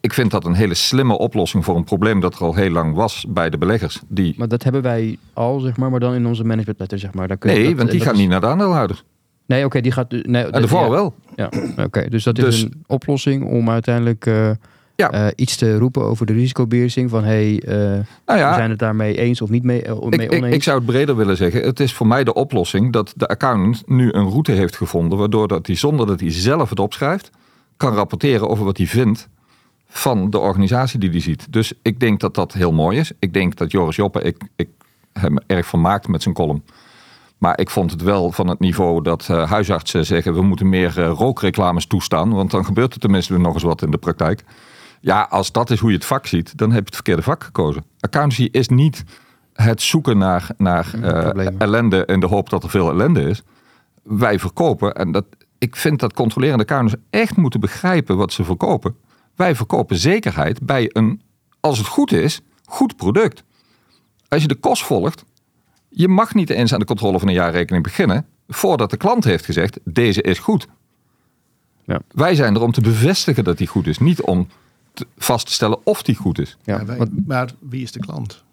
Ik 0.00 0.12
vind 0.12 0.30
dat 0.30 0.44
een 0.44 0.54
hele 0.54 0.74
slimme 0.74 1.18
oplossing 1.18 1.64
voor 1.64 1.76
een 1.76 1.84
probleem 1.84 2.20
dat 2.20 2.34
er 2.34 2.40
al 2.40 2.54
heel 2.54 2.70
lang 2.70 2.94
was 2.94 3.24
bij 3.28 3.50
de 3.50 3.58
beleggers. 3.58 4.00
Die... 4.08 4.34
Maar 4.36 4.48
dat 4.48 4.62
hebben 4.62 4.82
wij 4.82 5.18
al, 5.32 5.60
zeg 5.60 5.76
maar, 5.76 5.90
maar 5.90 6.00
dan 6.00 6.14
in 6.14 6.26
onze 6.26 6.44
managementletter, 6.44 6.98
zeg 6.98 7.14
maar. 7.14 7.28
Daar 7.28 7.36
nee, 7.40 7.64
dat, 7.64 7.76
want 7.76 7.90
die 7.90 8.00
gaat 8.00 8.12
is... 8.12 8.18
niet 8.18 8.28
naar 8.28 8.40
de 8.40 8.46
aandeelhouder. 8.46 9.02
Nee, 9.46 9.58
oké, 9.58 9.66
okay, 9.66 9.80
die 9.80 9.92
gaat... 9.92 10.10
Nee, 10.10 10.44
en 10.44 10.62
de 10.62 10.68
VOG 10.68 10.80
ja. 10.80 10.90
wel. 10.90 11.14
Ja, 11.36 11.50
oké. 11.70 11.82
Okay, 11.82 12.08
dus 12.08 12.24
dat 12.24 12.38
is 12.38 12.44
dus... 12.44 12.62
een 12.62 12.84
oplossing 12.86 13.44
om 13.44 13.70
uiteindelijk... 13.70 14.26
Uh, 14.26 14.50
ja. 15.02 15.14
Uh, 15.14 15.26
iets 15.36 15.56
te 15.56 15.78
roepen 15.78 16.02
over 16.02 16.26
de 16.26 16.32
risicobeheersing. 16.32 17.10
Van 17.10 17.24
hey, 17.24 17.62
uh, 17.66 17.74
nou 18.26 18.38
ja, 18.38 18.48
we 18.48 18.54
zijn 18.54 18.70
het 18.70 18.78
daarmee 18.78 19.18
eens 19.18 19.40
of 19.40 19.50
niet 19.50 19.62
mee, 19.62 19.86
uh, 19.86 19.86
mee 19.86 20.20
ik, 20.20 20.32
oneens. 20.32 20.46
Ik, 20.46 20.52
ik, 20.52 20.62
zou 20.62 20.76
het 20.76 20.86
breder 20.86 21.16
willen 21.16 21.36
zeggen. 21.36 21.62
Het 21.62 21.80
is 21.80 21.92
voor 21.92 22.06
mij 22.06 22.24
de 22.24 22.34
oplossing 22.34 22.92
dat 22.92 23.12
de 23.16 23.26
accountant 23.26 23.88
nu 23.88 24.12
een 24.12 24.28
route 24.28 24.52
heeft 24.52 24.76
gevonden. 24.76 25.18
Waardoor 25.18 25.48
dat 25.48 25.66
hij 25.66 25.76
zonder 25.76 26.06
dat 26.06 26.20
hij 26.20 26.32
zelf 26.32 26.70
het 26.70 26.80
opschrijft. 26.80 27.30
kan 27.76 27.94
rapporteren 27.94 28.48
over 28.48 28.64
wat 28.64 28.76
hij 28.76 28.86
vindt 28.86 29.28
van 29.88 30.30
de 30.30 30.38
organisatie 30.38 30.98
die 30.98 31.10
hij 31.10 31.20
ziet. 31.20 31.52
Dus 31.52 31.72
ik 31.82 32.00
denk 32.00 32.20
dat 32.20 32.34
dat 32.34 32.52
heel 32.52 32.72
mooi 32.72 32.98
is. 32.98 33.12
Ik 33.18 33.32
denk 33.32 33.56
dat 33.56 33.70
Joris 33.70 33.96
Joppe, 33.96 34.22
ik, 34.22 34.36
ik 34.56 34.68
hem 35.12 35.38
erg 35.46 35.66
vermaakt 35.66 36.08
met 36.08 36.22
zijn 36.22 36.34
column. 36.34 36.64
Maar 37.38 37.60
ik 37.60 37.70
vond 37.70 37.90
het 37.90 38.02
wel 38.02 38.32
van 38.32 38.48
het 38.48 38.58
niveau 38.58 39.02
dat 39.02 39.28
uh, 39.30 39.50
huisartsen 39.50 40.06
zeggen... 40.06 40.34
we 40.34 40.42
moeten 40.42 40.68
meer 40.68 40.98
uh, 40.98 41.10
rookreclames 41.10 41.86
toestaan. 41.86 42.30
Want 42.30 42.50
dan 42.50 42.64
gebeurt 42.64 42.94
er 42.94 43.00
tenminste 43.00 43.38
nog 43.38 43.54
eens 43.54 43.62
wat 43.62 43.82
in 43.82 43.90
de 43.90 43.98
praktijk. 43.98 44.44
Ja, 45.00 45.26
als 45.30 45.52
dat 45.52 45.70
is 45.70 45.78
hoe 45.78 45.90
je 45.90 45.96
het 45.96 46.04
vak 46.04 46.26
ziet, 46.26 46.58
dan 46.58 46.68
heb 46.68 46.78
je 46.78 46.84
het 46.84 46.94
verkeerde 46.94 47.22
vak 47.22 47.44
gekozen. 47.44 47.84
Accountancy 48.00 48.48
is 48.52 48.68
niet 48.68 49.04
het 49.52 49.82
zoeken 49.82 50.18
naar, 50.18 50.50
naar 50.56 50.90
uh, 50.94 51.60
ellende 51.60 52.04
in 52.06 52.20
de 52.20 52.26
hoop 52.26 52.50
dat 52.50 52.62
er 52.62 52.70
veel 52.70 52.90
ellende 52.90 53.22
is. 53.22 53.42
Wij 54.02 54.38
verkopen, 54.38 54.94
en 54.94 55.12
dat, 55.12 55.24
ik 55.58 55.76
vind 55.76 56.00
dat 56.00 56.12
controlerende 56.12 56.62
accountants 56.62 57.02
echt 57.10 57.36
moeten 57.36 57.60
begrijpen 57.60 58.16
wat 58.16 58.32
ze 58.32 58.44
verkopen. 58.44 58.96
Wij 59.36 59.54
verkopen 59.54 59.96
zekerheid 59.96 60.66
bij 60.66 60.90
een, 60.92 61.22
als 61.60 61.78
het 61.78 61.86
goed 61.86 62.12
is, 62.12 62.40
goed 62.64 62.96
product. 62.96 63.44
Als 64.28 64.42
je 64.42 64.48
de 64.48 64.54
kost 64.54 64.84
volgt, 64.84 65.24
je 65.88 66.08
mag 66.08 66.34
niet 66.34 66.50
eens 66.50 66.72
aan 66.72 66.78
de 66.80 66.84
controle 66.84 67.18
van 67.18 67.28
een 67.28 67.34
jaarrekening 67.34 67.84
beginnen 67.84 68.26
voordat 68.48 68.90
de 68.90 68.96
klant 68.96 69.24
heeft 69.24 69.44
gezegd, 69.44 69.78
deze 69.84 70.22
is 70.22 70.38
goed. 70.38 70.66
Ja. 71.84 72.00
Wij 72.10 72.34
zijn 72.34 72.54
er 72.54 72.62
om 72.62 72.72
te 72.72 72.80
bevestigen 72.80 73.44
dat 73.44 73.58
die 73.58 73.66
goed 73.66 73.86
is, 73.86 73.98
niet 73.98 74.22
om 74.22 74.48
vast 75.18 75.46
te 75.46 75.52
stellen 75.52 75.78
of 75.84 76.02
die 76.02 76.14
goed 76.16 76.38
is. 76.38 76.56
Ja, 76.62 76.78
Ja, 76.78 76.84
wij- 76.84 76.96
want- 76.96 77.26
maar 77.26 77.50
wie 77.60 77.82
is 77.82 77.92
de 77.92 78.00
klant? 78.00 78.44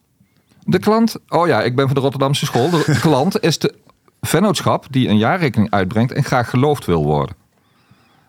De 0.63 0.79
klant, 0.79 1.15
oh 1.29 1.47
ja, 1.47 1.61
ik 1.63 1.75
ben 1.75 1.85
van 1.85 1.95
de 1.95 2.01
Rotterdamse 2.01 2.45
school. 2.45 2.69
De 2.69 2.97
klant 3.01 3.41
is 3.43 3.59
de 3.59 3.73
vennootschap 4.21 4.85
die 4.89 5.07
een 5.07 5.17
jaarrekening 5.17 5.71
uitbrengt 5.71 6.11
en 6.11 6.23
graag 6.23 6.49
geloofd 6.49 6.85
wil 6.85 7.03
worden. 7.03 7.35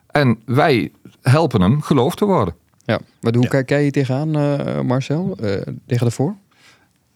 En 0.07 0.38
wij 0.44 0.92
helpen 1.22 1.61
hem 1.61 1.83
geloofd 1.83 2.18
te 2.18 2.24
worden. 2.24 2.55
ja. 2.85 2.98
Maar 3.20 3.33
hoe 3.35 3.42
Ja. 3.42 3.48
kijk 3.48 3.68
jij 3.68 3.83
hier 3.83 3.92
tegenaan, 3.92 4.37
eh, 4.37 4.81
Marcel? 4.81 5.37
Eh, 5.40 5.52
tegen 5.87 6.02
daarvoor? 6.02 6.35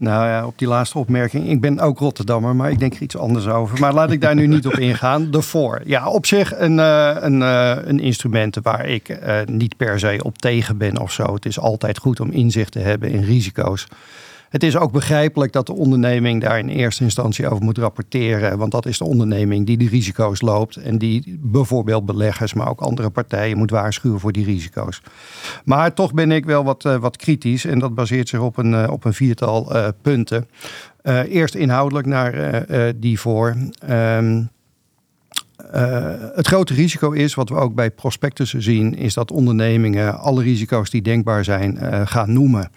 Nou 0.00 0.26
ja, 0.26 0.46
op 0.46 0.58
die 0.58 0.68
laatste 0.68 0.98
opmerking. 0.98 1.48
Ik 1.48 1.60
ben 1.60 1.80
ook 1.80 1.98
Rotterdammer, 1.98 2.56
maar 2.56 2.70
ik 2.70 2.78
denk 2.78 2.94
er 2.94 3.02
iets 3.02 3.16
anders 3.16 3.46
over. 3.46 3.80
Maar 3.80 3.92
laat 3.92 4.10
ik 4.10 4.20
daar 4.20 4.34
nu 4.34 4.46
niet 4.46 4.66
op 4.66 4.78
ingaan. 4.78 5.30
De 5.30 5.42
voor. 5.42 5.80
Ja, 5.84 6.08
op 6.08 6.26
zich 6.26 6.58
een, 6.58 6.78
eh, 6.78 7.16
een, 7.18 7.42
eh, 7.42 7.76
een 7.84 8.00
instrument 8.00 8.56
waar 8.62 8.86
ik 8.86 9.08
eh, 9.08 9.36
niet 9.46 9.76
per 9.76 9.98
se 9.98 10.20
op 10.22 10.38
tegen 10.38 10.76
ben 10.76 11.00
of 11.00 11.12
zo. 11.12 11.34
Het 11.34 11.46
is 11.46 11.58
altijd 11.58 11.98
goed 11.98 12.20
om 12.20 12.30
inzicht 12.30 12.72
te 12.72 12.78
hebben 12.78 13.10
in 13.10 13.22
risico's. 13.22 13.86
Het 14.50 14.62
is 14.62 14.76
ook 14.76 14.92
begrijpelijk 14.92 15.52
dat 15.52 15.66
de 15.66 15.72
onderneming 15.72 16.42
daar 16.42 16.58
in 16.58 16.68
eerste 16.68 17.02
instantie 17.02 17.48
over 17.48 17.64
moet 17.64 17.78
rapporteren. 17.78 18.58
Want 18.58 18.72
dat 18.72 18.86
is 18.86 18.98
de 18.98 19.04
onderneming 19.04 19.66
die 19.66 19.76
die 19.76 19.88
risico's 19.88 20.40
loopt. 20.40 20.76
En 20.76 20.98
die 20.98 21.38
bijvoorbeeld 21.40 22.06
beleggers, 22.06 22.54
maar 22.54 22.68
ook 22.68 22.80
andere 22.80 23.10
partijen 23.10 23.58
moet 23.58 23.70
waarschuwen 23.70 24.20
voor 24.20 24.32
die 24.32 24.44
risico's. 24.44 25.02
Maar 25.64 25.94
toch 25.94 26.12
ben 26.14 26.30
ik 26.30 26.44
wel 26.44 26.64
wat, 26.64 26.84
eh, 26.84 26.96
wat 26.96 27.16
kritisch. 27.16 27.64
En 27.64 27.78
dat 27.78 27.94
baseert 27.94 28.28
zich 28.28 28.40
op 28.40 28.56
een, 28.56 28.74
eh, 28.74 28.90
op 28.90 29.04
een 29.04 29.14
viertal 29.14 29.74
eh, 29.74 29.88
punten. 30.02 30.48
Eerst 31.28 31.54
inhoudelijk 31.54 32.06
naar 32.06 32.64
die 32.96 33.20
voor. 33.20 33.56
Ehm, 33.78 34.42
eh, 35.72 36.12
het 36.34 36.46
grote 36.46 36.74
risico 36.74 37.10
is, 37.10 37.34
wat 37.34 37.48
we 37.48 37.54
ook 37.54 37.74
bij 37.74 37.90
prospectussen 37.90 38.62
zien, 38.62 38.94
is 38.96 39.14
dat 39.14 39.30
ondernemingen 39.30 40.18
alle 40.18 40.42
risico's 40.42 40.90
die 40.90 41.02
denkbaar 41.02 41.44
zijn 41.44 41.78
gaan 42.08 42.32
noemen. 42.32 42.70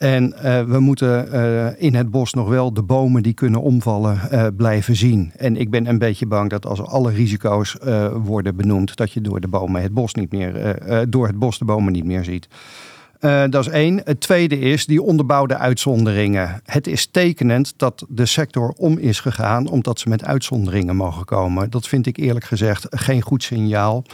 En 0.00 0.32
eh, 0.32 0.62
we 0.64 0.80
moeten 0.80 1.32
eh, 1.32 1.82
in 1.82 1.94
het 1.94 2.10
bos 2.10 2.32
nog 2.32 2.48
wel 2.48 2.72
de 2.72 2.82
bomen 2.82 3.22
die 3.22 3.34
kunnen 3.34 3.62
omvallen 3.62 4.30
eh, 4.30 4.46
blijven 4.56 4.96
zien. 4.96 5.32
En 5.36 5.56
ik 5.56 5.70
ben 5.70 5.86
een 5.86 5.98
beetje 5.98 6.26
bang 6.26 6.50
dat 6.50 6.66
als 6.66 6.82
alle 6.82 7.10
risico's 7.10 7.76
worden 8.22 8.56
benoemd, 8.56 8.96
dat 8.96 9.12
je 9.12 9.20
door 9.20 9.40
de 9.40 9.48
bomen 9.48 9.82
het 9.82 9.94
bos 9.94 10.14
niet 10.14 10.32
meer, 10.32 10.78
door 11.08 11.26
het 11.26 11.38
bos 11.38 11.58
de 11.58 11.64
bomen 11.64 11.92
niet 11.92 12.04
meer 12.04 12.24
ziet. 12.24 12.48
Eh, 13.20 13.44
dat 13.48 13.66
is 13.66 13.72
één. 13.72 14.00
Het 14.04 14.20
tweede 14.20 14.58
is 14.58 14.86
die 14.86 15.02
onderbouwde 15.02 15.56
uitzonderingen. 15.56 16.60
Het 16.64 16.86
is 16.86 17.06
tekenend 17.06 17.74
dat 17.76 18.04
de 18.08 18.26
sector 18.26 18.74
om 18.76 18.98
is 18.98 19.20
gegaan 19.20 19.68
omdat 19.68 19.98
ze 19.98 20.08
met 20.08 20.24
uitzonderingen 20.24 20.96
mogen 20.96 21.24
komen. 21.24 21.70
Dat 21.70 21.88
vind 21.88 22.06
ik 22.06 22.16
eerlijk 22.16 22.44
gezegd 22.44 22.86
geen 22.90 23.22
goed 23.22 23.42
signaal. 23.42 24.04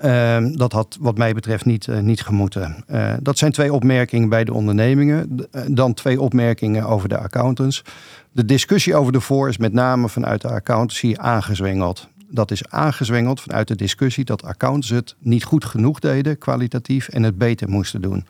Ehm, 0.00 0.56
dat 0.56 0.72
had 0.72 0.96
wat 1.00 1.18
mij 1.18 1.32
betreft 1.32 1.64
niet, 1.64 1.88
eh, 1.88 1.98
niet 1.98 2.20
gemoeten. 2.20 2.84
Eh, 2.86 3.12
dat 3.22 3.38
zijn 3.38 3.52
twee 3.52 3.72
opmerkingen 3.72 4.28
bij 4.28 4.44
de 4.44 4.52
ondernemingen. 4.52 5.46
Dan 5.66 5.94
twee 5.94 6.20
opmerkingen 6.20 6.84
over 6.84 7.08
de 7.08 7.18
accountants. 7.18 7.84
De 8.32 8.44
discussie 8.44 8.96
over 8.96 9.12
de 9.12 9.20
voor 9.20 9.48
is 9.48 9.58
met 9.58 9.72
name 9.72 10.08
vanuit 10.08 10.40
de 10.40 10.48
accountancy 10.48 11.14
aangezwengeld. 11.16 12.08
Dat 12.30 12.50
is 12.50 12.68
aangezwengeld 12.68 13.40
vanuit 13.40 13.68
de 13.68 13.76
discussie 13.76 14.24
dat 14.24 14.42
accountants 14.42 14.88
het 14.88 15.14
niet 15.18 15.44
goed 15.44 15.64
genoeg 15.64 15.98
deden, 15.98 16.38
kwalitatief, 16.38 17.08
en 17.08 17.22
het 17.22 17.38
beter 17.38 17.68
moesten 17.68 18.02
doen. 18.02 18.26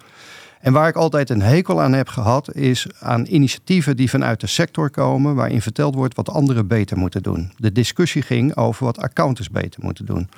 En 0.60 0.72
waar 0.72 0.88
ik 0.88 0.96
altijd 0.96 1.30
een 1.30 1.42
hekel 1.42 1.82
aan 1.82 1.92
heb 1.92 2.08
gehad, 2.08 2.54
is 2.54 2.86
aan 3.00 3.26
initiatieven 3.26 3.96
die 3.96 4.10
vanuit 4.10 4.40
de 4.40 4.46
sector 4.46 4.90
komen, 4.90 5.34
waarin 5.34 5.62
verteld 5.62 5.94
wordt 5.94 6.14
wat 6.14 6.30
anderen 6.30 6.66
beter 6.66 6.96
moeten 6.96 7.22
doen. 7.22 7.52
De 7.56 7.72
discussie 7.72 8.22
ging 8.22 8.56
over 8.56 8.84
wat 8.84 8.98
accountants 8.98 9.50
beter 9.50 9.80
moeten 9.84 10.06
doen. 10.06 10.28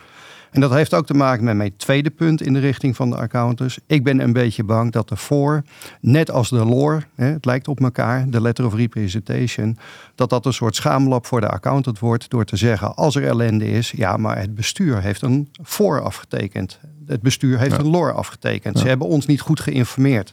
En 0.50 0.60
dat 0.60 0.70
heeft 0.70 0.94
ook 0.94 1.06
te 1.06 1.14
maken 1.14 1.44
met 1.44 1.56
mijn 1.56 1.76
tweede 1.76 2.10
punt 2.10 2.42
in 2.42 2.52
de 2.52 2.58
richting 2.58 2.96
van 2.96 3.10
de 3.10 3.16
accountants. 3.16 3.78
Ik 3.86 4.04
ben 4.04 4.20
een 4.20 4.32
beetje 4.32 4.64
bang 4.64 4.92
dat 4.92 5.08
de 5.08 5.16
voor, 5.16 5.62
net 6.00 6.30
als 6.30 6.48
de 6.48 6.64
lore, 6.64 7.02
hè, 7.14 7.26
het 7.26 7.44
lijkt 7.44 7.68
op 7.68 7.80
elkaar, 7.80 8.30
de 8.30 8.40
letter 8.40 8.66
of 8.66 8.74
representation, 8.74 9.78
dat 10.14 10.30
dat 10.30 10.46
een 10.46 10.52
soort 10.52 10.76
schaamlap 10.76 11.26
voor 11.26 11.40
de 11.40 11.48
accountant 11.48 11.98
wordt 11.98 12.30
door 12.30 12.44
te 12.44 12.56
zeggen 12.56 12.94
als 12.94 13.16
er 13.16 13.26
ellende 13.26 13.70
is, 13.70 13.90
ja, 13.90 14.16
maar 14.16 14.38
het 14.38 14.54
bestuur 14.54 15.02
heeft 15.02 15.22
een 15.22 15.48
voor 15.62 16.02
afgetekend. 16.02 16.80
Het 17.06 17.22
bestuur 17.22 17.58
heeft 17.58 17.78
een 17.78 17.90
lore 17.90 18.12
afgetekend. 18.12 18.78
Ze 18.78 18.88
hebben 18.88 19.06
ons 19.06 19.26
niet 19.26 19.40
goed 19.40 19.60
geïnformeerd. 19.60 20.32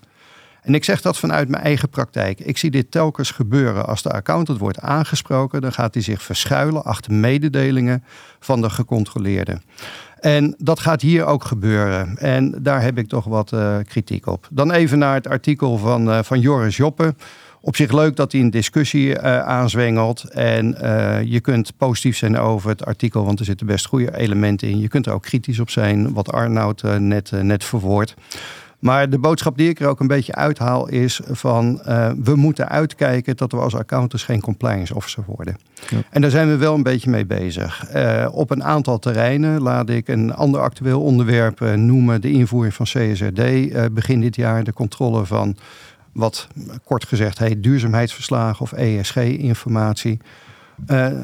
En 0.62 0.76
ik 0.76 0.84
zeg 0.84 1.02
dat 1.02 1.18
vanuit 1.18 1.50
mijn 1.50 1.64
eigen 1.64 1.90
praktijk. 1.90 2.40
Ik 2.40 2.58
zie 2.58 2.72
dit 2.72 2.92
telkens 2.92 3.32
gebeuren. 3.32 3.86
Als 3.86 4.02
de 4.02 4.12
accountant 4.12 4.60
wordt 4.60 4.80
aangesproken, 4.80 5.62
dan 5.62 5.74
gaat 5.74 5.94
hij 5.94 6.04
zich 6.04 6.22
verschuilen 6.22 6.84
achter 6.84 7.14
mededelingen 7.14 8.04
van 8.40 8.62
de 8.62 8.70
gecontroleerde. 8.70 9.62
En 10.20 10.56
dat 10.58 10.80
gaat 10.80 11.02
hier 11.02 11.26
ook 11.26 11.44
gebeuren. 11.44 12.18
En 12.18 12.56
daar 12.62 12.82
heb 12.82 12.98
ik 12.98 13.08
toch 13.08 13.26
wat 13.26 13.54
eh, 13.54 13.78
kritiek 13.88 14.26
op. 14.28 14.48
Dan 14.52 14.72
even 14.72 15.00
naar 15.00 15.14
het 15.14 15.28
artikel 15.28 15.78
van, 15.78 16.12
eh, 16.12 16.20
van 16.24 16.40
Joris 16.40 16.78
Joppe. 16.78 17.16
Op 17.62 17.76
zich 17.76 17.92
leuk 17.92 18.16
dat 18.16 18.32
hij 18.32 18.42
een 18.42 18.50
discussie 18.50 19.18
eh, 19.18 19.40
aanzwengelt. 19.40 20.24
En 20.24 20.76
je 21.30 21.40
kunt 21.40 21.78
positief 21.78 22.18
zijn 22.18 22.38
over 22.38 22.70
het 22.70 22.86
artikel, 22.86 23.26
want 23.26 23.40
er 23.40 23.46
zitten 23.46 23.68
best 23.68 23.86
goede 23.86 24.18
elementen 24.18 24.70
in. 24.70 24.80
Je 24.80 24.88
kunt 24.88 25.06
er 25.06 25.14
ook 25.14 25.22
kritisch 25.22 25.60
op 25.60 25.70
zijn, 25.70 26.14
wat 26.14 26.32
Arnoud 26.32 26.84
net, 27.00 27.32
net 27.32 27.64
verwoordt. 27.64 28.16
Maar 28.80 29.10
de 29.10 29.20
boodschap 29.20 29.58
die 29.58 29.70
ik 29.70 29.80
er 29.80 29.88
ook 29.88 30.00
een 30.00 30.08
beetje 30.08 30.36
uithaal 30.36 30.88
is 30.88 31.20
van 31.26 31.82
eh, 31.82 32.12
we 32.24 32.36
moeten 32.36 32.70
uitkijken 32.70 33.38
dat 33.38 33.52
we 33.52 33.58
als 33.58 33.76
accountants 33.76 34.24
geen 34.24 34.42
compliance 34.42 34.96
officer 34.96 35.24
worden. 35.28 35.58
Ja. 35.90 35.98
En 36.10 36.22
daar 36.22 36.30
zijn 36.30 36.48
we 36.48 36.56
wel 36.56 36.76
een 36.76 36.84
beetje 36.84 37.10
mee 37.10 37.26
bezig. 37.26 37.86
Eh, 37.86 38.28
op 38.32 38.52
een 38.52 38.64
aantal 38.64 39.00
terreinen 39.00 39.62
laat 39.62 39.90
ik 39.90 40.08
een 40.08 40.34
ander 40.34 40.62
actueel 40.62 41.02
onderwerp 41.02 41.62
eh, 41.62 41.74
noemen, 41.74 42.22
de 42.22 42.32
invoering 42.32 42.74
van 42.74 42.86
CSRD 42.86 43.94
begin 43.94 44.22
dit 44.22 44.36
jaar, 44.36 44.64
de 44.64 44.74
controle 44.74 45.26
van 45.26 45.58
wat 46.12 46.48
kort 46.84 47.06
gezegd 47.06 47.40
heet 47.40 47.64
duurzaamheidsverslagen 47.64 48.62
of 48.62 48.72
ESG-informatie. 48.72 50.20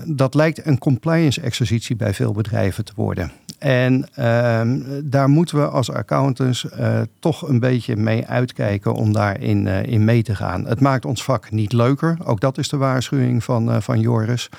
Dat 0.05 0.33
lijkt 0.33 0.65
een 0.65 0.77
compliance-exercitie 0.77 1.95
bij 1.95 2.13
veel 2.13 2.31
bedrijven 2.31 2.85
te 2.85 2.91
worden. 2.95 3.31
En 3.63 4.07
ehm, 4.13 4.79
daar 5.03 5.29
moeten 5.29 5.57
we 5.57 5.67
als 5.67 5.91
accountants 5.91 6.69
eh, 6.69 7.01
toch 7.19 7.47
een 7.47 7.59
beetje 7.59 7.95
mee 7.95 8.27
uitkijken 8.27 8.93
om 8.93 9.13
daarin 9.13 9.67
eh, 9.67 9.83
in 9.83 10.03
mee 10.03 10.23
te 10.23 10.35
gaan. 10.35 10.65
Het 10.65 10.79
maakt 10.79 11.05
ons 11.05 11.23
vak 11.23 11.51
niet 11.51 11.73
leuker. 11.73 12.17
Ook 12.23 12.39
dat 12.39 12.57
is 12.57 12.69
de 12.69 12.77
waarschuwing 12.77 13.43
van, 13.43 13.71
eh, 13.71 13.81
van 13.81 13.99
Joris. 13.99 14.49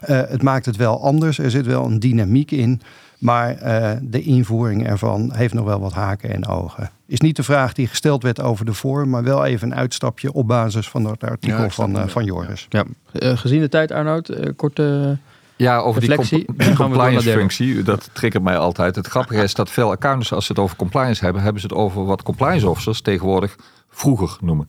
Eh, 0.00 0.20
het 0.28 0.42
maakt 0.42 0.66
het 0.66 0.76
wel 0.76 1.02
anders. 1.02 1.38
Er 1.38 1.50
zit 1.50 1.66
wel 1.66 1.84
een 1.84 2.00
dynamiek 2.00 2.50
in. 2.50 2.80
Maar 3.18 3.56
eh, 3.56 3.90
de 4.02 4.22
invoering 4.22 4.86
ervan 4.86 5.32
heeft 5.34 5.54
nog 5.54 5.64
wel 5.64 5.80
wat 5.80 5.92
haken 5.92 6.34
en 6.34 6.46
ogen. 6.46 6.90
Is 7.06 7.20
niet 7.20 7.36
de 7.36 7.42
vraag 7.42 7.72
die 7.72 7.86
gesteld 7.86 8.22
werd 8.22 8.40
over 8.40 8.64
de 8.64 8.72
voor, 8.72 9.08
maar 9.08 9.22
wel 9.22 9.44
even 9.44 9.70
een 9.70 9.76
uitstapje 9.76 10.32
op 10.32 10.46
basis 10.46 10.88
van 10.88 11.02
dat 11.02 11.24
artikel 11.24 11.62
Ja, 11.62 11.70
van, 11.70 11.98
eh, 11.98 12.06
van 12.06 12.24
Joris. 12.24 12.66
Ja. 12.68 12.84
Eh, 13.12 13.36
gezien 13.36 13.60
de 13.60 13.68
tijd, 13.68 13.92
Arnoud, 13.92 14.28
eh, 14.28 14.50
korte... 14.56 15.16
Ja, 15.56 15.78
over 15.78 16.00
die, 16.00 16.14
comp- 16.14 16.76
compliance 16.76 17.30
functie, 17.32 17.82
dat 17.82 18.10
triggert 18.12 18.42
mij 18.42 18.58
altijd. 18.58 18.96
Het 18.96 19.06
grappige 19.06 19.42
is 19.42 19.54
dat 19.54 19.70
veel 19.70 19.90
accountants, 19.90 20.32
als 20.32 20.46
ze 20.46 20.52
het 20.52 20.60
over 20.60 20.76
compliance 20.76 21.24
hebben, 21.24 21.42
hebben 21.42 21.60
ze 21.60 21.66
het 21.66 21.76
over 21.76 22.04
wat 22.04 22.22
compliance 22.22 22.68
officers 22.68 23.00
tegenwoordig 23.00 23.56
vroeger 23.88 24.36
noemen. 24.40 24.68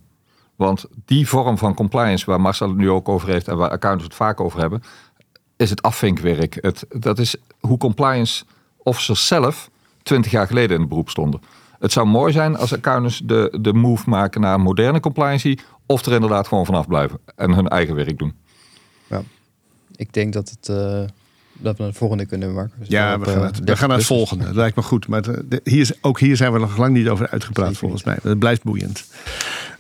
Want 0.56 0.86
die 1.06 1.28
vorm 1.28 1.58
van 1.58 1.74
compliance, 1.74 2.26
waar 2.26 2.42
Marcel 2.42 2.68
het 2.68 2.78
nu 2.78 2.90
ook 2.90 3.10
over 3.10 3.30
heeft 3.30 3.48
en 3.48 3.58
waar 3.58 3.70
accountants 3.70 4.04
het 4.04 4.16
vaak 4.16 4.40
over 4.40 4.60
hebben, 4.60 4.84
is 5.58 5.70
het 5.70 5.82
afvinkwerk. 5.82 6.58
Het, 6.62 6.86
dat 6.90 7.20
is 7.20 7.36
hoe 7.60 7.78
compliance 7.78 8.44
officers 8.78 9.28
zelf 9.28 9.70
twintig 10.04 10.32
jaar 10.32 10.48
geleden 10.48 10.74
in 10.76 10.80
het 10.80 10.90
beroep 10.90 11.10
stonden. 11.10 11.42
Het 11.80 11.92
zou 11.92 12.08
mooi 12.08 12.32
zijn 12.32 12.58
als 12.58 12.74
accountants 12.74 13.22
de, 13.24 13.58
de 13.62 13.74
move 13.74 14.10
maken 14.10 14.42
naar 14.42 14.60
moderne 14.60 15.00
compliance 15.00 15.58
of 15.86 16.06
er 16.06 16.14
inderdaad 16.14 16.48
gewoon 16.48 16.66
vanaf 16.66 16.88
blijven 16.88 17.20
en 17.36 17.54
hun 17.54 17.68
eigen 17.68 17.96
werk 17.96 18.18
doen. 18.18 18.34
Ik 19.98 20.14
denk 20.14 20.34
dat, 20.34 20.50
het, 20.50 20.70
eh, 20.70 21.00
dat 21.54 21.78
we 21.78 21.84
een 21.84 21.94
volgende 21.94 22.26
kunnen 22.26 22.54
maken. 22.54 22.72
Dus 22.80 22.88
Ja, 22.88 23.14
op, 23.16 23.20
we 23.24 23.30
gaan, 23.32 23.40
eh, 23.40 23.46
het, 23.46 23.52
we 23.52 23.66
30 23.66 23.80
gaan 23.80 23.88
naar 23.90 23.98
het 23.98 24.08
volgende. 24.08 24.46
Dat 24.46 24.56
lijkt 24.56 24.76
me 24.76 24.82
goed. 24.82 25.08
Maar 25.08 25.22
de- 25.22 25.46
de- 25.50 25.62
hier, 25.64 25.80
is- 25.82 26.02
ook 26.02 26.20
hier 26.20 26.36
zijn 26.38 26.54
we 26.54 26.60
nog 26.60 26.78
lang 26.78 26.94
niet 26.94 27.08
over 27.08 27.30
uitgepraat, 27.30 27.66
Zeker 27.66 27.80
volgens 27.80 28.04
mij. 28.04 28.18
Het 28.24 28.40
blijft 28.40 28.64
boeiend. 28.64 29.04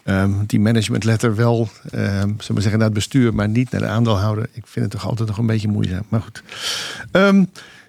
Ehm, 0.03 0.31
die 0.45 0.59
management 0.59 1.03
letter 1.03 1.35
wel, 1.35 1.69
ehm 1.91 2.19
zullen 2.37 2.55
we 2.55 2.61
zeggen, 2.61 2.71
naar 2.77 2.87
het 2.87 2.93
bestuur, 2.93 3.33
maar 3.33 3.49
niet 3.49 3.71
naar 3.71 3.81
de 3.81 3.87
aandeelhouder. 3.87 4.49
Ik 4.53 4.63
vind 4.67 4.85
het 4.85 4.93
toch 4.93 5.09
altijd 5.09 5.27
nog 5.27 5.37
een 5.37 5.45
beetje 5.45 5.67
moeizaam. 5.67 6.03
Maar 6.09 6.21
goed. 6.21 6.43
Ehm, 7.11 7.43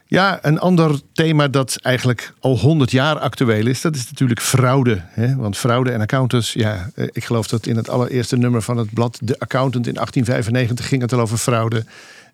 ja, 0.06 0.38
een 0.42 0.58
ander 0.58 1.00
thema 1.12 1.48
dat 1.48 1.76
eigenlijk 1.82 2.32
al 2.40 2.58
100 2.58 2.90
jaar 2.90 3.18
actueel 3.18 3.66
is, 3.66 3.80
dat 3.80 3.94
is 3.96 4.08
natuurlijk 4.10 4.40
fraude. 4.40 5.00
Hè? 5.04 5.36
Want 5.36 5.56
fraude 5.56 5.90
en 5.90 6.00
accountants, 6.00 6.52
ja, 6.52 6.90
eh, 6.94 7.06
ik 7.12 7.24
geloof 7.24 7.46
dat 7.46 7.66
in 7.66 7.76
het 7.76 7.88
allereerste 7.88 8.36
nummer 8.36 8.62
van 8.62 8.76
het 8.76 8.92
blad 8.92 9.18
De 9.22 9.38
Accountant 9.38 9.86
in 9.86 9.94
1895 9.98 10.88
ging 10.88 11.02
het 11.02 11.12
al 11.12 11.20
over 11.20 11.38
fraude. 11.38 11.84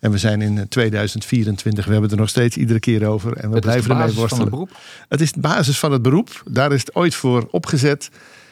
En 0.05 0.11
we 0.11 0.19
zijn 0.19 0.43
in 0.43 0.59
eh, 0.59 0.65
2024, 0.69 1.85
we 1.85 1.91
hebben 1.91 2.11
het 2.11 2.19
er 2.19 2.25
nog 2.25 2.31
steeds 2.31 2.57
iedere 2.57 2.81
keer 2.81 3.07
over. 3.07 3.37
En 3.37 3.49
we 3.49 3.55
Het 3.55 3.65
blijven 3.65 3.91
ermee 3.91 4.07
van 4.07 4.17
worstelen. 4.17 4.69
het 5.09 5.21
is 5.21 5.33
de 5.33 5.41
basis 5.41 5.79
van 5.79 5.93
het 5.93 6.03
beroep. 6.03 6.43
Daar 6.51 6.73
is 6.73 6.81
het 6.81 6.95
ooit 6.95 7.15
voor 7.15 7.49
opgezet. 7.51 8.11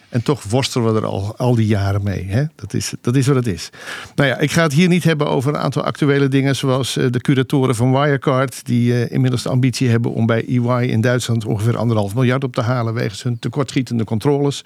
En 0.09 0.23
toch 0.23 0.43
worstelen 0.43 0.93
we 0.93 1.01
er 1.01 1.07
al, 1.07 1.37
al 1.37 1.55
die 1.55 1.67
jaren 1.67 2.03
mee. 2.03 2.25
Hè? 2.29 2.45
Dat, 2.55 2.75
is, 2.75 2.93
dat 3.01 3.17
is 3.17 3.27
wat 3.27 3.37
het 3.37 3.47
is. 3.47 3.71
Nou 4.15 4.29
ja, 4.29 4.39
ik 4.39 4.51
ga 4.51 4.63
het 4.63 4.73
hier 4.73 4.89
niet 4.89 5.05
hebben 5.05 5.29
over 5.29 5.55
een 5.55 5.61
aantal 5.61 5.83
actuele 5.83 6.29
dingen. 6.29 6.57
Zoals 6.57 6.93
de 6.93 7.21
curatoren 7.21 7.75
van 7.75 7.93
Wirecard. 7.93 8.67
Die 8.67 9.09
inmiddels 9.09 9.43
de 9.43 9.49
ambitie 9.49 9.89
hebben 9.89 10.13
om 10.13 10.27
bij 10.27 10.45
EY 10.49 10.87
in 10.89 11.01
Duitsland 11.01 11.45
ongeveer 11.45 11.77
anderhalf 11.77 12.15
miljard 12.15 12.45
op 12.45 12.55
te 12.55 12.61
halen. 12.61 12.95
Wegens 12.95 13.23
hun 13.23 13.39
tekortschietende 13.39 14.05
controles. 14.05 14.65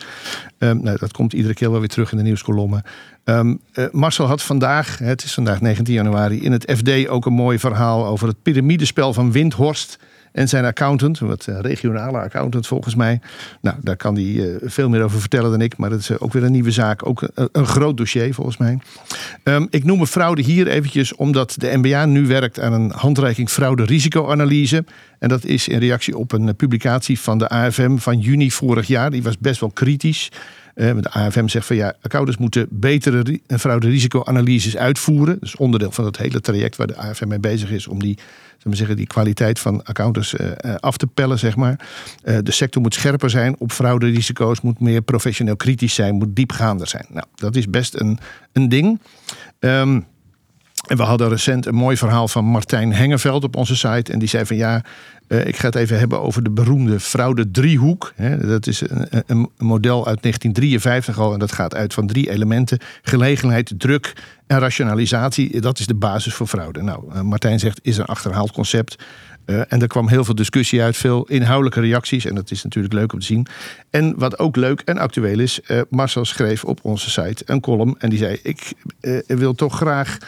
Um, 0.59 0.83
nou, 0.83 0.99
dat 0.99 1.13
komt 1.13 1.33
iedere 1.33 1.55
keer 1.55 1.71
wel 1.71 1.81
weer 1.81 1.89
terug 1.89 2.11
in 2.13 2.17
de 2.19 2.25
nieuwskolommen. 2.25 2.83
Um, 3.29 3.61
Marcel 3.93 4.27
had 4.27 4.43
vandaag, 4.43 4.99
het 4.99 5.25
is 5.25 5.35
vandaag 5.35 5.61
19 5.61 5.95
januari, 5.95 6.43
in 6.43 6.53
het 6.53 6.73
FD 6.77 7.09
ook 7.09 7.27
een 7.27 7.33
mooi 7.33 7.59
verhaal 7.59 8.07
over 8.07 8.29
het 8.29 8.43
piramidespel 8.43 9.13
van 9.13 9.33
Windhorst 9.33 9.99
en 10.37 10.49
zijn 10.49 10.65
accountant, 10.65 11.19
wat 11.19 11.47
eh, 11.47 11.61
regionale 11.61 12.19
accountant 12.19 12.67
volgens 12.67 12.95
mij. 12.95 13.21
Nou, 13.61 13.77
daar 13.83 13.97
kan 13.97 14.15
hij 14.15 14.25
uh, 14.25 14.57
veel 14.63 14.89
meer 14.89 15.03
over 15.03 15.21
vertellen 15.21 15.51
dan 15.51 15.61
ik, 15.61 15.77
maar 15.77 15.91
dat 15.91 15.99
is 15.99 16.19
ook 16.19 16.33
weer 16.33 16.45
een 16.45 16.53
nieuwe 16.53 16.71
zaak. 16.71 17.07
Ook 17.07 17.29
een, 17.35 17.67
groot 17.67 17.97
dossier 17.97 18.35
volgens 18.35 18.57
mij. 18.57 18.79
Um, 19.45 19.67
ik 19.71 19.85
noem 19.85 20.07
fraude 20.07 20.43
hier 20.43 20.69
eventjes 20.69 21.15
omdat 21.15 21.55
de 21.59 21.79
NBA 21.83 22.05
nu 22.05 22.27
werkt 22.27 22.61
aan 22.61 22.73
een 22.73 22.91
handreiking 22.91 23.51
fraude 23.51 23.85
risicoanalyse. 23.85 24.85
En 25.19 25.29
dat 25.29 25.45
is 25.45 25.69
in 25.69 25.79
reactie 25.79 26.17
op 26.17 26.33
een 26.33 26.57
publicatie 26.57 27.21
van 27.21 27.39
de 27.39 27.49
AFM 27.49 27.97
van 27.97 28.19
juni 28.19 28.51
vorig 28.51 28.87
jaar. 28.87 29.11
Die 29.11 29.23
was 29.23 29.39
best 29.39 29.61
wel 29.61 29.71
kritisch. 29.71 30.31
De 30.77 31.11
AFM 31.11 31.49
zegt 31.49 31.67
van 31.67 31.77
ja, 31.77 31.95
accountants 32.03 32.41
moeten 32.41 32.67
betere 32.71 33.41
fraude-risicoanalyses 33.47 34.77
uitvoeren. 34.77 35.37
Dus 35.41 35.57
onderdeel 35.57 35.91
van 35.91 36.05
het 36.05 36.17
hele 36.17 36.41
traject 36.41 36.77
waar 36.77 36.87
de 36.87 36.97
AFM 36.97 37.29
mee 37.29 37.39
bezig 37.39 37.71
is 37.71 37.87
om 37.87 38.01
die, 38.01 38.19
we 38.63 38.77
zeggen, 38.77 38.97
die 38.97 39.07
kwaliteit 39.07 39.59
van 39.59 39.85
accountants 39.85 40.35
uh, 40.35 40.51
af 40.77 40.97
te 40.97 41.07
pellen, 41.07 41.39
zeg 41.39 41.57
maar. 41.57 41.81
De 42.43 42.53
sector 42.53 42.83
moet 42.83 42.95
scherper 42.95 43.31
zijn 43.31 43.55
op 43.59 43.73
fraude-risico's, 43.73 44.61
moet 44.61 44.81
meer 44.81 45.03
professioneel 45.03 45.57
kritisch 45.57 45.95
zijn, 45.95 46.15
moet 46.15 46.37
diepgaander 46.37 46.87
zijn. 46.87 47.07
Nou, 47.09 47.27
dat 47.35 47.57
is 47.57 47.71
best 47.71 48.01
een, 48.01 48.19
een 48.53 48.69
ding. 48.69 49.01
Um, 49.59 50.07
en 50.87 50.97
we 50.97 51.03
hadden 51.03 51.29
recent 51.29 51.67
een 51.67 51.75
mooi 51.75 51.97
verhaal 51.97 52.29
van 52.29 52.45
Martijn 52.45 52.93
Hengeveld 52.93 53.45
op 53.45 53.57
onze 53.57 53.77
site. 53.77 54.13
En 54.13 54.19
die 54.19 54.29
zei 54.29 54.47
van 54.47 54.57
ja, 54.57 54.83
uh, 55.29 55.47
ik 55.47 55.57
ga 55.57 55.67
het 55.67 55.75
even 55.75 55.99
hebben 55.99 56.21
over 56.21 56.43
de 56.43 56.51
beroemde 56.51 57.01
fraude-driehoek. 57.01 58.13
Dat 58.41 58.67
is 58.67 58.83
een, 59.27 59.51
model 59.59 60.07
uit 60.07 60.23
1953 60.23 61.19
al. 61.19 61.33
En 61.33 61.39
dat 61.39 61.53
gaat 61.53 61.75
uit 61.75 61.95
van 61.95 62.07
drie 62.07 62.31
elementen. 62.31 62.79
Gelegenheid, 63.03 63.75
druk 63.77 64.13
en 64.47 64.59
rationalisatie. 64.59 65.61
Dat 65.61 65.79
is 65.79 65.87
de 65.87 65.95
basis 65.95 66.35
voor 66.35 66.47
fraude. 66.47 66.83
Nou, 66.83 67.05
uh, 67.15 67.21
Martijn 67.21 67.59
zegt, 67.59 67.81
is 67.83 67.97
een 67.97 68.05
achterhaald 68.05 68.53
concept. 68.53 68.97
En 69.47 69.81
er 69.81 69.87
kwam 69.87 70.09
heel 70.09 70.25
veel 70.25 70.35
discussie 70.35 70.83
uit, 70.83 70.97
veel 70.97 71.25
inhoudelijke 71.25 71.81
reacties. 71.81 72.25
En 72.25 72.35
dat 72.35 72.51
is 72.51 72.63
natuurlijk 72.63 72.95
leuk 72.95 73.13
om 73.13 73.19
te 73.19 73.27
zien. 73.27 73.47
En 73.91 74.19
wat 74.19 74.39
ook 74.39 74.57
leuk 74.57 74.81
en 74.81 74.99
actueel 74.99 75.39
is, 75.39 75.61
Marcel 75.91 76.25
schreef 76.25 76.65
op 76.65 76.79
onze 76.83 77.11
site 77.11 77.43
een 77.47 77.61
column. 77.61 77.95
En 77.99 78.11
die 78.11 78.19
zei, 78.19 78.39
ik 78.43 78.73
wil 79.27 79.55
toch 79.55 79.77
graag 79.77 80.19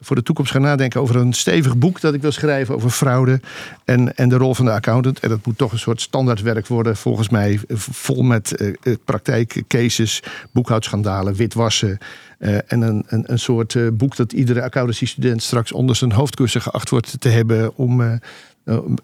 voor 0.00 0.16
de 0.16 0.22
toekomst 0.22 0.52
gaan 0.52 0.62
nadenken 0.62 1.00
over 1.00 1.16
een 1.16 1.32
stevig 1.32 1.76
boek 1.76 2.00
dat 2.00 2.14
ik 2.14 2.22
wil 2.22 2.32
schrijven 2.32 2.74
over 2.74 2.90
fraude 2.90 3.40
en, 3.84 4.16
en 4.16 4.28
de 4.28 4.36
rol 4.36 4.54
van 4.54 4.64
de 4.64 4.72
accountant. 4.72 5.20
En 5.20 5.28
dat 5.28 5.46
moet 5.46 5.58
toch 5.58 5.72
een 5.72 5.78
soort 5.78 6.00
standaardwerk 6.00 6.66
worden, 6.66 6.96
volgens 6.96 7.28
mij, 7.28 7.60
vol 7.68 8.22
met 8.22 8.62
uh, 8.82 8.96
praktijkcases, 9.04 10.22
boekhoudschandalen, 10.52 11.34
witwassen. 11.34 11.98
Uh, 12.38 12.54
en 12.66 12.80
een, 12.80 13.04
een, 13.06 13.32
een 13.32 13.38
soort 13.38 13.96
boek 13.96 14.16
dat 14.16 14.32
iedere 14.32 14.62
accountancy-student 14.62 15.42
straks 15.42 15.72
onder 15.72 15.96
zijn 15.96 16.12
hoofdkussen 16.12 16.62
geacht 16.62 16.90
wordt 16.90 17.20
te 17.20 17.28
hebben 17.28 17.76
om 17.76 18.20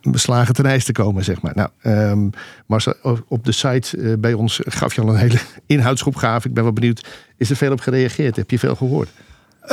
beslagen 0.02 0.54
ten 0.54 0.66
ijs 0.66 0.84
te 0.84 0.92
komen, 0.92 1.24
zeg 1.24 1.42
maar. 1.42 1.52
Nou, 1.54 1.68
um, 2.10 2.30
maar 2.66 2.86
op 3.28 3.44
de 3.44 3.52
site 3.52 4.16
bij 4.18 4.32
ons 4.32 4.60
gaf 4.64 4.94
je 4.94 5.00
al 5.00 5.08
een 5.08 5.16
hele 5.16 5.38
inhoudsopgave. 5.66 6.48
Ik 6.48 6.54
ben 6.54 6.62
wel 6.62 6.72
benieuwd, 6.72 7.08
is 7.36 7.50
er 7.50 7.56
veel 7.56 7.72
op 7.72 7.80
gereageerd? 7.80 8.36
Heb 8.36 8.50
je 8.50 8.58
veel 8.58 8.74
gehoord? 8.74 9.08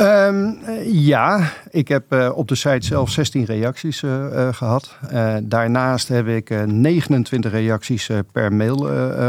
Um, 0.00 0.58
ja, 0.84 1.52
ik 1.70 1.88
heb 1.88 2.12
uh, 2.12 2.30
op 2.34 2.48
de 2.48 2.54
site 2.54 2.86
zelf 2.86 3.10
16 3.10 3.44
reacties 3.44 4.02
uh, 4.02 4.10
uh, 4.10 4.48
gehad. 4.52 4.96
daarnaast 5.42 6.08
heb 6.08 6.26
ik 6.26 6.66
29 6.66 7.52
reacties 7.52 8.10
per 8.32 8.52
mail 8.52 8.76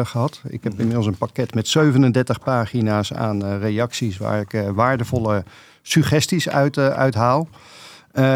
gehad. 0.05 0.41
Ik 0.47 0.63
heb 0.63 0.73
inmiddels 0.79 1.05
een 1.05 1.17
pakket 1.17 1.53
met 1.53 1.67
37 1.67 2.39
pagina's 2.39 3.13
aan 3.13 3.57
reacties 3.57 4.17
waar 4.17 4.39
ik 4.39 4.63
waardevolle 4.73 5.43
suggesties 5.81 6.49
uit, 6.49 6.77
uit 6.77 7.15
haal. 7.15 7.47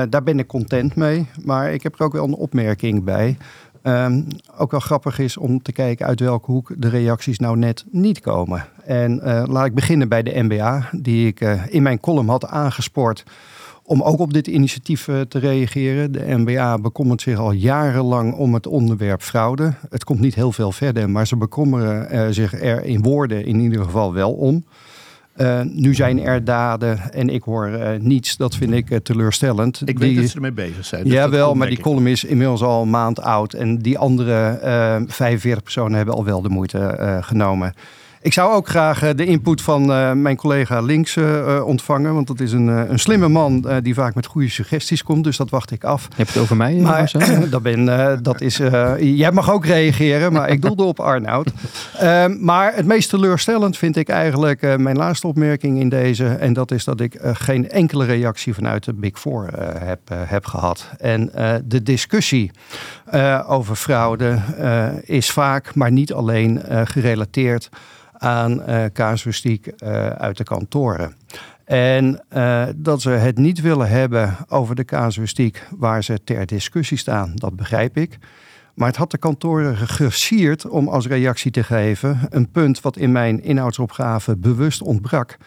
daar 0.09 0.23
ben 0.23 0.39
ik 0.39 0.47
content 0.47 0.95
mee, 0.95 1.27
maar 1.43 1.73
ik 1.73 1.83
heb 1.83 1.99
er 1.99 2.05
ook 2.05 2.13
wel 2.13 2.23
een 2.23 2.33
opmerking 2.33 3.03
bij. 3.03 3.37
Um, 3.83 4.27
ook 4.57 4.71
wel 4.71 4.79
grappig 4.79 5.19
is 5.19 5.37
om 5.37 5.61
te 5.61 5.71
kijken 5.71 6.05
uit 6.05 6.19
welke 6.19 6.51
hoek 6.51 6.73
de 6.77 6.89
reacties 6.89 7.39
nou 7.39 7.57
net 7.57 7.85
niet 7.89 8.19
komen. 8.19 8.65
En 8.87 9.21
uh, 9.23 9.43
laat 9.47 9.65
ik 9.65 9.73
beginnen 9.73 10.09
bij 10.09 10.23
de 10.23 10.43
NBA, 10.43 10.89
die 10.91 11.27
ik 11.27 11.41
uh, 11.41 11.61
in 11.69 11.83
mijn 11.83 11.99
column 11.99 12.29
had 12.29 12.45
aangespoord 12.45 13.23
om 13.83 14.01
ook 14.01 14.19
op 14.19 14.33
dit 14.33 14.47
initiatief 14.47 15.07
uh, 15.07 15.21
te 15.21 15.39
reageren. 15.39 16.11
De 16.11 16.23
NBA 16.27 16.77
bekommert 16.77 17.21
zich 17.21 17.37
al 17.37 17.51
jarenlang 17.51 18.33
om 18.33 18.53
het 18.53 18.67
onderwerp 18.67 19.21
fraude. 19.21 19.73
Het 19.89 20.03
komt 20.03 20.19
niet 20.19 20.35
heel 20.35 20.51
veel 20.51 20.71
verder, 20.71 21.09
maar 21.09 21.27
ze 21.27 21.37
bekommeren 21.37 22.33
zich 22.33 22.61
er 22.61 22.83
in 22.83 23.01
woorden 23.01 23.45
in 23.45 23.59
ieder 23.59 23.83
geval 23.83 24.13
wel 24.13 24.31
om. 24.31 24.63
Uh, 25.37 25.61
nu 25.61 25.93
zijn 25.93 26.19
er 26.19 26.43
daden 26.43 27.13
en 27.13 27.29
ik 27.29 27.43
hoor 27.43 27.69
uh, 27.69 27.89
niets. 27.99 28.37
Dat 28.37 28.55
vind 28.55 28.71
ik 28.73 28.89
uh, 28.89 28.97
teleurstellend. 28.97 29.81
Ik 29.85 29.99
weet 29.99 30.09
die, 30.09 30.19
dat 30.19 30.29
ze 30.29 30.35
ermee 30.35 30.51
bezig 30.51 30.85
zijn. 30.85 31.03
Dus 31.03 31.13
jawel, 31.13 31.53
maar 31.53 31.67
die 31.67 31.79
column 31.79 32.07
is 32.07 32.23
inmiddels 32.23 32.61
al 32.61 32.81
een 32.81 32.89
maand 32.89 33.21
oud. 33.21 33.53
En 33.53 33.77
die 33.77 33.97
andere 33.97 34.59
45 35.07 35.63
personen 35.63 35.93
hebben 35.93 36.15
al 36.15 36.25
wel 36.25 36.41
de 36.41 36.49
moeite 36.49 37.19
genomen. 37.21 37.73
Ik 38.21 38.33
zou 38.33 38.53
ook 38.53 38.67
graag 38.67 39.03
eh, 39.03 39.09
de 39.15 39.25
input 39.25 39.61
van 39.61 39.91
uh, 39.91 40.11
mijn 40.11 40.35
collega 40.35 40.81
links 40.81 41.15
uh, 41.15 41.61
ontvangen. 41.65 42.13
Want 42.13 42.27
dat 42.27 42.39
is 42.39 42.51
een, 42.51 42.67
een 42.67 42.99
slimme 42.99 43.27
man 43.27 43.65
die 43.81 43.93
vaak 43.93 44.15
met 44.15 44.25
goede 44.25 44.49
suggesties 44.49 45.03
komt. 45.03 45.23
Dus 45.23 45.37
dat 45.37 45.49
wacht 45.49 45.71
ik 45.71 45.83
af. 45.83 46.07
Je 46.09 46.15
hebt 46.15 46.33
het 46.33 46.41
over 46.41 46.55
mij? 46.55 46.73
Maar, 46.73 47.11
dat, 47.49 47.61
ben, 47.61 47.85
dat 48.23 48.41
is, 48.41 48.57
jij 48.99 49.31
mag 49.31 49.51
ook 49.51 49.65
reageren, 49.65 50.33
maar 50.33 50.49
ik 50.49 50.61
doelde 50.61 50.83
op 50.83 50.99
Arnoud. 50.99 51.51
Ehm, 51.97 52.35
maar 52.39 52.75
het 52.75 52.85
meest 52.85 53.09
teleurstellend 53.09 53.77
vind 53.77 53.95
ik 53.95 54.09
eigenlijk 54.09 54.77
mijn 54.77 54.97
laatste 54.97 55.27
opmerking 55.27 55.79
in 55.79 55.89
deze. 55.89 56.25
En 56.25 56.53
dat 56.53 56.71
is 56.71 56.83
dat 56.83 56.99
ik 56.99 57.19
geen 57.21 57.69
enkele 57.69 58.05
reactie 58.05 58.53
vanuit 58.53 58.83
de 58.83 58.93
Big 58.93 59.19
Four 59.19 59.47
heb, 59.79 59.99
heb 60.13 60.45
gehad. 60.45 60.89
En 60.97 61.31
de 61.65 61.83
discussie 61.83 62.51
over 63.47 63.75
fraude 63.75 64.39
is 65.01 65.31
vaak, 65.31 65.75
maar 65.75 65.91
niet 65.91 66.13
alleen 66.13 66.61
gerelateerd 66.83 67.69
aan 68.17 68.69
uh, 68.69 68.85
casuïstiek 68.93 69.71
uh, 69.83 70.07
uit 70.07 70.37
de 70.37 70.43
kantoren. 70.43 71.15
En 71.65 72.23
uh, 72.35 72.65
dat 72.75 73.01
ze 73.01 73.09
het 73.09 73.37
niet 73.37 73.61
willen 73.61 73.89
hebben 73.89 74.35
over 74.47 74.75
de 74.75 74.85
casuïstiek 74.85 75.67
waar 75.77 76.03
ze 76.03 76.23
ter 76.23 76.45
discussie 76.45 76.97
staan, 76.97 77.31
dat 77.35 77.55
begrijp 77.55 77.97
ik. 77.97 78.17
Maar 78.73 78.87
het 78.87 78.97
had 78.97 79.11
de 79.11 79.17
kantoren 79.17 79.77
gegrasseerd 79.77 80.67
om 80.67 80.87
als 80.87 81.07
reactie 81.07 81.51
te 81.51 81.63
geven 81.63 82.19
een 82.29 82.51
punt 82.51 82.81
wat 82.81 82.97
in 82.97 83.11
mijn 83.11 83.43
inhoudsopgave 83.43 84.37
bewust 84.37 84.81
ontbrak. 84.81 85.37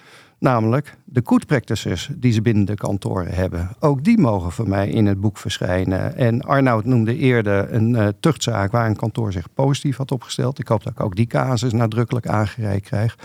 Namelijk 0.40 0.96
de 1.04 1.20
good 1.24 1.46
practices 1.46 2.10
die 2.16 2.32
ze 2.32 2.42
binnen 2.42 2.64
de 2.64 2.74
kantoren 2.74 3.34
hebben. 3.34 3.70
Ook 3.80 4.04
die 4.04 4.18
mogen 4.18 4.52
voor 4.52 4.68
mij 4.68 4.88
in 4.88 5.06
het 5.06 5.20
boek 5.20 5.38
verschijnen. 5.38 6.16
En 6.16 6.42
Arnoud 6.42 6.84
noemde 6.84 7.16
eerder 7.16 7.72
een 7.72 7.90
uh, 7.90 8.08
tuchtzaak 8.20 8.72
waar 8.72 8.86
een 8.86 8.96
kantoor 8.96 9.32
zich 9.32 9.46
positief 9.54 9.96
had 9.96 10.12
opgesteld. 10.12 10.58
Ik 10.58 10.68
hoop 10.68 10.82
dat 10.82 10.92
ik 10.92 11.00
ook 11.00 11.16
die 11.16 11.26
casus 11.26 11.72
nadrukkelijk 11.72 12.26
aangereikt 12.26 12.86
krijg. 12.86 13.18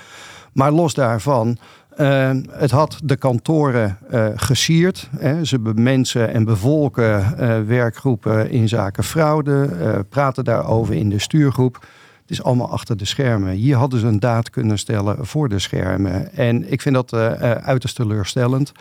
Maar 0.54 0.72
los 0.72 0.94
daarvan, 0.94 1.58
uh, 1.98 2.32
het 2.50 2.72
had 2.72 3.00
de 3.04 3.16
kantoren 3.16 3.98
uh, 4.12 4.28
gesierd. 4.36 5.10
Hè. 5.18 5.46
Ze 5.46 5.60
bemensen 5.60 6.34
en 6.34 6.44
bevolken 6.44 7.38
werkgroepen 7.68 8.50
in 8.50 8.68
zaken 8.68 9.04
fraude, 9.04 10.06
praten 10.10 10.44
daarover 10.44 10.96
in 10.96 11.10
de 11.10 11.20
stuurgroep. 11.20 11.86
Het 12.26 12.38
is 12.38 12.44
allemaal 12.44 12.70
achter 12.70 12.98
de 12.98 13.06
schermen. 13.06 13.54
Hier 13.54 13.76
hadden 13.76 14.00
ze 14.00 14.08
een 14.08 14.20
daad 14.20 14.50
kunnen 14.50 14.78
stellen 14.78 15.26
voor 15.26 15.50
de 15.50 15.60
schermen. 15.60 16.34
En 16.34 16.72
ik 16.72 16.82
vind 16.82 16.96
dat 16.96 17.14
uh, 17.14 17.52
uiterst 17.52 17.96
teleurstellend. 17.96 18.72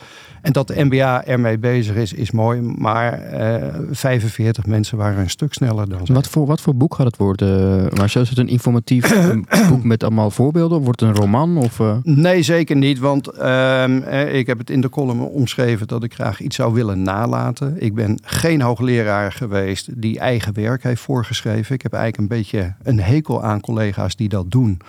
En 0.43 0.53
dat 0.53 0.69
de 0.69 0.85
NBA 0.85 1.25
ermee 1.25 1.59
bezig 1.59 1.97
is, 1.97 2.13
is 2.13 2.31
mooi. 2.31 2.61
Maar 2.61 3.33
uh, 3.33 3.67
eh, 3.67 3.75
45 3.91 4.67
mensen 4.67 4.99
waren 4.99 5.19
een 5.19 5.31
stuk 5.31 5.53
sneller 5.53 5.89
dan 5.89 6.01
Wat 6.07 6.29
voor, 6.29 6.47
wat 6.47 6.61
voor 6.61 6.75
boek 6.75 6.95
gaat 6.95 7.07
het 7.07 7.17
worden? 7.17 7.83
Maar 7.97 8.05
is 8.05 8.15
het 8.15 8.39
een 8.39 8.49
informatief 8.49 9.15
boek 9.69 9.85
met 9.85 10.03
allemaal 10.03 10.31
voorbeelden? 10.31 10.81
Wordt 10.81 11.01
het 11.01 11.09
een 11.09 11.17
roman? 11.17 11.57
Of, 11.57 11.83
Nee, 12.03 12.43
zeker 12.43 12.77
niet. 12.77 12.99
Want 12.99 13.29
ehm, 13.29 13.97
ik 14.33 14.47
heb 14.47 14.59
het 14.59 14.71
in 14.71 14.81
de 14.81 14.89
column 14.89 15.21
omschreven 15.21 15.87
dat 15.87 16.05
ik 16.05 16.15
graag 16.15 16.41
iets 16.41 16.57
zou 16.57 16.75
willen 16.75 17.03
nalaten. 17.03 17.83
Ik 17.83 17.95
ben 17.95 18.19
geen 18.23 18.61
hoogleraar 18.61 19.33
geweest 19.33 20.01
die 20.01 20.19
eigen 20.19 20.55
werk 20.55 20.83
heeft 20.83 21.01
voorgeschreven. 21.01 21.75
Ik 21.75 21.83
heb 21.83 21.93
eigenlijk 21.93 22.23
een 22.23 22.39
beetje 22.39 22.75
een 22.83 23.01
hekel 23.01 23.34
aan 23.43 23.61
collega's 23.61 24.17
die 24.17 24.29
dat 24.29 24.51
doen 24.51 24.81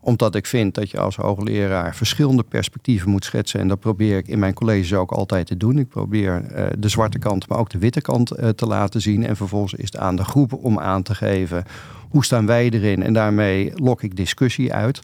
omdat 0.00 0.34
ik 0.34 0.46
vind 0.46 0.74
dat 0.74 0.90
je 0.90 0.98
als 0.98 1.16
hoogleraar 1.16 1.94
verschillende 1.94 2.42
perspectieven 2.42 3.10
moet 3.10 3.24
schetsen. 3.24 3.60
En 3.60 3.68
dat 3.68 3.80
probeer 3.80 4.16
ik 4.16 4.28
in 4.28 4.38
mijn 4.38 4.54
colleges 4.54 4.94
ook 4.94 5.10
altijd 5.10 5.46
te 5.46 5.56
doen. 5.56 5.78
Ik 5.78 5.88
probeer 5.88 6.42
uh, 6.42 6.66
de 6.78 6.88
zwarte 6.88 7.18
kant, 7.18 7.48
maar 7.48 7.58
ook 7.58 7.70
de 7.70 7.78
witte 7.78 8.00
kant 8.00 8.38
uh, 8.38 8.48
te 8.48 8.66
laten 8.66 9.00
zien. 9.00 9.26
En 9.26 9.36
vervolgens 9.36 9.74
is 9.74 9.84
het 9.84 9.96
aan 9.96 10.16
de 10.16 10.24
groep 10.24 10.52
om 10.52 10.78
aan 10.78 11.02
te 11.02 11.14
geven 11.14 11.64
Hoe 12.08 12.24
staan 12.24 12.46
wij 12.46 12.70
erin? 12.70 13.02
En 13.02 13.12
daarmee 13.12 13.72
lok 13.74 14.02
ik 14.02 14.16
discussie 14.16 14.72
uit. 14.72 15.00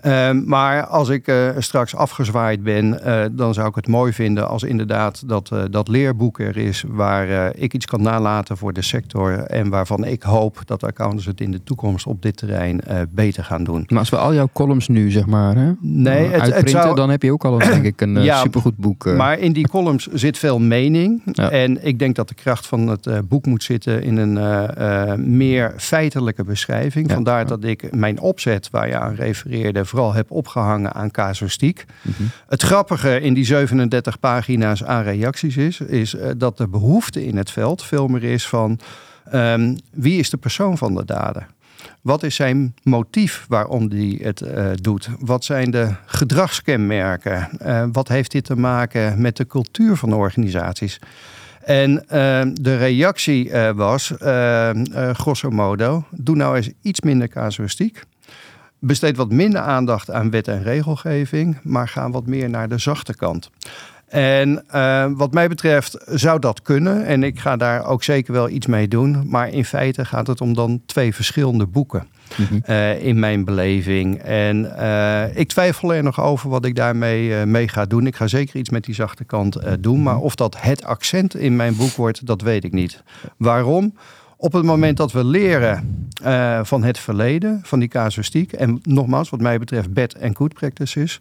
Ehm, 0.00 0.42
maar 0.44 0.86
als 0.86 1.08
ik 1.08 1.28
uh, 1.28 1.48
straks 1.58 1.94
afgezwaaid 1.94 2.62
ben, 2.62 3.00
uh, 3.06 3.24
dan 3.32 3.54
zou 3.54 3.68
ik 3.68 3.74
het 3.74 3.88
mooi 3.88 4.12
vinden 4.12 4.48
als 4.48 4.62
inderdaad 4.62 5.28
dat, 5.28 5.50
uh, 5.52 5.62
dat 5.70 5.88
leerboek 5.88 6.38
er 6.40 6.56
is 6.56 6.84
waar 6.88 7.56
ik 7.56 7.74
iets 7.74 7.86
kan 7.86 8.02
nalaten 8.02 8.56
voor 8.56 8.72
de 8.72 8.82
sector 8.82 9.38
en 9.38 9.68
waarvan 9.68 10.04
ik 10.04 10.22
hoop 10.22 10.62
dat 10.64 10.84
accountants 10.84 11.26
het 11.26 11.40
in 11.40 11.50
de 11.50 11.62
toekomst 11.62 12.06
op 12.06 12.22
dit 12.22 12.36
terrein 12.36 12.80
beter 13.10 13.44
gaan 13.44 13.64
doen. 13.64 13.84
Maar 13.88 13.98
als 13.98 14.08
we 14.08 14.16
al 14.16 14.34
jouw 14.34 14.48
columns 14.52 14.88
nu 14.88 15.10
zeg 15.10 15.26
maar 15.26 15.56
hè, 15.56 15.72
nee, 15.80 16.28
het, 16.28 16.54
het 16.54 16.70
zou... 16.70 16.94
dan 16.94 17.10
heb 17.10 17.22
je 17.22 17.32
ook 17.32 17.44
al 17.44 17.60
een, 17.60 17.68
denk 17.70 17.84
ik 17.84 18.00
een 18.00 18.22
ja, 18.22 18.40
supergoed 18.40 18.76
boek. 18.76 19.04
Maar 19.04 19.38
in 19.38 19.52
die 19.52 19.68
columns 19.68 20.06
zit 20.06 20.38
veel 20.38 20.58
mening 20.58 21.22
ja. 21.32 21.50
en 21.50 21.86
ik 21.86 21.98
denk 21.98 22.16
dat 22.16 22.28
de 22.28 22.34
kracht 22.34 22.66
van 22.66 22.88
het 22.88 23.28
boek 23.28 23.46
moet 23.46 23.62
zitten 23.62 24.02
in 24.02 24.16
een 24.16 24.38
meer 25.36 25.74
feitelijke 25.76 26.44
beschrijving. 26.44 27.08
Ja. 27.08 27.14
Vandaar 27.14 27.46
dat 27.46 27.64
ik 27.64 27.94
mijn 27.94 28.20
opzet 28.20 28.70
waar 28.70 28.88
je 28.88 28.98
aan 28.98 29.14
refereerde 29.14 29.84
vooral 29.90 30.12
heb 30.12 30.30
opgehangen 30.30 30.92
aan 30.92 31.10
casuïstiek. 31.10 31.84
Mhm. 32.02 32.22
Het 32.48 32.62
grappige 32.62 33.20
in 33.20 33.34
die 33.34 33.44
37 33.44 34.20
pagina's 34.20 34.84
aan 34.84 35.02
reacties 35.02 35.56
is, 35.56 35.80
is 35.80 36.14
uh, 36.14 36.30
dat 36.36 36.56
de 36.56 36.68
behoefte 36.68 37.26
in 37.26 37.36
het 37.36 37.50
veld 37.50 37.82
veel 37.82 38.06
meer 38.06 38.24
is 38.24 38.48
van 38.48 38.78
um, 39.34 39.76
wie 39.90 40.18
is 40.18 40.30
de 40.30 40.36
persoon 40.36 40.78
van 40.78 40.94
de 40.94 41.04
dader? 41.04 41.46
Wat 42.00 42.22
is 42.22 42.34
zijn 42.34 42.74
motief 42.82 43.44
waarom 43.48 43.90
hij 43.90 44.18
het 44.22 44.40
uh, 44.40 44.70
doet? 44.74 45.08
Wat 45.18 45.44
zijn 45.44 45.70
de 45.70 45.94
gedragskenmerken? 46.06 47.48
Uh, 47.62 47.84
wat 47.92 48.08
heeft 48.08 48.30
dit 48.30 48.44
te 48.44 48.56
maken 48.56 49.20
met 49.20 49.36
de 49.36 49.46
cultuur 49.46 49.96
van 49.96 50.08
de 50.08 50.16
organisaties? 50.16 50.98
En 51.64 51.90
uh, 51.92 52.00
de 52.52 52.76
reactie 52.76 53.52
was, 53.74 54.12
grosso 55.12 55.50
modo, 55.50 56.04
doe 56.10 56.36
nou 56.36 56.56
eens 56.56 56.70
iets 56.82 57.00
minder 57.00 57.28
casuïstiek. 57.28 58.02
Besteed 58.80 59.16
wat 59.16 59.30
minder 59.30 59.60
aandacht 59.60 60.10
aan 60.10 60.30
wet 60.30 60.48
en 60.48 60.62
regelgeving, 60.62 61.58
maar 61.62 61.88
gaan 61.88 62.10
wat 62.10 62.26
meer 62.26 62.50
naar 62.50 62.68
de 62.68 62.78
zachte 62.78 63.14
kant. 63.14 63.50
En 64.10 64.64
uh, 64.74 65.06
wat 65.14 65.32
mij 65.32 65.48
betreft 65.48 65.98
zou 66.06 66.38
dat 66.38 66.62
kunnen. 66.62 67.06
En 67.06 67.22
ik 67.22 67.38
ga 67.38 67.56
daar 67.56 67.86
ook 67.86 68.02
zeker 68.02 68.32
wel 68.32 68.48
iets 68.48 68.66
mee 68.66 68.88
doen. 68.88 69.22
Maar 69.28 69.48
in 69.48 69.64
feite 69.64 70.04
gaat 70.04 70.26
het 70.26 70.40
om 70.40 70.54
dan 70.54 70.80
twee 70.86 71.14
verschillende 71.14 71.66
boeken. 71.66 72.06
Mm 72.36 72.62
uh, 72.68 73.04
in 73.04 73.18
mijn 73.18 73.44
beleving. 73.44 74.18
En 74.22 74.72
uh, 74.78 75.36
ik 75.36 75.48
twijfel 75.48 75.94
er 75.94 76.02
nog 76.02 76.20
over 76.20 76.50
wat 76.50 76.64
ik 76.64 76.74
daarmee 76.74 77.46
mee 77.46 77.68
ga 77.68 77.84
doen. 77.84 78.06
Ik 78.06 78.16
ga 78.16 78.26
zeker 78.26 78.56
iets 78.56 78.70
met 78.70 78.84
die 78.84 78.94
zachte 78.94 79.24
kant 79.24 79.58
doen. 79.80 80.02
Maar 80.02 80.18
of 80.18 80.34
dat 80.34 80.60
het 80.60 80.84
accent 80.84 81.36
in 81.36 81.56
mijn 81.56 81.76
boek 81.76 81.92
wordt, 81.92 82.26
dat 82.26 82.42
weet 82.42 82.64
ik 82.64 82.72
niet. 82.72 83.02
Waarom? 83.36 83.94
Op 84.40 84.52
het 84.52 84.64
moment 84.64 84.96
dat 84.96 85.12
we 85.12 85.24
leren 85.24 86.08
uh, 86.24 86.60
van 86.62 86.82
het 86.82 86.98
verleden, 86.98 87.60
van 87.62 87.78
die 87.78 87.88
casuïstiek, 87.88 88.52
en 88.52 88.78
nogmaals, 88.82 89.30
wat 89.30 89.40
mij 89.40 89.58
betreft, 89.58 89.92
bad 89.92 90.12
en 90.12 90.36
good 90.36 90.54
practices, 90.54 91.20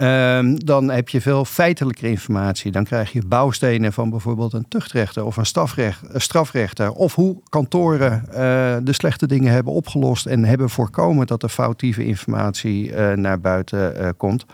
um, 0.00 0.64
dan 0.64 0.90
heb 0.90 1.08
je 1.08 1.20
veel 1.20 1.44
feitelijke 1.44 2.08
informatie. 2.08 2.72
Dan 2.72 2.84
krijg 2.84 3.12
je 3.12 3.22
bouwstenen 3.26 3.92
van 3.92 4.10
bijvoorbeeld 4.10 4.52
een 4.52 4.68
tuchtrechter 4.68 5.24
of 5.24 5.36
een, 5.36 5.46
strafrechter, 6.20 6.92
of 6.92 7.14
hoe 7.14 7.36
kantoren 7.48 8.24
uh, 8.26 8.34
de 8.82 8.92
slechte 8.92 9.26
dingen 9.26 9.52
hebben 9.52 9.72
opgelost 9.72 10.26
en 10.26 10.44
hebben 10.44 10.70
voorkomen 10.70 11.26
dat 11.26 11.42
er 11.42 11.48
foutieve 11.48 12.04
informatie 12.04 12.90
uh, 12.90 13.12
naar 13.12 13.40
buiten 13.40 14.14
komt. 14.16 14.44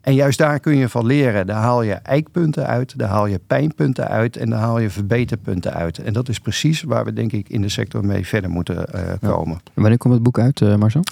En 0.00 0.14
juist 0.14 0.38
daar 0.38 0.60
kun 0.60 0.76
je 0.76 0.88
van 0.88 1.06
leren. 1.06 1.46
Daar 1.46 1.62
haal 1.62 1.82
je 1.82 1.92
eikpunten 1.92 2.66
uit, 2.66 2.98
daar 2.98 3.08
haal 3.08 3.26
je 3.26 3.40
pijnpunten 3.46 4.08
uit 4.08 4.36
en 4.36 4.50
daar 4.50 4.58
haal 4.58 4.78
je 4.78 4.90
verbeterpunten 4.90 5.74
uit. 5.74 5.98
En 5.98 6.12
dat 6.12 6.28
is 6.28 6.40
precies 6.40 6.82
waar 6.82 7.04
we 7.04 7.12
denk 7.12 7.32
ik 7.32 7.48
in 7.48 7.62
de 7.62 7.68
sector 7.68 8.04
mee 8.04 8.26
verder 8.26 8.50
moeten 8.50 8.86
uh, 8.94 9.30
komen. 9.30 9.60
Ja. 9.64 9.70
Wanneer 9.74 9.98
komt 9.98 10.14
het 10.14 10.22
boek 10.22 10.38
uit, 10.38 10.60
uh, 10.60 10.74
Marcel? 10.74 11.02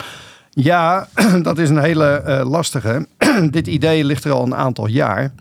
Ja, 0.50 1.08
dat 1.42 1.58
is 1.58 1.70
een 1.70 1.78
hele 1.78 2.22
uh, 2.26 2.50
lastige. 2.50 3.06
Dit 3.50 3.66
idee 3.66 4.04
ligt 4.04 4.24
er 4.24 4.32
al 4.32 4.44
een 4.44 4.54
aantal 4.54 4.86
jaar. 4.86 5.32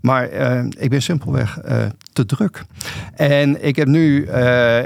Maar 0.00 0.28
ik 0.78 0.90
ben 0.90 1.02
simpelweg 1.02 1.58
te 2.12 2.26
druk. 2.26 2.64
En 3.14 3.66
ik 3.66 3.76
heb 3.76 3.88
nu, 3.88 4.22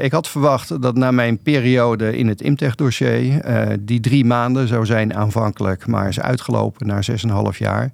ik 0.00 0.12
had 0.12 0.28
verwacht 0.28 0.82
dat 0.82 0.96
na 0.96 1.10
mijn 1.10 1.38
periode 1.38 2.16
in 2.16 2.28
het 2.28 2.40
Imtech-dossier, 2.40 3.40
die 3.80 4.00
drie 4.00 4.24
maanden 4.24 4.68
zou 4.68 4.86
zijn 4.86 5.14
aanvankelijk, 5.14 5.86
maar 5.86 6.08
is 6.08 6.20
uitgelopen 6.20 6.86
naar 6.86 7.06
6,5 7.52 7.58
jaar. 7.58 7.90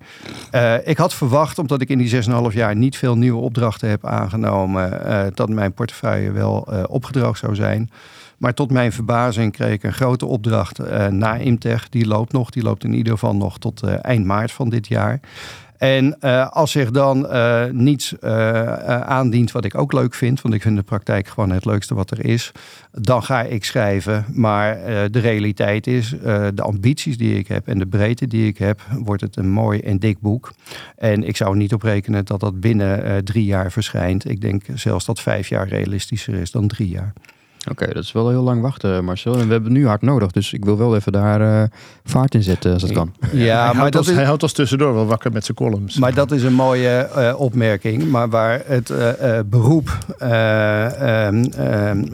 ik 0.84 0.96
had 0.96 1.14
verwacht, 1.14 1.58
omdat 1.58 1.80
ik 1.80 1.88
in 1.88 1.98
die 1.98 2.22
6,5 2.50 2.54
jaar 2.54 2.76
niet 2.76 2.96
veel 2.96 3.16
nieuwe 3.16 3.40
opdrachten 3.40 3.88
heb 3.88 4.06
aangenomen, 4.06 5.00
dat 5.34 5.48
mijn 5.48 5.72
portefeuille 5.72 6.30
wel 6.30 6.68
opgedroogd 6.88 7.38
zou 7.38 7.54
zijn. 7.54 7.90
Maar 8.38 8.54
tot 8.54 8.70
mijn 8.70 8.92
verbazing 8.92 9.52
kreeg 9.52 9.72
ik 9.72 9.82
een 9.82 9.92
grote 9.92 10.26
opdracht 10.26 10.78
na 11.10 11.36
Imtech. 11.36 11.88
Die 11.88 12.06
loopt 12.06 12.32
nog. 12.32 12.50
Die 12.50 12.62
loopt 12.62 12.84
in 12.84 12.94
ieder 12.94 13.12
geval 13.12 13.36
nog 13.36 13.58
tot 13.58 13.82
eind 13.82 14.24
maart 14.24 14.52
van 14.52 14.68
dit 14.68 14.88
jaar. 14.88 15.20
En 15.80 16.16
uh, 16.20 16.48
als 16.48 16.70
zich 16.70 16.90
dan 16.90 17.26
uh, 17.26 17.64
niets 17.70 18.14
uh, 18.20 18.30
aandient 19.00 19.52
wat 19.52 19.64
ik 19.64 19.78
ook 19.78 19.92
leuk 19.92 20.14
vind, 20.14 20.40
want 20.40 20.54
ik 20.54 20.62
vind 20.62 20.76
de 20.76 20.82
praktijk 20.82 21.28
gewoon 21.28 21.50
het 21.50 21.64
leukste 21.64 21.94
wat 21.94 22.10
er 22.10 22.24
is, 22.24 22.52
dan 22.92 23.22
ga 23.22 23.42
ik 23.42 23.64
schrijven. 23.64 24.24
Maar 24.32 24.78
de 25.10 25.18
realiteit 25.18 25.86
is, 25.86 26.14
de 26.54 26.62
ambities 26.62 27.18
die 27.18 27.38
ik 27.38 27.48
heb 27.48 27.68
en 27.68 27.78
de 27.78 27.86
breedte 27.86 28.26
die 28.26 28.46
ik 28.46 28.58
heb, 28.58 28.80
wordt 28.98 29.22
het 29.22 29.36
een 29.36 29.50
mooi 29.50 29.80
en 29.80 29.98
dik 29.98 30.20
boek. 30.20 30.52
En 30.96 31.22
ik 31.22 31.36
zou 31.36 31.56
niet 31.56 31.72
op 31.72 31.82
rekenen 31.82 32.24
dat 32.24 32.40
dat 32.40 32.60
binnen 32.60 33.24
drie 33.24 33.44
jaar 33.44 33.72
verschijnt. 33.72 34.30
Ik 34.30 34.40
denk 34.40 34.62
zelfs 34.74 35.04
dat 35.04 35.20
vijf 35.20 35.48
jaar 35.48 35.68
realistischer 35.68 36.34
is 36.34 36.50
dan 36.50 36.68
drie 36.68 36.88
jaar. 36.88 37.12
Oké, 37.68 37.86
dat 37.86 38.02
is 38.02 38.12
wel 38.12 38.28
heel 38.28 38.42
lang 38.42 38.62
wachten, 38.62 39.04
Marcel. 39.04 39.38
En 39.38 39.46
we 39.46 39.52
hebben 39.52 39.72
nu 39.72 39.86
hard 39.86 40.02
nodig. 40.02 40.30
Dus 40.30 40.52
ik 40.52 40.64
wil 40.64 40.78
wel 40.78 40.96
even 40.96 41.12
daar 41.12 41.40
uh, 41.40 41.62
vaart 42.04 42.34
in 42.34 42.42
zetten 42.42 42.72
als 42.72 42.82
het 42.82 42.92
kan. 42.92 43.14
Ja, 43.32 43.64
hij, 43.64 43.66
maar 43.66 43.74
houdt 43.74 43.92
dat 43.92 44.00
ons, 44.00 44.10
is, 44.10 44.16
hij 44.16 44.24
houdt 44.24 44.42
ons 44.42 44.52
tussendoor 44.52 44.94
wel 44.94 45.06
wakker 45.06 45.32
met 45.32 45.44
zijn 45.44 45.56
columns. 45.56 45.98
Maar 45.98 46.14
dat 46.14 46.30
is 46.30 46.42
een 46.42 46.52
mooie 46.52 47.08
uh, 47.16 47.40
opmerking. 47.40 48.10
Maar 48.10 48.28
waar 48.28 48.62
het 48.64 48.90
uh, 48.90 49.08
beroep 49.46 49.98
ehm, 50.18 51.44
ehm, 51.44 52.04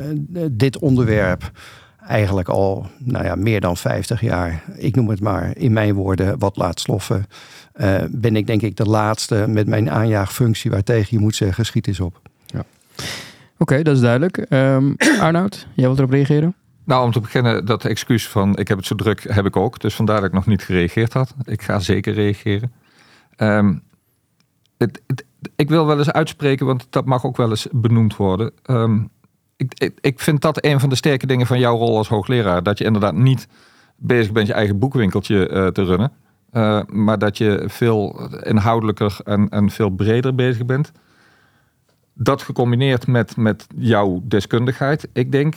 dit 0.50 0.78
onderwerp 0.78 1.50
eigenlijk 2.06 2.48
al 2.48 2.86
nou 2.98 3.24
ja, 3.24 3.34
meer 3.34 3.60
dan 3.60 3.76
50 3.76 4.20
jaar, 4.20 4.62
ik 4.76 4.96
noem 4.96 5.08
het 5.08 5.20
maar 5.20 5.56
in 5.56 5.72
mijn 5.72 5.94
woorden, 5.94 6.38
wat 6.38 6.56
laat 6.56 6.80
sloffen, 6.80 7.26
ben 8.10 8.36
ik 8.36 8.46
denk 8.46 8.62
ik 8.62 8.76
de 8.76 8.84
laatste 8.84 9.44
met 9.48 9.66
mijn 9.66 9.90
aanjaagfunctie 9.90 10.70
waartegen 10.70 11.08
je 11.10 11.18
moet 11.18 11.34
zeggen, 11.34 11.66
schiet 11.66 11.86
eens 11.86 12.00
op. 12.00 12.20
Oké, 13.58 13.82
dat 13.82 13.94
is 13.94 14.00
duidelijk. 14.00 14.46
Um, 14.50 14.94
Arnoud, 15.20 15.66
jij 15.74 15.84
wilt 15.84 15.98
erop 15.98 16.10
reageren? 16.10 16.54
Nou, 16.84 17.04
om 17.04 17.12
te 17.12 17.20
beginnen, 17.20 17.64
dat 17.64 17.84
excuus 17.84 18.28
van 18.28 18.56
ik 18.56 18.68
heb 18.68 18.76
het 18.76 18.86
zo 18.86 18.94
druk, 18.94 19.24
heb 19.28 19.46
ik 19.46 19.56
ook. 19.56 19.80
Dus 19.80 19.94
vandaar 19.94 20.16
dat 20.16 20.28
ik 20.28 20.32
nog 20.32 20.46
niet 20.46 20.62
gereageerd 20.62 21.12
had. 21.12 21.34
Ik 21.44 21.62
ga 21.62 21.78
zeker 21.78 22.14
reageren. 22.14 22.72
Um, 23.36 23.82
het, 24.78 25.02
het, 25.06 25.24
ik 25.56 25.68
wil 25.68 25.86
wel 25.86 25.98
eens 25.98 26.12
uitspreken, 26.12 26.66
want 26.66 26.86
dat 26.90 27.04
mag 27.04 27.24
ook 27.24 27.36
wel 27.36 27.50
eens 27.50 27.66
benoemd 27.72 28.16
worden. 28.16 28.52
Um, 28.70 29.10
ik, 29.56 29.72
ik, 29.78 29.98
ik, 30.00 30.20
vind 30.20 30.40
dat 30.40 30.64
een 30.64 30.80
van 30.80 30.88
de 30.88 30.94
sterke 30.94 31.26
dingen 31.26 31.46
van 31.46 31.58
jouw 31.58 31.76
rol 31.76 31.96
als 31.96 32.08
hoogleraar. 32.08 32.62
Dat 32.62 32.78
je 32.78 32.84
inderdaad 32.84 33.14
niet 33.14 33.48
bezig 33.96 34.32
bent 34.32 34.46
je 34.46 34.52
eigen 34.52 34.78
boekwinkeltje 34.78 35.50
uh, 35.50 35.66
te 35.66 35.84
runnen. 35.84 36.12
Uh, 36.52 36.80
maar 36.86 37.18
dat 37.18 37.38
je 37.38 37.64
veel 37.66 38.30
inhoudelijker 38.42 39.16
en, 39.24 39.48
en 39.48 39.70
veel 39.70 39.90
breder 39.90 40.34
bezig 40.34 40.66
bent 40.66 40.92
dat 42.18 42.42
gecombineerd 42.42 43.06
met, 43.06 43.36
met 43.36 43.66
jouw 43.76 44.20
deskundigheid. 44.24 45.08
Ik 45.12 45.32
denk 45.32 45.54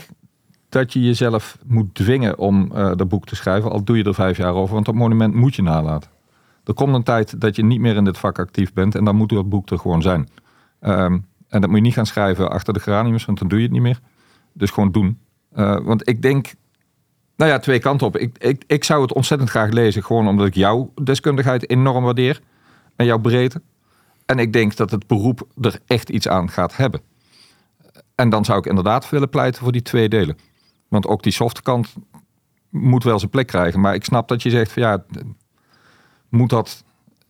dat 0.70 0.93
je 0.93 1.01
jezelf 1.01 1.57
moet 1.66 1.95
dwingen 1.95 2.38
om 2.38 2.72
uh, 2.74 2.91
dat 2.95 3.07
boek 3.07 3.26
te 3.26 3.36
schrijven. 3.36 3.72
Al 3.72 3.84
doe 3.84 3.97
je 3.97 4.03
er 4.03 4.14
vijf 4.14 4.38
jaar 4.38 4.53
over, 4.53 4.74
want 4.74 4.86
dat 4.86 4.95
monument 4.95 5.34
moet 5.34 5.55
je 5.55 5.62
nalaten. 5.62 6.10
Er 6.64 6.74
komt 6.74 6.95
een 6.95 7.03
tijd 7.03 7.41
dat 7.41 7.55
je 7.55 7.64
niet 7.64 7.80
meer 7.80 7.95
in 7.95 8.03
dit 8.03 8.18
vak 8.18 8.39
actief 8.39 8.74
bent 8.74 8.95
en 8.95 9.03
dan 9.03 9.16
moet 9.16 9.30
dat 9.30 9.49
boek 9.49 9.70
er 9.70 9.80
gewoon 9.80 10.01
zijn. 10.01 10.30
Um, 10.82 11.26
en 11.47 11.62
dat 11.62 11.70
moet 11.70 11.78
je 11.78 11.84
niet 11.84 11.93
gaan 11.93 12.05
schrijven 12.05 12.51
achter 12.51 12.74
de 12.74 12.80
geraniums, 12.80 13.26
want 13.26 13.39
dan 13.39 13.47
doe 13.47 13.57
je 13.57 13.64
het 13.64 13.74
niet 13.74 13.82
meer. 13.82 13.99
Dus 14.53 14.72
gewoon 14.72 14.91
doen. 14.91 15.20
Uh, 15.55 15.80
want 15.80 16.10
ik 16.10 16.22
denk, 16.22 16.53
nou 17.36 17.51
ja, 17.51 17.60
twee 17.60 17.80
kanten 17.80 18.07
op. 18.07 18.18
Ik, 18.18 18.38
ik, 18.38 18.64
ik 18.68 18.84
zou 18.84 19.01
het 19.01 19.14
ontzettend 19.14 19.49
graag 19.49 19.72
lezen, 19.72 20.03
gewoon 20.03 20.28
omdat 20.28 20.47
ik 20.47 20.55
jouw 20.55 20.91
deskundigheid 21.03 21.70
enorm 21.70 22.03
waardeer. 22.03 22.41
En 22.95 23.05
jouw 23.05 23.20
breedte. 23.20 23.62
En 24.30 24.39
ik 24.39 24.53
denk 24.53 24.75
dat 24.75 24.91
het 24.91 25.07
beroep 25.07 25.47
er 25.61 25.80
echt 25.86 26.09
iets 26.09 26.27
aan 26.27 26.49
gaat 26.49 26.75
hebben. 26.75 27.01
En 28.15 28.30
dan 28.30 28.45
zou 28.45 28.59
ik 28.59 28.65
inderdaad 28.65 29.09
willen 29.09 29.30
pleiten 29.30 29.61
voor 29.61 29.71
die 29.71 29.82
twee 29.82 30.09
delen. 30.09 30.38
Want 30.88 31.07
ook 31.07 31.23
die 31.23 31.32
softkant 31.32 31.95
moet 32.69 33.03
wel 33.03 33.19
zijn 33.19 33.32
plek 33.32 33.47
krijgen. 33.47 33.80
Maar 33.80 33.93
ik 33.93 34.03
snap 34.03 34.27
dat 34.27 34.41
je 34.41 34.49
zegt 34.49 34.71
van 34.71 34.82
ja, 34.82 35.03
moet 36.30 36.49
dat 36.49 36.84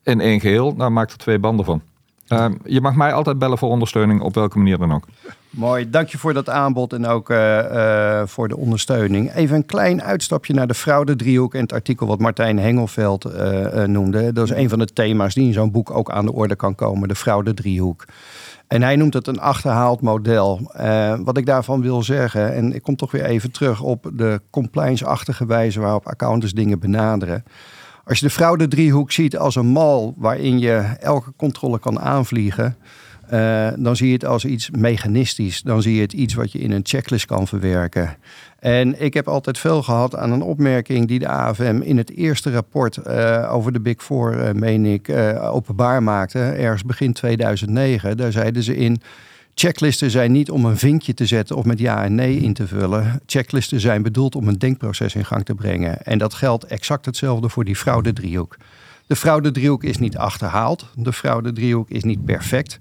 in 0.03 0.21
één 0.21 0.39
geheel? 0.39 0.73
Nou, 0.75 0.91
maak 0.91 1.11
er 1.11 1.17
twee 1.17 1.39
banden 1.39 1.65
van. 1.65 1.81
Ehm, 2.29 2.53
je 2.65 2.81
mag 2.81 2.95
mij 2.95 3.13
altijd 3.13 3.39
bellen 3.39 3.57
voor 3.57 3.69
ondersteuning, 3.69 4.21
op 4.21 4.35
welke 4.35 4.57
manier 4.57 4.77
dan 4.77 4.93
ook. 4.93 5.03
Mooi, 5.49 5.89
dank 5.89 6.09
je 6.09 6.17
voor 6.17 6.33
dat 6.33 6.49
aanbod 6.49 6.93
en 6.93 7.05
ook 7.05 7.29
uh, 7.29 8.21
voor 8.25 8.47
de 8.47 8.57
ondersteuning. 8.57 9.33
Even 9.33 9.55
een 9.55 9.65
klein 9.65 10.01
uitstapje 10.01 10.53
naar 10.53 10.67
de 10.67 10.73
fraudedriehoek 10.73 11.53
en 11.53 11.61
het 11.61 11.73
artikel 11.73 12.07
wat 12.07 12.19
Martijn 12.19 12.59
Hengelveld 12.59 13.25
uh, 13.25 13.83
noemde. 13.83 14.33
Dat 14.33 14.45
is 14.45 14.55
een 14.55 14.69
van 14.69 14.79
de 14.79 14.85
thema's 14.85 15.33
die 15.33 15.47
in 15.47 15.53
zo'n 15.53 15.71
boek 15.71 15.91
ook 15.91 16.11
aan 16.11 16.25
de 16.25 16.33
orde 16.33 16.55
kan 16.55 16.75
komen, 16.75 17.07
de 17.07 17.15
fraudedriehoek. 17.15 18.05
En 18.67 18.81
hij 18.81 18.95
noemt 18.95 19.13
het 19.13 19.27
een 19.27 19.39
achterhaald 19.39 20.01
model. 20.01 20.71
wat 21.23 21.37
ik 21.37 21.45
daarvan 21.45 21.81
wil 21.81 22.03
zeggen, 22.03 22.53
en 22.53 22.73
ik 22.73 22.81
kom 22.81 22.95
toch 22.95 23.11
weer 23.11 23.25
even 23.25 23.51
terug 23.51 23.81
op 23.81 24.11
de 24.13 24.41
compliance-achtige 24.49 25.45
wijze 25.45 25.79
waarop 25.79 26.07
accountants 26.07 26.53
dingen 26.53 26.79
benaderen. 26.79 27.43
Als 28.09 28.19
je 28.19 28.25
de 28.25 28.31
fraudedriehoek 28.31 29.11
ziet 29.11 29.37
als 29.37 29.55
een 29.55 29.65
mal 29.65 30.13
waarin 30.17 30.59
je 30.59 30.75
elke 30.99 31.33
controle 31.37 31.79
kan 31.79 31.99
aanvliegen 31.99 32.77
uh, 33.33 33.67
dan 33.75 33.95
zie 33.95 34.07
je 34.07 34.13
het 34.13 34.25
als 34.25 34.45
iets 34.45 34.69
mechanistisch. 34.69 35.61
Dan 35.61 35.81
zie 35.81 35.95
je 35.95 36.01
het 36.01 36.13
iets 36.13 36.33
wat 36.33 36.51
je 36.51 36.59
in 36.59 36.71
een 36.71 36.81
checklist 36.83 37.25
kan 37.25 37.47
verwerken. 37.47 38.17
En 38.59 39.01
ik 39.01 39.13
heb 39.13 39.27
altijd 39.27 39.57
veel 39.57 39.83
gehad 39.83 40.15
aan 40.15 40.31
een 40.31 40.41
opmerking 40.41 41.07
die 41.07 41.19
de 41.19 41.27
AFM 41.27 41.79
in 41.83 41.97
het 41.97 42.15
eerste 42.15 42.51
rapport 42.51 42.99
uh, 43.07 43.49
over 43.53 43.71
de 43.71 43.79
Big 43.79 44.03
Four, 44.03 44.35
uh, 44.35 44.51
meen 44.51 44.85
ik, 44.85 45.09
openbaar 45.41 46.03
maakte, 46.03 46.39
ergens 46.39 46.83
begin 46.83 47.13
2009. 47.13 48.17
Daar 48.17 48.31
zeiden 48.31 48.63
ze 48.63 48.75
in. 48.75 49.01
Checklisten 49.59 50.11
zijn 50.11 50.31
niet 50.31 50.51
om 50.51 50.65
een 50.65 50.77
vinkje 50.77 51.13
te 51.13 51.25
zetten 51.25 51.55
of 51.55 51.65
met 51.65 51.79
ja 51.79 52.03
en 52.03 52.15
nee 52.15 52.37
in 52.37 52.53
te 52.53 52.67
vullen. 52.67 53.21
Checklisten 53.25 53.79
zijn 53.79 54.01
bedoeld 54.01 54.35
om 54.35 54.47
een 54.47 54.57
denkproces 54.57 55.15
in 55.15 55.25
gang 55.25 55.45
te 55.45 55.55
brengen. 55.55 56.05
En 56.05 56.17
dat 56.17 56.33
geldt 56.33 56.63
exact 56.63 57.05
hetzelfde 57.05 57.49
voor 57.49 57.65
die 57.65 57.75
fraude 57.75 58.13
driehoek. 58.13 58.57
De 59.07 59.15
fraude 59.15 59.51
driehoek 59.51 59.83
is 59.83 59.97
niet 59.97 60.17
achterhaald. 60.17 60.85
De 60.95 61.13
fraude 61.13 61.51
driehoek 61.51 61.89
is 61.89 62.03
niet 62.03 62.25
perfect. 62.25 62.77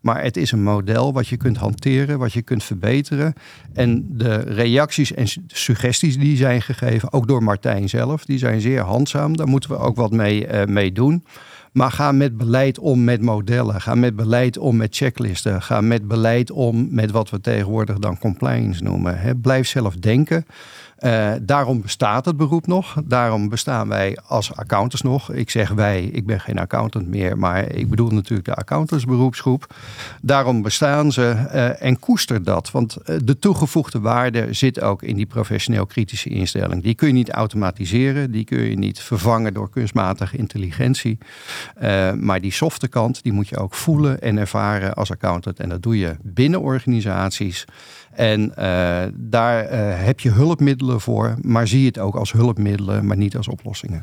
Maar 0.00 0.22
het 0.22 0.36
is 0.36 0.52
een 0.52 0.62
model 0.62 1.12
wat 1.12 1.28
je 1.28 1.36
kunt 1.36 1.56
hanteren, 1.56 2.18
wat 2.18 2.32
je 2.32 2.42
kunt 2.42 2.64
verbeteren. 2.64 3.34
En 3.72 4.06
de 4.08 4.36
reacties 4.36 5.14
en 5.14 5.26
suggesties 5.46 6.18
die 6.18 6.36
zijn 6.36 6.62
gegeven, 6.62 7.12
ook 7.12 7.28
door 7.28 7.42
Martijn 7.42 7.88
zelf, 7.88 8.24
die 8.24 8.38
zijn 8.38 8.60
zeer 8.60 8.80
handzaam. 8.80 9.36
Daar 9.36 9.48
moeten 9.48 9.70
we 9.70 9.76
ook 9.76 9.96
wat 9.96 10.10
mee, 10.10 10.46
uh, 10.46 10.64
mee 10.64 10.92
doen. 10.92 11.24
Maar 11.72 11.90
ga 11.90 12.12
met 12.12 12.36
beleid 12.36 12.78
om 12.78 13.04
met 13.04 13.22
modellen. 13.22 13.80
Ga 13.80 13.94
met 13.94 14.16
beleid 14.16 14.58
om 14.58 14.76
met 14.76 14.96
checklisten. 14.96 15.62
Ga 15.62 15.80
met 15.80 16.08
beleid 16.08 16.50
om 16.50 16.88
met 16.90 17.10
wat 17.10 17.30
we 17.30 17.40
tegenwoordig 17.40 17.98
dan 17.98 18.18
compliance 18.18 18.82
noemen. 18.82 19.40
blijf 19.40 19.66
zelf 19.66 19.96
denken. 19.96 20.44
Uh, 21.04 21.32
daarom 21.42 21.80
bestaat 21.80 22.24
het 22.24 22.36
beroep 22.36 22.66
nog. 22.66 22.96
Daarom 23.04 23.48
bestaan 23.48 23.88
wij 23.88 24.18
als 24.26 24.54
accountants 24.54 25.02
nog. 25.02 25.32
Ik 25.32 25.50
zeg 25.50 25.70
wij, 25.70 26.04
ik 26.04 26.26
ben 26.26 26.40
geen 26.40 26.58
accountant 26.58 27.08
meer, 27.08 27.38
maar 27.38 27.72
ik 27.72 27.90
bedoel 27.90 28.10
natuurlijk 28.10 28.48
de 28.48 28.54
accountantsberoepsgroep. 28.54 29.74
Daarom 30.20 30.62
bestaan 30.62 31.12
ze 31.12 31.20
uh, 31.20 31.82
en 31.82 31.98
koester 31.98 32.44
dat. 32.44 32.70
Want 32.70 32.96
uh, 33.06 33.16
de 33.24 33.38
toegevoegde 33.38 34.00
waarde 34.00 34.46
zit 34.50 34.80
ook 34.80 35.02
in 35.02 35.16
die 35.16 35.26
professioneel 35.26 35.86
kritische 35.86 36.28
instelling. 36.28 36.82
Die 36.82 36.94
kun 36.94 37.08
je 37.08 37.14
niet 37.14 37.30
automatiseren, 37.30 38.30
die 38.30 38.44
kun 38.44 38.60
je 38.60 38.78
niet 38.78 39.00
vervangen 39.00 39.54
door 39.54 39.70
kunstmatige 39.70 40.36
intelligentie. 40.36 41.18
maar 42.18 42.40
die 42.40 42.52
softe 42.52 42.88
kant, 42.88 43.22
die 43.22 43.32
moet 43.32 43.48
je 43.48 43.58
ook 43.58 43.74
voelen 43.74 44.20
en 44.20 44.38
ervaren 44.38 44.94
als 44.94 45.10
accountant. 45.10 45.60
En 45.60 45.68
dat 45.68 45.82
doe 45.82 45.98
je 45.98 46.16
binnen 46.22 46.60
organisaties. 46.60 47.64
En 48.12 48.40
uh, 48.40 49.02
daar 49.14 49.64
uh, 49.64 49.70
heb 50.04 50.20
je 50.20 50.30
hulpmiddelen 50.30 51.00
voor, 51.00 51.36
maar 51.42 51.68
zie 51.68 51.86
het 51.86 51.98
ook 51.98 52.14
als 52.14 52.32
hulpmiddelen, 52.32 53.06
maar 53.06 53.16
niet 53.16 53.36
als 53.36 53.48
oplossingen. 53.48 54.02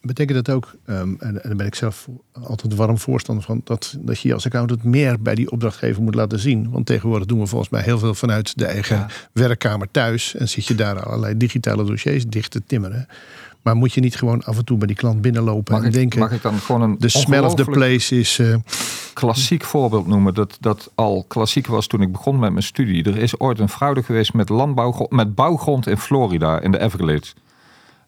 Betekent 0.00 0.44
dat 0.44 0.54
ook, 0.54 0.74
um, 0.86 1.16
en, 1.20 1.42
en 1.42 1.48
daar 1.48 1.56
ben 1.56 1.66
ik 1.66 1.74
zelf 1.74 2.08
altijd 2.32 2.74
warm 2.74 2.98
voorstander 2.98 3.44
van, 3.44 3.60
dat, 3.64 3.96
dat 4.00 4.20
je 4.20 4.34
als 4.34 4.46
accountant 4.46 4.84
meer 4.84 5.22
bij 5.22 5.34
die 5.34 5.50
opdrachtgever 5.50 6.02
moet 6.02 6.14
laten 6.14 6.38
zien? 6.38 6.70
Want 6.70 6.86
tegenwoordig 6.86 7.26
doen 7.26 7.40
we 7.40 7.46
volgens 7.46 7.70
mij 7.70 7.82
heel 7.82 7.98
veel 7.98 8.14
vanuit 8.14 8.58
de 8.58 8.66
eigen 8.66 8.96
ja. 8.96 9.06
werkkamer 9.32 9.90
thuis 9.90 10.34
en 10.34 10.48
zit 10.48 10.66
je 10.66 10.74
daar 10.74 11.02
allerlei 11.02 11.36
digitale 11.36 11.84
dossiers 11.84 12.26
dicht 12.26 12.50
te 12.50 12.62
timmeren. 12.66 13.06
Maar 13.68 13.76
moet 13.76 13.92
je 13.92 14.00
niet 14.00 14.16
gewoon 14.16 14.44
af 14.44 14.58
en 14.58 14.64
toe 14.64 14.78
bij 14.78 14.86
die 14.86 14.96
klant 14.96 15.20
binnenlopen 15.20 15.74
mag 15.74 15.82
en 15.82 15.88
ik, 15.88 15.94
denken... 15.94 16.18
Mag 16.18 16.32
ik 16.32 16.42
dan 16.42 16.58
gewoon 16.58 16.82
een 16.82 16.98
De 16.98 17.08
smell 17.08 17.40
of 17.40 17.54
the 17.54 17.64
place 17.64 18.18
is... 18.18 18.38
Uh, 18.38 18.56
klassiek 19.12 19.64
voorbeeld 19.64 20.06
noemen. 20.06 20.34
Dat, 20.34 20.56
dat 20.60 20.90
al 20.94 21.24
klassiek 21.28 21.66
was 21.66 21.86
toen 21.86 22.00
ik 22.00 22.12
begon 22.12 22.38
met 22.38 22.50
mijn 22.50 22.64
studie. 22.64 23.04
Er 23.04 23.16
is 23.16 23.38
ooit 23.38 23.58
een 23.58 23.68
fraude 23.68 24.02
geweest 24.02 24.32
met, 24.32 24.48
landbouw, 24.48 25.06
met 25.08 25.34
bouwgrond 25.34 25.86
in 25.86 25.96
Florida, 25.96 26.60
in 26.60 26.70
de 26.70 26.80
Everglades. 26.80 27.34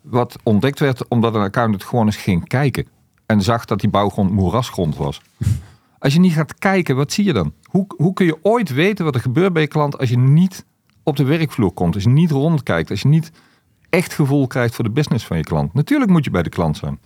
Wat 0.00 0.36
ontdekt 0.42 0.78
werd 0.78 1.08
omdat 1.08 1.34
een 1.34 1.40
accountant 1.40 1.84
gewoon 1.84 2.06
eens 2.06 2.16
ging 2.16 2.48
kijken. 2.48 2.86
En 3.26 3.42
zag 3.42 3.64
dat 3.64 3.80
die 3.80 3.90
bouwgrond 3.90 4.30
moerasgrond 4.30 4.96
was. 4.96 5.20
Als 5.98 6.12
je 6.12 6.20
niet 6.20 6.32
gaat 6.32 6.58
kijken, 6.58 6.96
wat 6.96 7.12
zie 7.12 7.24
je 7.24 7.32
dan? 7.32 7.52
Hoe, 7.64 7.86
hoe 7.96 8.12
kun 8.12 8.26
je 8.26 8.38
ooit 8.42 8.72
weten 8.72 9.04
wat 9.04 9.14
er 9.14 9.20
gebeurt 9.20 9.52
bij 9.52 9.62
je 9.62 9.68
klant 9.68 9.98
als 9.98 10.08
je 10.08 10.18
niet 10.18 10.64
op 11.02 11.16
de 11.16 11.24
werkvloer 11.24 11.72
komt? 11.72 11.94
Als 11.94 12.02
je 12.02 12.10
niet 12.10 12.30
rondkijkt, 12.30 12.90
als 12.90 13.00
je 13.00 13.08
niet 13.08 13.32
echt 13.90 14.12
gevoel 14.12 14.46
krijgt 14.46 14.74
voor 14.74 14.84
de 14.84 14.90
business 14.90 15.26
van 15.26 15.36
je 15.36 15.42
klant. 15.42 15.74
Natuurlijk 15.74 16.10
moet 16.10 16.24
je 16.24 16.30
bij 16.30 16.42
de 16.42 16.48
klant 16.48 16.76
zijn. 16.76 16.98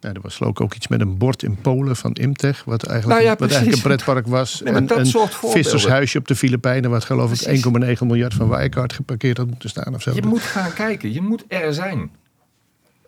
Ja, 0.00 0.12
er 0.12 0.20
was 0.20 0.42
ook, 0.42 0.60
ook 0.60 0.74
iets 0.74 0.88
met 0.88 1.00
een 1.00 1.18
bord 1.18 1.42
in 1.42 1.56
Polen 1.56 1.96
van 1.96 2.12
Imtech, 2.12 2.64
wat 2.64 2.82
eigenlijk, 2.82 3.20
nou 3.20 3.30
ja, 3.30 3.36
wat 3.38 3.50
eigenlijk 3.50 3.76
een 3.76 3.82
pretpark 3.82 4.26
was. 4.26 4.60
Nee, 4.64 4.74
en, 4.74 4.98
een 4.98 5.28
vissershuisje 5.42 6.18
op 6.18 6.28
de 6.28 6.36
Filipijnen, 6.36 6.90
wat 6.90 7.04
geloof 7.04 7.42
ik 7.42 7.64
1,9 7.98 8.06
miljard 8.06 8.34
van 8.34 8.48
Wirecard 8.48 8.92
geparkeerd 8.92 9.36
had 9.36 9.46
moeten 9.46 9.68
staan. 9.68 9.94
Of 9.94 10.02
zo. 10.02 10.14
Je 10.14 10.22
moet 10.22 10.40
gaan 10.40 10.72
kijken, 10.72 11.12
je 11.12 11.20
moet 11.20 11.44
er 11.48 11.74
zijn. 11.74 12.10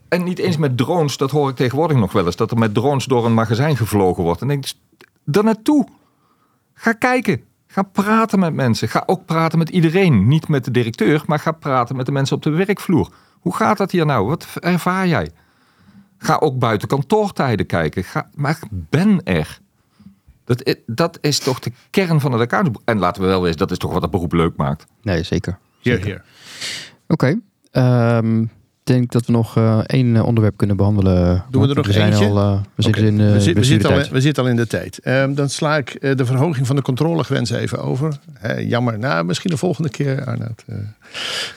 En 0.08 0.24
niet 0.24 0.38
eens 0.38 0.56
met 0.56 0.76
drones, 0.76 1.16
dat 1.16 1.30
hoor 1.30 1.50
ik 1.50 1.56
tegenwoordig 1.56 1.96
nog 1.96 2.12
wel 2.12 2.26
eens, 2.26 2.36
dat 2.36 2.50
er 2.50 2.58
met 2.58 2.74
drones 2.74 3.04
door 3.04 3.26
een 3.26 3.34
magazijn 3.34 3.76
gevlogen 3.76 4.22
wordt. 4.22 4.40
En 4.40 4.48
denk 4.48 4.64
ik, 4.64 4.72
daar 5.24 5.44
naartoe. 5.44 5.88
Ga 6.74 6.92
kijken. 6.92 7.40
Ga 7.76 7.82
praten 7.82 8.38
met 8.38 8.54
mensen. 8.54 8.88
Ga 8.88 9.02
ook 9.06 9.24
praten 9.24 9.58
met 9.58 9.68
iedereen. 9.68 10.28
Niet 10.28 10.48
met 10.48 10.64
de 10.64 10.70
directeur, 10.70 11.22
maar 11.26 11.38
ga 11.38 11.52
praten 11.52 11.96
met 11.96 12.06
de 12.06 12.12
mensen 12.12 12.36
op 12.36 12.42
de 12.42 12.50
werkvloer. 12.50 13.12
Hoe 13.40 13.56
gaat 13.56 13.76
dat 13.76 13.90
hier 13.90 14.06
nou? 14.06 14.26
Wat 14.26 14.46
ervaar 14.60 15.06
jij? 15.06 15.30
Ga 16.18 16.36
ook 16.36 16.58
buiten 16.58 16.88
kantoortijden 16.88 17.66
kijken. 17.66 18.04
Ga, 18.04 18.30
maar 18.34 18.58
ben 18.70 19.22
er. 19.24 19.58
Dat, 20.44 20.76
dat 20.86 21.18
is 21.20 21.38
toch 21.38 21.58
de 21.58 21.72
kern 21.90 22.20
van 22.20 22.32
het 22.32 22.40
account. 22.40 22.78
En 22.84 22.98
laten 22.98 23.22
we 23.22 23.28
wel 23.28 23.42
wezen, 23.42 23.58
dat 23.58 23.70
is 23.70 23.78
toch 23.78 23.92
wat 23.92 24.02
het 24.02 24.10
beroep 24.10 24.32
leuk 24.32 24.56
maakt. 24.56 24.86
Nee, 25.02 25.22
zeker. 25.22 25.58
Hier, 25.80 26.04
hier. 26.04 26.24
Oké. 27.08 27.12
Okay. 27.12 27.30
Um, 27.30 27.40
ehm, 27.70 28.46
denk 28.86 29.12
dat 29.12 29.26
we 29.26 29.32
nog 29.32 29.56
uh, 29.56 29.78
één 29.86 30.24
onderwerp 30.24 30.56
kunnen 30.56 30.76
behandelen. 30.76 31.44
Doen 31.50 31.62
we 31.62 31.68
er 31.68 31.74
nog 31.74 31.86
we 31.86 31.92
zijn 31.92 32.12
eentje? 32.12 32.26
Al, 32.26 32.36
uh, 32.38 32.58
we, 32.74 32.82
zitten 32.82 33.04
in, 33.04 33.20
uh, 33.20 33.32
we, 33.32 33.40
zit, 33.40 33.56
we, 33.56 33.64
zitten 33.64 33.90
al, 33.90 34.02
we 34.10 34.20
zitten 34.20 34.42
al 34.42 34.48
in 34.48 34.56
de 34.56 34.66
tijd. 34.66 35.00
Um, 35.04 35.34
dan 35.34 35.48
sla 35.48 35.76
ik 35.76 35.98
de 36.00 36.26
verhoging 36.26 36.66
van 36.66 36.76
de 36.76 36.82
controlegrens 36.82 37.50
even 37.50 37.78
over. 37.82 38.18
Jammer. 38.58 38.98
Nou, 38.98 39.24
misschien 39.24 39.50
de 39.50 39.56
volgende 39.56 39.88
keer, 39.88 40.24
Arnoud. 40.24 40.64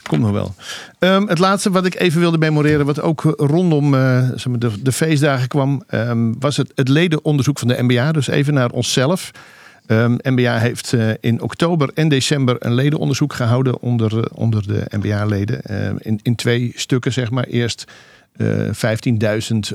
komt 0.04 0.22
nog 0.22 0.32
wel. 0.32 0.56
Um, 1.00 1.28
het 1.28 1.40
laatste 1.40 1.72
wat 1.72 1.86
ik 1.86 2.00
even 2.00 2.20
wilde 2.20 2.38
memoreren, 2.38 2.86
wat 2.86 3.02
ook 3.02 3.22
rondom 3.38 3.94
zeg 3.94 4.48
maar 4.48 4.60
de, 4.60 4.82
de, 4.82 4.92
feestdagen 4.92 5.48
kwam, 5.48 5.84
um, 5.90 6.40
was 6.40 6.58
het, 6.58 6.72
het 6.76 6.88
ledenonderzoek 6.88 7.60
van 7.60 7.68
de 7.68 7.84
MBA. 7.84 8.12
Dus 8.12 8.28
even 8.28 8.54
naar 8.54 8.70
onszelf. 8.70 9.32
Um, 9.92 10.18
MBA 10.24 10.58
heeft 10.58 10.92
uh, 10.92 11.10
in 11.20 11.42
oktober 11.42 11.90
en 11.94 12.10
december 12.10 12.56
een 12.60 12.74
ledenonderzoek 12.74 13.34
gehouden 13.34 13.82
onder, 13.82 14.18
uh, 14.18 14.24
onder 14.34 14.68
de 14.68 14.86
MBA-leden. 14.90 15.62
Uh, 15.72 15.90
in, 16.00 16.20
in 16.24 16.36
twee 16.36 16.72
stukken, 16.76 17.14
zeg 17.14 17.32
maar. 17.32 17.44
Eerst 17.44 17.86
15.000 18.42 18.44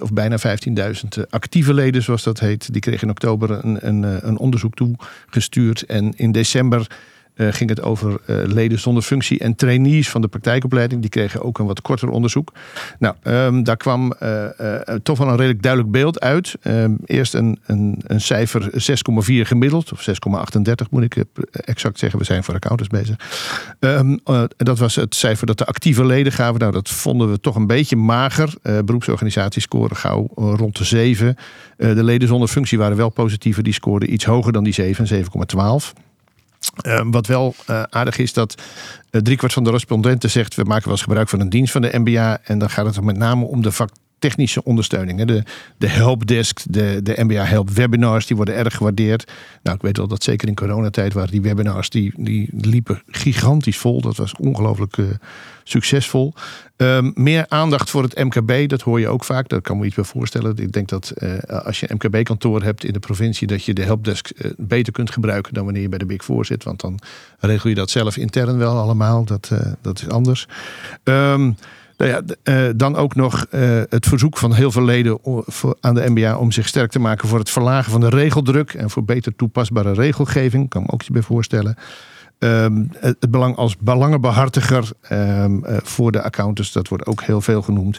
of 0.00 0.12
bijna 0.12 0.38
15.000 0.38 1.22
actieve 1.30 1.74
leden, 1.74 2.02
zoals 2.02 2.22
dat 2.22 2.40
heet. 2.40 2.72
Die 2.72 2.80
kregen 2.80 3.02
in 3.02 3.10
oktober 3.10 3.50
een, 3.64 3.86
een, 3.86 4.28
een 4.28 4.38
onderzoek 4.38 4.74
toegestuurd. 4.74 5.82
En 5.82 6.12
in 6.16 6.32
december 6.32 6.86
uh, 7.36 7.52
ging 7.52 7.70
het 7.70 7.82
over 7.82 8.10
uh, 8.10 8.36
leden 8.44 8.78
zonder 8.78 9.02
functie 9.02 9.38
en 9.38 9.54
trainees 9.54 10.10
van 10.10 10.20
de 10.20 10.28
praktijkopleiding. 10.28 11.00
Die 11.00 11.10
kregen 11.10 11.42
ook 11.42 11.58
een 11.58 11.66
wat 11.66 11.82
korter 11.82 12.08
onderzoek. 12.08 12.52
Nou, 12.98 13.14
um, 13.22 13.62
daar 13.64 13.76
kwam 13.76 14.14
uh, 14.22 14.46
toch 15.02 15.18
wel 15.18 15.28
een 15.28 15.36
redelijk 15.36 15.62
duidelijk 15.62 15.92
beeld 15.92 16.20
uit. 16.20 16.54
Um, 16.62 16.98
eerst 17.04 17.34
een, 17.34 17.58
een, 17.66 18.00
een 18.06 18.20
cijfer 18.20 18.70
6,4 18.70 18.76
gemiddeld, 19.40 19.92
of 19.92 20.08
6,38 20.08 20.88
moet 20.90 21.02
ik 21.02 21.24
exact 21.50 21.98
zeggen. 21.98 22.18
We 22.18 22.24
zijn 22.24 22.44
voor 22.44 22.54
accountants 22.54 22.92
bezig. 22.92 23.16
Um, 23.80 24.20
dat 24.56 24.78
was 24.78 24.94
het 24.94 25.14
cijfer 25.14 25.46
dat 25.46 25.58
de 25.58 25.66
actieve 25.66 26.04
leden 26.04 26.32
gaven. 26.32 26.60
Nou, 26.60 26.72
dat 26.72 26.88
vonden 26.88 27.30
we 27.30 27.40
toch 27.40 27.56
een 27.56 27.66
beetje 27.66 27.96
mager. 27.96 28.54
beroepsorganisaties 28.62 29.62
scoren 29.62 29.96
gauw 29.96 30.28
rond 30.34 30.76
de 30.76 30.84
7. 30.84 31.36
de 31.76 32.04
leden 32.04 32.28
zonder 32.28 32.48
functie 32.48 32.78
waren 32.78 32.96
wel 32.96 33.08
positiever. 33.08 33.62
Die 33.62 33.72
scoorden 33.72 34.12
iets 34.12 34.24
hoger 34.24 34.52
dan 34.52 34.64
die 34.64 34.72
7, 34.72 35.24
7,12. 35.24 36.02
Uh, 36.86 37.00
wat 37.04 37.26
wel 37.26 37.54
uh, 37.70 37.82
aardig 37.82 38.18
is 38.18 38.32
dat 38.32 38.62
uh, 39.10 39.20
driekwart 39.20 39.52
van 39.52 39.64
de 39.64 39.70
respondenten 39.70 40.30
zegt... 40.30 40.54
we 40.54 40.64
maken 40.64 40.84
wel 40.84 40.92
eens 40.92 41.02
gebruik 41.02 41.28
van 41.28 41.40
een 41.40 41.48
dienst 41.48 41.72
van 41.72 41.82
de 41.82 41.98
MBA... 41.98 42.38
en 42.44 42.58
dan 42.58 42.70
gaat 42.70 42.86
het 42.86 43.04
met 43.04 43.16
name 43.16 43.44
om 43.44 43.62
de 43.62 43.72
vaktechnische 44.24 44.64
ondersteuning. 44.64 45.24
De, 45.24 45.42
de 45.78 45.88
helpdesk, 45.88 46.60
de, 46.68 47.00
de 47.02 47.24
MBA 47.24 47.44
Help 47.44 47.70
webinars, 47.70 48.26
die 48.26 48.36
worden 48.36 48.54
erg 48.54 48.76
gewaardeerd. 48.76 49.32
Nou, 49.62 49.76
ik 49.76 49.82
weet 49.82 49.96
wel 49.96 50.08
dat 50.08 50.22
zeker 50.22 50.48
in 50.48 50.54
coronatijd 50.54 51.12
waren 51.12 51.30
die 51.30 51.42
webinars, 51.42 51.90
die, 51.90 52.12
die 52.16 52.48
liepen 52.52 53.02
gigantisch 53.06 53.78
vol. 53.78 54.00
Dat 54.00 54.16
was 54.16 54.34
ongelooflijk 54.36 54.96
uh, 54.96 55.06
succesvol. 55.64 56.32
Um, 56.76 57.12
meer 57.14 57.46
aandacht 57.48 57.90
voor 57.90 58.02
het 58.02 58.24
MKB, 58.24 58.68
dat 58.68 58.80
hoor 58.80 59.00
je 59.00 59.08
ook 59.08 59.24
vaak. 59.24 59.48
Dat 59.48 59.62
kan 59.62 59.78
me 59.78 59.86
iets 59.86 59.94
bij 59.94 60.04
voorstellen. 60.04 60.56
Ik 60.56 60.72
denk 60.72 60.88
dat 60.88 61.12
uh, 61.18 61.38
als 61.38 61.80
je 61.80 61.90
een 61.90 61.96
MKB-kantoor 61.96 62.62
hebt 62.62 62.84
in 62.84 62.92
de 62.92 62.98
provincie, 62.98 63.46
dat 63.46 63.64
je 63.64 63.74
de 63.74 63.82
helpdesk 63.82 64.30
uh, 64.36 64.50
beter 64.56 64.92
kunt 64.92 65.10
gebruiken 65.10 65.54
dan 65.54 65.64
wanneer 65.64 65.82
je 65.82 65.88
bij 65.88 65.98
de 65.98 66.06
Big 66.06 66.24
Four. 66.24 66.46
Want 66.58 66.80
dan 66.80 66.98
regel 67.38 67.68
je 67.68 67.74
dat 67.74 67.90
zelf 67.90 68.16
intern 68.16 68.58
wel 68.58 68.78
allemaal. 68.78 69.24
Dat, 69.24 69.50
dat 69.80 70.00
is 70.00 70.08
anders. 70.08 70.46
Um, 71.04 71.56
nou 71.96 72.24
uh, 72.44 72.68
dan 72.76 72.96
ook 72.96 73.14
nog 73.14 73.46
uh, 73.50 73.82
het 73.88 74.06
verzoek 74.06 74.38
van 74.38 74.54
heel 74.54 74.70
veel 74.70 74.84
leden 74.84 75.18
aan 75.80 75.94
de 75.94 76.10
MBA 76.10 76.36
om 76.36 76.52
zich 76.52 76.68
sterk 76.68 76.90
te 76.90 76.98
maken 76.98 77.28
voor 77.28 77.38
het 77.38 77.50
verlagen 77.50 77.90
van 77.90 78.00
de 78.00 78.08
regeldruk 78.08 78.74
en 78.74 78.90
voor 78.90 79.04
beter 79.04 79.36
toepasbare 79.36 79.92
regelgeving. 79.92 80.68
Kan 80.68 80.82
me 80.82 80.90
ook 80.90 81.00
iets 81.00 81.10
bij 81.10 81.22
voorstellen. 81.22 81.76
Um, 82.38 82.90
het, 82.98 83.30
belang 83.30 83.56
als 83.56 83.76
belangenbehartiger 83.76 84.90
um, 85.12 85.64
uh, 85.64 85.76
voor 85.82 86.12
de 86.12 86.22
accountants, 86.22 86.72
dat 86.72 86.88
wordt 86.88 87.06
ook 87.06 87.22
heel 87.22 87.40
veel 87.40 87.62
genoemd. 87.62 87.98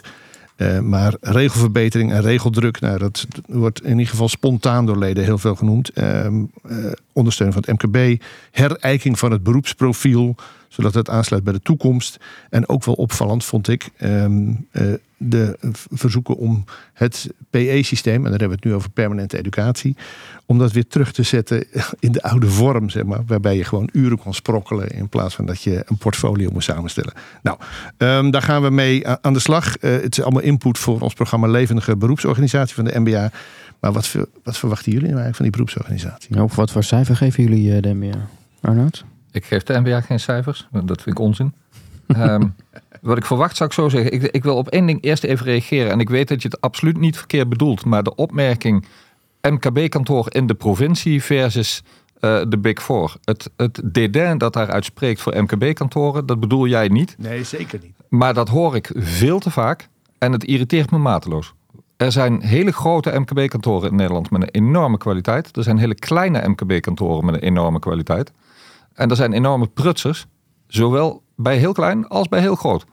Maar 0.82 1.14
regelverbetering 1.20 2.12
en 2.12 2.20
regeldruk, 2.20 2.80
nou, 2.80 2.98
dat 2.98 3.26
wordt 3.46 3.82
in 3.82 3.90
ieder 3.90 4.06
geval 4.06 4.28
spontaan 4.28 4.86
door 4.86 4.98
leden 4.98 5.24
heel 5.24 5.38
veel 5.38 5.54
genoemd. 5.54 5.90
Uh, 5.98 6.26
ondersteuning 7.12 7.58
van 7.58 7.74
het 7.74 7.92
MKB, 7.92 8.22
herijking 8.50 9.18
van 9.18 9.30
het 9.30 9.42
beroepsprofiel, 9.42 10.36
zodat 10.68 10.94
het 10.94 11.10
aansluit 11.10 11.44
bij 11.44 11.52
de 11.52 11.60
toekomst. 11.60 12.16
En 12.50 12.68
ook 12.68 12.84
wel 12.84 12.94
opvallend 12.94 13.44
vond 13.44 13.68
ik 13.68 13.88
um, 14.00 14.66
de 15.16 15.56
verzoeken 15.90 16.36
om 16.36 16.64
het 16.92 17.30
PE-systeem, 17.50 18.24
en 18.24 18.30
daar 18.30 18.30
hebben 18.30 18.48
we 18.48 18.54
het 18.54 18.64
nu 18.64 18.74
over 18.74 18.90
permanente 18.90 19.38
educatie, 19.38 19.96
om 20.46 20.58
dat 20.58 20.72
weer 20.72 20.86
terug 20.86 21.12
te 21.12 21.22
zetten 21.22 21.64
in 21.98 22.12
de 22.12 22.22
oude 22.22 22.50
vorm, 22.50 22.90
zeg 22.90 23.04
maar, 23.04 23.20
waarbij 23.26 23.56
je 23.56 23.64
gewoon 23.64 23.88
uren 23.92 24.18
kon 24.18 24.34
sprokkelen 24.34 24.88
in 24.88 25.08
plaats 25.08 25.34
van 25.34 25.46
dat 25.46 25.62
je 25.62 25.82
een 25.86 25.96
portfolio 25.96 26.50
moest 26.52 26.68
samenstellen. 26.68 27.12
Nou, 27.42 27.58
um, 27.98 28.30
daar 28.30 28.42
gaan 28.42 28.62
we 28.62 28.70
mee 28.70 29.08
aan 29.08 29.32
de 29.32 29.38
slag. 29.38 29.82
Uh, 29.82 29.90
het 29.90 30.18
is 30.18 30.22
allemaal 30.22 30.42
input 30.42 30.78
voor 30.78 31.00
ons 31.00 31.14
programma 31.14 31.46
Levendige 31.46 31.96
Beroepsorganisatie 31.96 32.74
van 32.74 32.84
de 32.84 33.00
MBA. 33.00 33.30
Maar 33.80 33.92
wat, 33.92 34.14
wat 34.42 34.58
verwachten 34.58 34.92
jullie 34.92 35.08
nou 35.08 35.22
eigenlijk 35.22 35.36
van 35.36 35.44
die 35.44 35.54
beroepsorganisatie? 35.54 36.34
Nou, 36.34 36.50
wat 36.54 36.70
voor 36.70 36.84
cijfer 36.84 37.16
geven 37.16 37.42
jullie 37.42 37.80
de 37.80 37.94
MBA, 37.94 38.28
Arnoud? 38.60 39.04
Ik 39.36 39.44
geef 39.44 39.62
de 39.62 39.80
MBA 39.80 40.00
geen 40.00 40.20
cijfers, 40.20 40.68
dat 40.70 41.02
vind 41.02 41.18
ik 41.18 41.24
onzin. 41.24 41.54
um, 42.06 42.54
wat 43.00 43.16
ik 43.16 43.24
verwacht 43.24 43.56
zou 43.56 43.68
ik 43.68 43.74
zo 43.74 43.88
zeggen. 43.88 44.12
Ik, 44.12 44.22
ik, 44.22 44.42
wil 44.42 44.56
op 44.56 44.68
één 44.68 44.86
ding 44.86 45.02
eerst 45.02 45.24
even 45.24 45.46
reageren. 45.46 45.90
En 45.90 46.00
ik 46.00 46.08
weet 46.08 46.28
dat 46.28 46.42
je 46.42 46.48
het 46.48 46.60
absoluut 46.60 46.98
niet 46.98 47.16
verkeerd 47.16 47.48
bedoelt. 47.48 47.84
Maar 47.84 48.02
de 48.02 48.14
opmerking 48.14 48.86
MKB-kantoor 49.40 50.26
in 50.28 50.46
de 50.46 50.54
provincie 50.54 51.22
versus 51.22 51.82
uh, 52.20 52.40
de 52.48 52.58
Big 52.58 52.82
Four. 52.82 53.16
Het, 53.24 53.50
het 53.56 53.80
dédain 53.84 54.38
dat 54.38 54.52
daaruit 54.52 54.84
spreekt 54.84 55.20
voor 55.20 55.42
MKB-kantoren, 55.42 56.26
dat 56.26 56.40
bedoel 56.40 56.66
jij 56.66 56.88
niet. 56.88 57.14
Nee, 57.18 57.44
zeker 57.44 57.78
niet. 57.82 57.94
Maar 58.08 58.34
dat 58.34 58.48
hoor 58.48 58.76
ik 58.76 58.90
veel 58.94 59.38
te 59.38 59.50
vaak. 59.50 59.88
En 60.18 60.32
het 60.32 60.44
irriteert 60.44 60.90
me 60.90 60.98
mateloos. 60.98 61.54
Er 61.96 62.12
zijn 62.12 62.42
hele 62.42 62.72
grote 62.72 63.18
MKB-kantoren 63.18 63.90
in 63.90 63.96
Nederland 63.96 64.30
met 64.30 64.42
een 64.42 64.48
enorme 64.48 64.98
kwaliteit. 64.98 65.56
Er 65.56 65.62
zijn 65.62 65.78
hele 65.78 65.94
kleine 65.94 66.48
MKB-kantoren 66.48 67.24
met 67.24 67.34
een 67.34 67.40
enorme 67.40 67.78
kwaliteit. 67.78 68.32
En 68.96 69.10
er 69.10 69.16
zijn 69.16 69.32
enorme 69.32 69.66
prutsers, 69.66 70.26
zowel 70.66 71.22
bij 71.36 71.56
heel 71.56 71.72
klein 71.72 72.08
als 72.08 72.28
bij 72.28 72.40
heel 72.40 72.54
groot. 72.54 72.84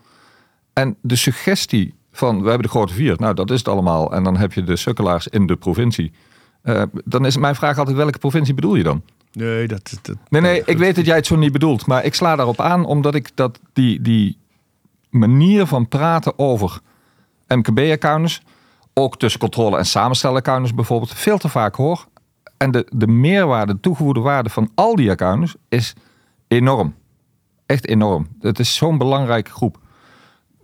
En 0.74 0.98
de 1.02 1.16
suggestie 1.16 1.94
van 2.12 2.42
we 2.42 2.48
hebben 2.48 2.68
de 2.68 2.74
grote 2.74 2.94
vier, 2.94 3.16
nou 3.18 3.34
dat 3.34 3.52
is 3.52 3.58
het 3.58 3.68
allemaal. 3.68 4.14
En 4.14 4.24
dan 4.24 4.38
heb 4.38 4.54
je 4.54 4.64
de 4.64 4.76
sukkelaars 4.76 5.28
in 5.28 5.48
de 5.48 5.56
provincie. 5.56 6.12
Uh, 6.64 6.82
dan 7.06 7.26
is 7.26 7.38
mijn 7.38 7.56
vraag 7.56 7.78
altijd 7.78 7.98
welke 7.98 8.18
provincie 8.18 8.54
bedoel 8.54 8.76
je 8.76 8.84
dan? 8.84 9.02
Nee, 9.32 9.68
dat, 9.68 10.00
dat, 10.02 10.16
nee, 10.30 10.42
nee, 10.42 10.62
ik 10.66 10.78
weet 10.78 10.96
dat 10.96 11.06
jij 11.06 11.16
het 11.16 11.26
zo 11.26 11.36
niet 11.36 11.52
bedoelt. 11.52 11.86
Maar 11.86 12.06
ik 12.06 12.14
sla 12.14 12.36
daarop 12.36 12.60
aan 12.60 12.86
omdat 12.86 13.16
ik 13.16 13.30
dat 13.36 13.60
die, 13.74 14.02
die 14.02 14.38
manier 15.10 15.66
van 15.66 15.88
praten 15.88 16.40
over 16.40 16.80
MKB-accountants, 17.48 18.42
ook 18.94 19.18
tussen 19.18 19.40
controle 19.40 19.78
en 19.78 19.86
samenstelaccountants 19.86 20.74
bijvoorbeeld, 20.74 21.14
veel 21.14 21.38
te 21.38 21.50
vaak 21.50 21.76
hoor. 21.76 22.06
En 22.64 22.72
de, 22.72 22.88
de 22.90 23.08
meerwaarde, 23.08 23.74
de 23.74 23.80
toegevoegde 23.80 24.20
waarde 24.20 24.50
van 24.50 24.72
al 24.76 24.96
die 24.96 25.10
accountants 25.10 25.56
is 25.70 25.94
enorm. 26.48 26.96
Echt 27.66 27.88
enorm. 27.88 28.28
Het 28.40 28.60
is 28.60 28.76
zo'n 28.76 28.98
belangrijke 28.98 29.52
groep. 29.52 29.78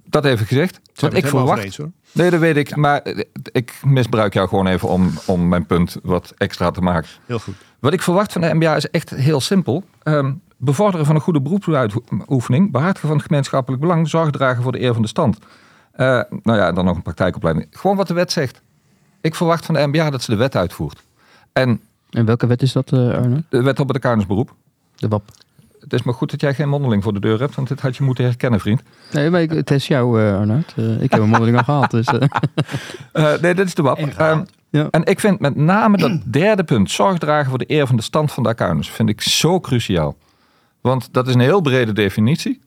Dat 0.06 0.26
even 0.26 0.46
gezegd. 0.46 0.80
Wat 0.96 1.14
ik 1.14 1.28
verwacht. 1.28 1.64
Eens. 1.64 1.80
Nee, 2.12 2.30
dat 2.30 2.40
weet 2.40 2.58
ik. 2.58 2.70
Ja. 2.70 2.78
Maar 2.78 3.14
ik 3.52 3.80
misbruik 3.86 4.34
jou 4.34 4.48
gewoon 4.48 4.68
even 4.68 4.90
om, 4.90 5.12
om 5.26 5.48
mijn 5.48 5.66
punt 5.66 5.98
wat 6.04 6.34
extra 6.38 6.72
te 6.72 6.82
maken. 6.82 7.10
Heel 7.26 7.40
goed. 7.40 7.56
Wat 7.80 7.94
ik 7.94 8.02
verwacht 8.02 8.32
van 8.32 8.42
de 8.42 8.54
MBA 8.54 8.76
is 8.76 8.90
echt 8.90 9.10
heel 9.10 9.42
simpel. 9.42 9.84
Um, 10.04 10.42
bevorderen 10.58 11.06
van 11.06 11.16
een 11.16 11.22
goede 11.22 11.42
beroepsuitoefening, 11.42 12.72
behartigen 12.72 13.08
van 13.08 13.18
het 13.18 13.26
gemeenschappelijk 13.26 13.82
belang, 13.82 14.10
zorg 14.10 14.32
dragen 14.32 14.64
voor 14.64 14.72
de 14.72 14.82
eer 14.82 14.94
van 14.94 15.02
de 15.02 15.08
stand. 15.08 15.38
Uh, 15.38 16.22
nou 16.44 16.58
ja, 16.58 16.72
dan 16.72 16.86
nog 16.86 16.96
een 16.96 17.02
praktijkopleiding. 17.02 17.68
Gewoon 17.72 17.98
wat 17.98 18.08
de 18.08 18.14
wet 18.14 18.32
zegt. 18.32 18.62
Ik 19.22 19.36
verwacht 19.36 19.66
van 19.66 19.76
de 19.76 19.88
MBA 19.88 20.10
dat 20.10 20.22
ze 20.22 20.32
de 20.32 20.38
wet 20.38 20.56
uitvoert. 20.56 21.04
En, 21.54 21.82
en 22.10 22.26
welke 22.26 22.48
wet 22.48 22.62
is 22.62 22.72
dat, 22.72 22.92
uh, 22.92 23.00
Arne? 23.00 23.44
De 23.50 23.62
wet 23.62 23.80
op 23.80 23.88
het 23.88 23.96
accountantsberoep. 23.96 24.56
De 24.96 25.08
WAP. 25.08 25.24
Het 25.80 25.94
is 25.94 26.04
maar 26.04 26.14
goed 26.14 26.32
dat 26.32 26.42
jij 26.42 26.54
geen 26.54 26.70
mondeling 26.70 27.04
voor 27.04 27.14
de 27.14 27.20
deur 27.20 27.40
hebt, 27.40 27.56
want 27.56 27.68
dit 27.68 27.82
had 27.82 27.98
je 27.98 28.04
moeten 28.04 28.24
herkennen, 28.24 28.60
vriend. 28.60 28.82
Nee, 29.12 29.30
maar 29.30 29.42
ik, 29.42 29.52
het 29.52 29.72
is 29.72 29.88
jou, 29.88 30.22
uh, 30.22 30.38
Arnoud. 30.38 30.74
Uh, 30.76 31.02
ik 31.02 31.12
heb 31.12 31.22
een 31.22 31.30
mondeling 31.30 31.58
al 31.58 31.64
gehad. 31.64 31.92
Dus, 31.92 32.08
uh. 32.08 33.42
nee, 33.42 33.54
dit 33.54 33.66
is 33.66 33.74
de 33.74 33.82
WAP. 33.82 34.00
Um, 34.00 34.46
ja. 34.70 34.88
En 34.92 35.06
ik 35.06 35.20
vind 35.20 35.40
met 35.40 35.56
name 35.56 35.98
dat 35.98 36.22
derde 36.26 36.64
punt, 36.64 36.92
zorg 36.92 37.18
dragen 37.18 37.50
voor 37.50 37.58
de 37.58 37.72
eer 37.72 37.88
van 37.88 37.96
de 37.96 38.02
stand 38.02 38.32
van 38.32 38.44
de 38.44 38.50
accountants, 38.50 38.92
vind 38.92 39.10
ik 39.10 39.22
zo 39.22 39.60
cruciaal. 39.60 40.18
Want 40.82 41.14
dat 41.14 41.28
is 41.28 41.34
een 41.34 41.40
heel 41.40 41.62
brede 41.62 41.94
definitie. 41.94 42.62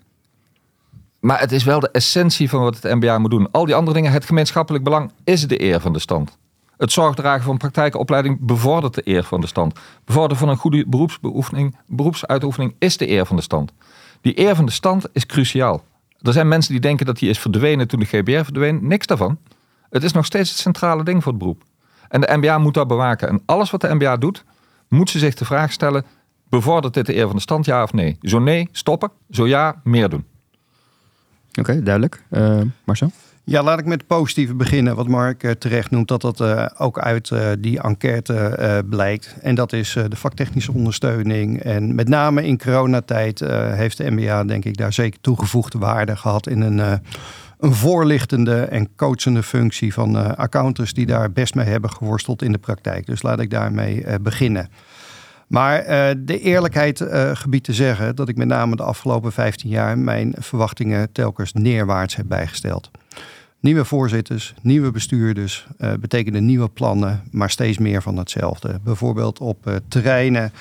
Maar 1.21 1.41
het 1.41 1.53
is 1.53 1.65
wel 1.65 1.81
de 1.81 1.91
essentie 1.91 2.49
van 2.49 2.61
wat 2.61 2.83
het 2.83 2.95
MBA 2.95 3.19
moet 3.19 3.31
doen. 3.31 3.51
Al 3.51 3.65
die 3.65 3.75
andere 3.75 3.97
dingen, 3.97 4.13
het 4.13 4.25
gemeenschappelijk 4.25 4.85
belang, 4.85 5.13
is 5.25 5.47
de 5.47 5.63
eer 5.63 5.81
van 5.81 5.93
de 5.93 5.99
stand. 5.99 6.39
Het 6.83 6.93
zorgdragen 6.93 7.43
van 7.43 7.57
praktijkopleiding 7.57 8.39
bevordert 8.41 8.95
de 8.95 9.03
eer 9.05 9.25
van 9.25 9.41
de 9.41 9.47
stand. 9.47 9.79
Bevorderen 10.05 10.37
van 10.37 10.49
een 10.49 10.57
goede 10.57 10.85
beroepsbeoefening, 10.89 11.77
beroepsuitoefening 11.87 12.75
is 12.79 12.97
de 12.97 13.11
eer 13.11 13.27
van 13.27 13.37
de 13.37 13.43
stand. 13.43 13.73
Die 14.21 14.39
eer 14.39 14.57
van 14.57 14.67
de 14.67 14.73
stand 14.73 15.07
is 15.13 15.27
cruciaal. 15.27 15.85
Er 16.21 16.33
zijn 16.33 16.49
mensen 16.49 16.73
die 16.73 16.81
denken 16.81 17.07
dat 17.07 17.19
die 17.19 17.29
is 17.29 17.39
verdwenen 17.39 17.89
toen 17.89 18.01
de 18.01 18.07
GBR 18.07 18.45
verdween. 18.45 18.87
Niks 18.87 19.07
daarvan. 19.07 19.39
Het 19.91 20.03
is 20.03 20.13
nog 20.13 20.25
steeds 20.25 20.51
het 20.51 20.59
centrale 20.59 21.05
ding 21.05 21.23
voor 21.23 21.33
het 21.33 21.41
beroep. 21.41 21.63
En 22.09 22.21
de 22.21 22.37
MBA 22.37 22.59
moet 22.59 22.75
dat 22.75 22.89
bewaken. 22.89 23.29
En 23.29 23.43
alles 23.47 23.71
wat 23.71 23.81
de 23.81 23.95
MBA 23.95 24.17
doet, 24.17 24.45
moet 24.89 25.11
ze 25.11 25.19
zich 25.19 25.35
de 25.35 25.45
vraag 25.45 25.73
stellen: 25.73 26.05
bevordert 26.49 26.95
dit 26.95 27.07
de 27.07 27.17
eer 27.17 27.27
van 27.27 27.37
de 27.37 27.43
stand, 27.43 27.65
ja 27.65 27.83
of 27.83 27.93
nee? 27.93 28.17
Zo 28.21 28.39
nee, 28.39 28.69
stoppen. 28.73 29.11
Zo 29.31 29.47
ja, 29.47 29.81
meer 29.85 30.09
doen. 30.09 30.25
Oké, 31.55 31.83
duidelijk. 31.83 32.25
Uh, 32.31 32.61
Marcel? 32.85 33.11
Ja, 33.45 33.63
laat 33.63 33.79
ik 33.79 33.85
met 33.85 33.99
het 33.99 34.07
positieve 34.07 34.55
beginnen. 34.55 34.97
Wat 34.97 35.09
Mark 35.09 35.43
uh, 35.43 35.51
terecht 35.51 35.91
noemt, 35.91 36.09
dat 36.09 36.21
dat 36.21 36.41
uh, 36.41 36.67
ook 36.79 36.99
uit 36.99 37.31
uh, 37.31 37.49
die 37.59 37.81
enquête 37.81 38.85
blijkt. 38.89 39.35
En 39.41 39.55
dat 39.55 39.73
is 39.73 39.93
de 40.09 40.17
vaktechnische 40.17 40.73
ondersteuning. 40.73 41.61
En 41.61 41.95
met 41.95 42.09
name 42.09 42.47
in 42.47 42.59
coronatijd 42.59 43.41
heeft 43.75 43.97
de 43.97 44.11
MBA, 44.11 44.45
denk 44.45 44.65
ik, 44.65 44.77
daar 44.77 44.93
zeker 44.93 45.21
toegevoegde 45.21 45.79
waarde 45.79 46.17
gehad 46.17 46.47
in 46.47 46.61
een, 46.61 46.79
een 47.59 47.75
voorlichtende 47.75 48.61
en 48.61 48.95
coachende 48.97 49.43
functie 49.43 49.93
van 49.93 50.37
accountants 50.37 50.93
die 50.93 51.07
daar 51.07 51.33
best 51.33 51.55
mee 51.55 51.67
hebben 51.67 51.91
geworsteld 51.91 52.43
in 52.43 52.53
de 52.53 52.59
praktijk. 52.59 53.07
Dus 53.07 53.23
laat 53.23 53.41
ik 53.41 53.51
daarmee 53.51 54.05
beginnen. 54.21 54.69
Maar 55.47 55.85
de 56.19 56.41
eerlijkheid 56.41 57.01
uh, 57.01 57.31
gebiedt 57.35 57.65
te 57.65 57.73
zeggen 57.73 58.17
dat 58.17 58.29
ik 58.29 58.37
met 58.37 58.49
name 58.49 58.77
de 58.77 58.83
afgelopen 58.83 59.33
15 59.33 59.71
jaar 59.71 59.99
mijn 59.99 60.35
verwachtingen 60.39 61.13
telkens 61.13 61.53
neerwaarts 61.53 62.17
heb 62.17 62.27
bijgesteld. 62.29 62.91
Nieuwe 63.63 63.85
voorzitters, 63.85 64.55
nieuwe 64.63 64.91
bestuurders 64.91 65.67
uh, 65.79 65.93
betekenen 66.01 66.45
nieuwe 66.45 66.69
plannen, 66.69 67.23
maar 67.31 67.51
steeds 67.51 67.79
meer 67.79 68.03
van 68.03 68.17
hetzelfde. 68.17 68.81
Bijvoorbeeld 68.85 69.39
op 69.39 69.81
terreinen 69.89 70.53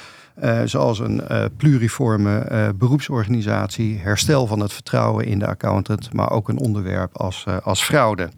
zoals 0.66 1.00
een 1.00 1.22
pluriforme 1.58 2.74
beroepsorganisatie, 2.78 3.98
herstel 3.98 4.48
van 4.48 4.60
het 4.60 4.74
vertrouwen 4.74 5.26
in 5.26 5.40
de 5.40 5.48
accountant, 5.48 6.14
maar 6.14 6.32
ook 6.32 6.50
een 6.50 6.60
onderwerp 6.60 7.18
als, 7.18 7.46
als 7.64 7.84
fraude. 7.84 8.30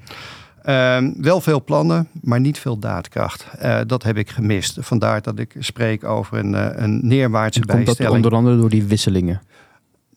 Uh, 0.66 0.98
wel 1.18 1.42
veel 1.42 1.64
plannen, 1.64 2.08
maar 2.22 2.40
niet 2.40 2.60
veel 2.60 2.80
daadkracht. 2.80 3.48
Dat 3.88 4.04
heb 4.04 4.18
ik 4.18 4.30
gemist. 4.30 4.78
Vandaar 4.82 5.22
dat 5.22 5.40
ik 5.40 5.56
spreek 5.60 6.04
over 6.04 6.38
een, 6.38 6.84
een 6.84 7.08
neerwaartse 7.08 7.62
en 7.62 7.68
komt 7.68 7.86
bijstelling. 7.86 8.14
dat 8.14 8.24
onder 8.24 8.40
andere 8.40 8.58
door 8.58 8.70
die 8.70 8.84
wisselingen? 8.84 9.42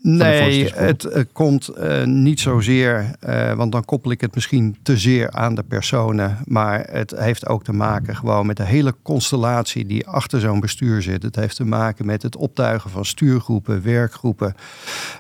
Nee, 0.01 0.73
het 0.75 1.05
uh, 1.05 1.23
komt 1.33 1.71
uh, 1.79 2.05
niet 2.05 2.41
zozeer, 2.41 3.11
uh, 3.29 3.53
want 3.53 3.73
dan 3.73 3.85
koppel 3.85 4.11
ik 4.11 4.21
het 4.21 4.35
misschien 4.35 4.77
te 4.83 4.97
zeer 4.97 5.31
aan 5.31 5.55
de 5.55 5.63
personen. 5.63 6.39
Maar 6.45 6.87
het 6.91 7.15
heeft 7.17 7.47
ook 7.47 7.65
te 7.65 7.73
maken 7.73 8.17
gewoon 8.17 8.47
met 8.47 8.57
de 8.57 8.65
hele 8.65 8.95
constellatie 9.03 9.87
die 9.87 10.07
achter 10.07 10.41
zo'n 10.41 10.61
bestuur 10.61 11.03
zit. 11.03 11.23
Het 11.23 11.37
heeft 11.37 11.57
te 11.57 11.65
maken 11.65 12.07
met 12.07 12.23
het 12.23 12.37
optuigen 12.37 12.91
van 12.91 13.05
stuurgroepen, 13.05 13.83
werkgroepen. 13.83 14.55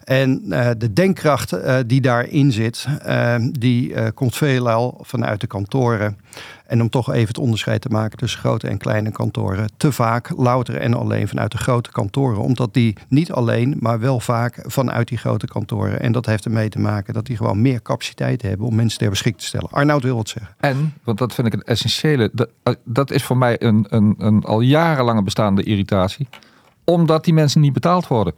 En 0.04 0.42
de 0.78 0.92
denkkracht 0.92 1.56
die 1.86 2.00
daarin 2.00 2.52
zit, 2.52 2.86
die 3.50 4.12
komt 4.12 4.36
veelal 4.36 4.98
vanuit 5.02 5.40
de 5.40 5.46
kantoren. 5.46 6.16
En 6.66 6.80
om 6.80 6.88
toch 6.88 7.12
even 7.12 7.28
het 7.28 7.38
onderscheid 7.38 7.80
te 7.80 7.88
maken 7.88 8.18
tussen 8.18 8.40
grote 8.40 8.68
en 8.68 8.78
kleine 8.78 9.12
kantoren. 9.12 9.70
Te 9.76 9.92
vaak 9.92 10.32
louter 10.36 10.76
en 10.76 10.94
alleen 10.94 11.28
vanuit 11.28 11.50
de 11.50 11.58
grote 11.58 11.90
kantoren. 11.90 12.38
Omdat 12.38 12.74
die 12.74 12.96
niet 13.08 13.32
alleen, 13.32 13.76
maar 13.80 14.00
wel 14.00 14.20
vaak 14.20 14.64
vanuit 14.66 15.08
die 15.08 15.18
grote 15.18 15.46
kantoren. 15.46 16.00
En 16.00 16.12
dat 16.12 16.26
heeft 16.26 16.44
ermee 16.44 16.68
te 16.68 16.78
maken 16.78 17.14
dat 17.14 17.26
die 17.26 17.36
gewoon 17.36 17.62
meer 17.62 17.82
capaciteit 17.82 18.42
hebben 18.42 18.66
om 18.66 18.74
mensen 18.74 18.98
ter 18.98 19.10
beschikking 19.10 19.42
te 19.42 19.48
stellen. 19.48 19.70
Arnoud 19.70 20.02
wil 20.02 20.16
wat 20.16 20.28
zeggen. 20.28 20.54
En, 20.58 20.94
want 21.04 21.18
dat 21.18 21.34
vind 21.34 21.46
ik 21.46 21.52
een 21.52 21.62
essentiële. 21.62 22.30
Dat, 22.32 22.48
eh, 22.62 22.74
dat 22.84 23.10
is 23.10 23.24
voor 23.24 23.36
mij 23.36 23.62
een, 23.62 23.86
een, 23.88 24.14
een 24.18 24.44
al 24.44 24.60
jarenlange 24.60 25.22
bestaande 25.22 25.62
irritatie. 25.62 26.28
Omdat 26.84 27.24
die 27.24 27.34
mensen 27.34 27.60
niet 27.60 27.72
betaald 27.72 28.08
worden. 28.08 28.34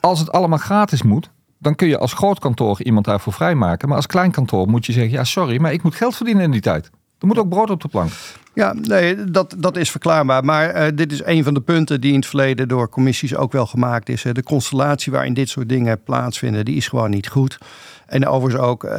Als 0.00 0.18
het 0.18 0.32
allemaal 0.32 0.58
gratis 0.58 1.02
moet, 1.02 1.30
dan 1.58 1.74
kun 1.74 1.88
je 1.88 1.98
als 1.98 2.12
groot 2.12 2.38
kantoor 2.38 2.82
iemand 2.82 3.04
daarvoor 3.04 3.32
vrijmaken. 3.32 3.88
Maar 3.88 3.96
als 3.96 4.06
klein 4.06 4.30
kantoor 4.30 4.68
moet 4.68 4.86
je 4.86 4.92
zeggen: 4.92 5.12
ja, 5.12 5.24
sorry, 5.24 5.60
maar 5.60 5.72
ik 5.72 5.82
moet 5.82 5.94
geld 5.94 6.16
verdienen 6.16 6.44
in 6.44 6.50
die 6.50 6.60
tijd. 6.60 6.90
Er 7.22 7.28
moet 7.28 7.38
ook 7.38 7.48
brood 7.48 7.70
op 7.70 7.80
de 7.80 7.88
plank. 7.88 8.10
Ja, 8.54 8.74
nee, 8.80 9.24
dat, 9.24 9.54
dat 9.58 9.76
is 9.76 9.90
verklaarbaar. 9.90 10.44
Maar 10.44 10.76
uh, 10.76 10.86
dit 10.94 11.12
is 11.12 11.24
een 11.24 11.44
van 11.44 11.54
de 11.54 11.60
punten 11.60 12.00
die 12.00 12.10
in 12.12 12.18
het 12.18 12.26
verleden 12.26 12.68
door 12.68 12.88
commissies 12.88 13.36
ook 13.36 13.52
wel 13.52 13.66
gemaakt 13.66 14.08
is. 14.08 14.22
De 14.22 14.42
constellatie 14.42 15.12
waarin 15.12 15.34
dit 15.34 15.48
soort 15.48 15.68
dingen 15.68 16.02
plaatsvinden, 16.02 16.64
die 16.64 16.76
is 16.76 16.88
gewoon 16.88 17.10
niet 17.10 17.28
goed. 17.28 17.58
En 18.06 18.26
overigens 18.26 18.64
ook, 18.64 18.84
uh, 18.84 18.90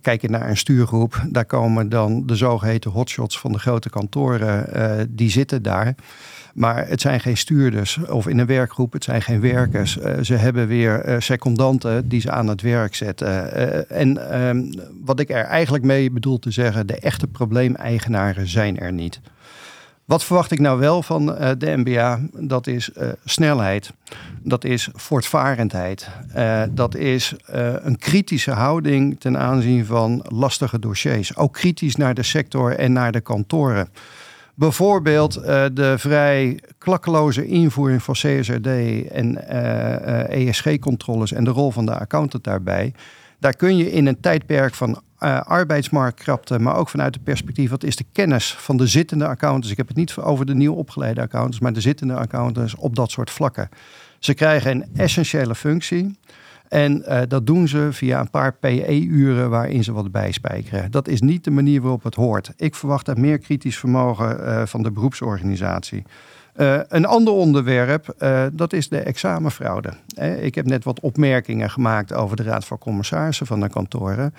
kijk 0.00 0.22
je 0.22 0.28
naar 0.28 0.48
een 0.48 0.56
stuurgroep, 0.56 1.22
daar 1.28 1.44
komen 1.44 1.88
dan 1.88 2.26
de 2.26 2.36
zogeheten 2.36 2.90
hotshots 2.90 3.38
van 3.38 3.52
de 3.52 3.58
grote 3.58 3.90
kantoren, 3.90 5.06
die 5.10 5.30
zitten 5.30 5.62
daar. 5.62 5.94
Maar 6.56 6.88
het 6.88 7.00
zijn 7.00 7.20
geen 7.20 7.36
stuurders 7.36 7.98
of 8.08 8.26
in 8.26 8.38
een 8.38 8.46
werkgroep, 8.46 8.92
het 8.92 9.04
zijn 9.04 9.22
geen 9.22 9.40
werkers. 9.40 9.98
Uh, 9.98 10.12
ze 10.22 10.34
hebben 10.34 10.66
weer 10.66 11.08
uh, 11.08 11.16
secondanten 11.18 12.08
die 12.08 12.20
ze 12.20 12.30
aan 12.30 12.46
het 12.46 12.62
werk 12.62 12.94
zetten. 12.94 13.28
Uh, 13.28 13.90
en 14.00 14.30
ehm, 14.30 14.72
wat 15.04 15.20
ik 15.20 15.30
er 15.30 15.44
eigenlijk 15.44 15.84
mee 15.84 16.10
bedoel 16.10 16.38
te 16.38 16.50
zeggen, 16.50 16.86
de 16.86 16.98
echte 16.98 17.26
probleemeigenaren 17.26 18.48
zijn 18.48 18.78
er 18.78 18.92
niet. 18.92 19.20
Wat 20.04 20.24
verwacht 20.24 20.50
ik 20.50 20.58
nou 20.58 20.78
wel 20.78 21.02
van 21.02 21.26
de 21.58 21.76
MBA? 21.76 22.20
Dat 22.32 22.66
is 22.66 22.90
snelheid. 23.24 23.92
Dat 24.42 24.64
is 24.64 24.88
voortvarendheid. 24.94 26.08
dat 26.70 26.94
is 26.94 27.34
een 27.82 27.98
kritische 27.98 28.50
houding 28.50 29.20
ten 29.20 29.38
aanzien 29.38 29.86
van 29.86 30.24
lastige 30.28 30.78
dossiers. 30.78 31.36
Ook 31.36 31.52
kritisch 31.52 31.96
naar 31.96 32.14
de 32.14 32.22
sector 32.22 32.76
en 32.76 32.92
naar 32.92 33.12
de 33.12 33.20
kantoren. 33.20 33.88
Bijvoorbeeld 34.58 35.38
uh, 35.38 35.64
de 35.72 35.94
vrij 35.98 36.60
klakkeloze 36.78 37.46
invoering 37.46 38.02
van 38.02 38.14
CSRD 38.14 38.66
en 39.10 39.38
uh, 39.50 39.52
uh, 39.52 40.48
ESG-controles 40.48 41.32
en 41.32 41.44
de 41.44 41.50
rol 41.50 41.70
van 41.70 41.86
de 41.86 41.98
accountant 41.98 42.44
daarbij. 42.44 42.94
Daar 43.38 43.56
kun 43.56 43.76
je 43.76 43.92
in 43.92 44.06
een 44.06 44.20
tijdperk 44.20 44.74
van 44.74 45.02
arbeidsmarktkrapte, 45.44 46.58
maar 46.58 46.76
ook 46.76 46.88
vanuit 46.88 47.14
het 47.14 47.24
perspectief 47.24 47.70
wat 47.70 47.84
is 47.84 47.96
de 47.96 48.04
kennis 48.12 48.54
van 48.54 48.76
de 48.76 48.86
zittende 48.86 49.26
accountants. 49.26 49.70
Ik 49.70 49.76
heb 49.76 49.88
het 49.88 49.96
niet 49.96 50.16
over 50.16 50.46
de 50.46 50.54
nieuw 50.54 50.74
opgeleide 50.74 51.20
accountants, 51.20 51.60
maar 51.60 51.72
de 51.72 51.80
zittende 51.80 52.14
accountants 52.14 52.74
op 52.74 52.96
dat 52.96 53.10
soort 53.10 53.30
vlakken. 53.30 53.68
Ze 54.18 54.34
krijgen 54.34 54.70
een 54.70 54.86
essentiële 54.94 55.54
functie. 55.54 56.18
En 56.68 57.02
uh, 57.08 57.20
dat 57.28 57.46
doen 57.46 57.68
ze 57.68 57.88
via 57.90 58.20
een 58.20 58.30
paar 58.30 58.52
PE-uren 58.52 59.50
waarin 59.50 59.84
ze 59.84 59.92
wat 59.92 60.12
bijspijkeren. 60.12 60.90
Dat 60.90 61.08
is 61.08 61.20
niet 61.20 61.44
de 61.44 61.50
manier 61.50 61.80
waarop 61.80 62.02
het 62.02 62.14
hoort. 62.14 62.52
Ik 62.56 62.74
verwacht 62.74 63.06
daar 63.06 63.20
meer 63.20 63.38
kritisch 63.38 63.78
vermogen 63.78 64.40
uh, 64.40 64.66
van 64.66 64.82
de 64.82 64.90
beroepsorganisatie. 64.90 66.02
Uh, 66.56 66.80
een 66.88 67.04
ander 67.04 67.32
onderwerp, 67.32 68.14
dat 68.52 68.72
is 68.72 68.88
de 68.88 68.98
examenfraude. 68.98 69.92
ik 70.40 70.54
heb 70.54 70.66
net 70.66 70.84
wat 70.84 71.00
opmerkingen 71.00 71.70
gemaakt 71.70 72.12
over 72.12 72.36
de 72.36 72.42
Raad 72.42 72.64
van 72.64 72.78
Commissarissen 72.78 73.46
van 73.46 73.60
de 73.60 73.68
kantoren. 73.68 74.34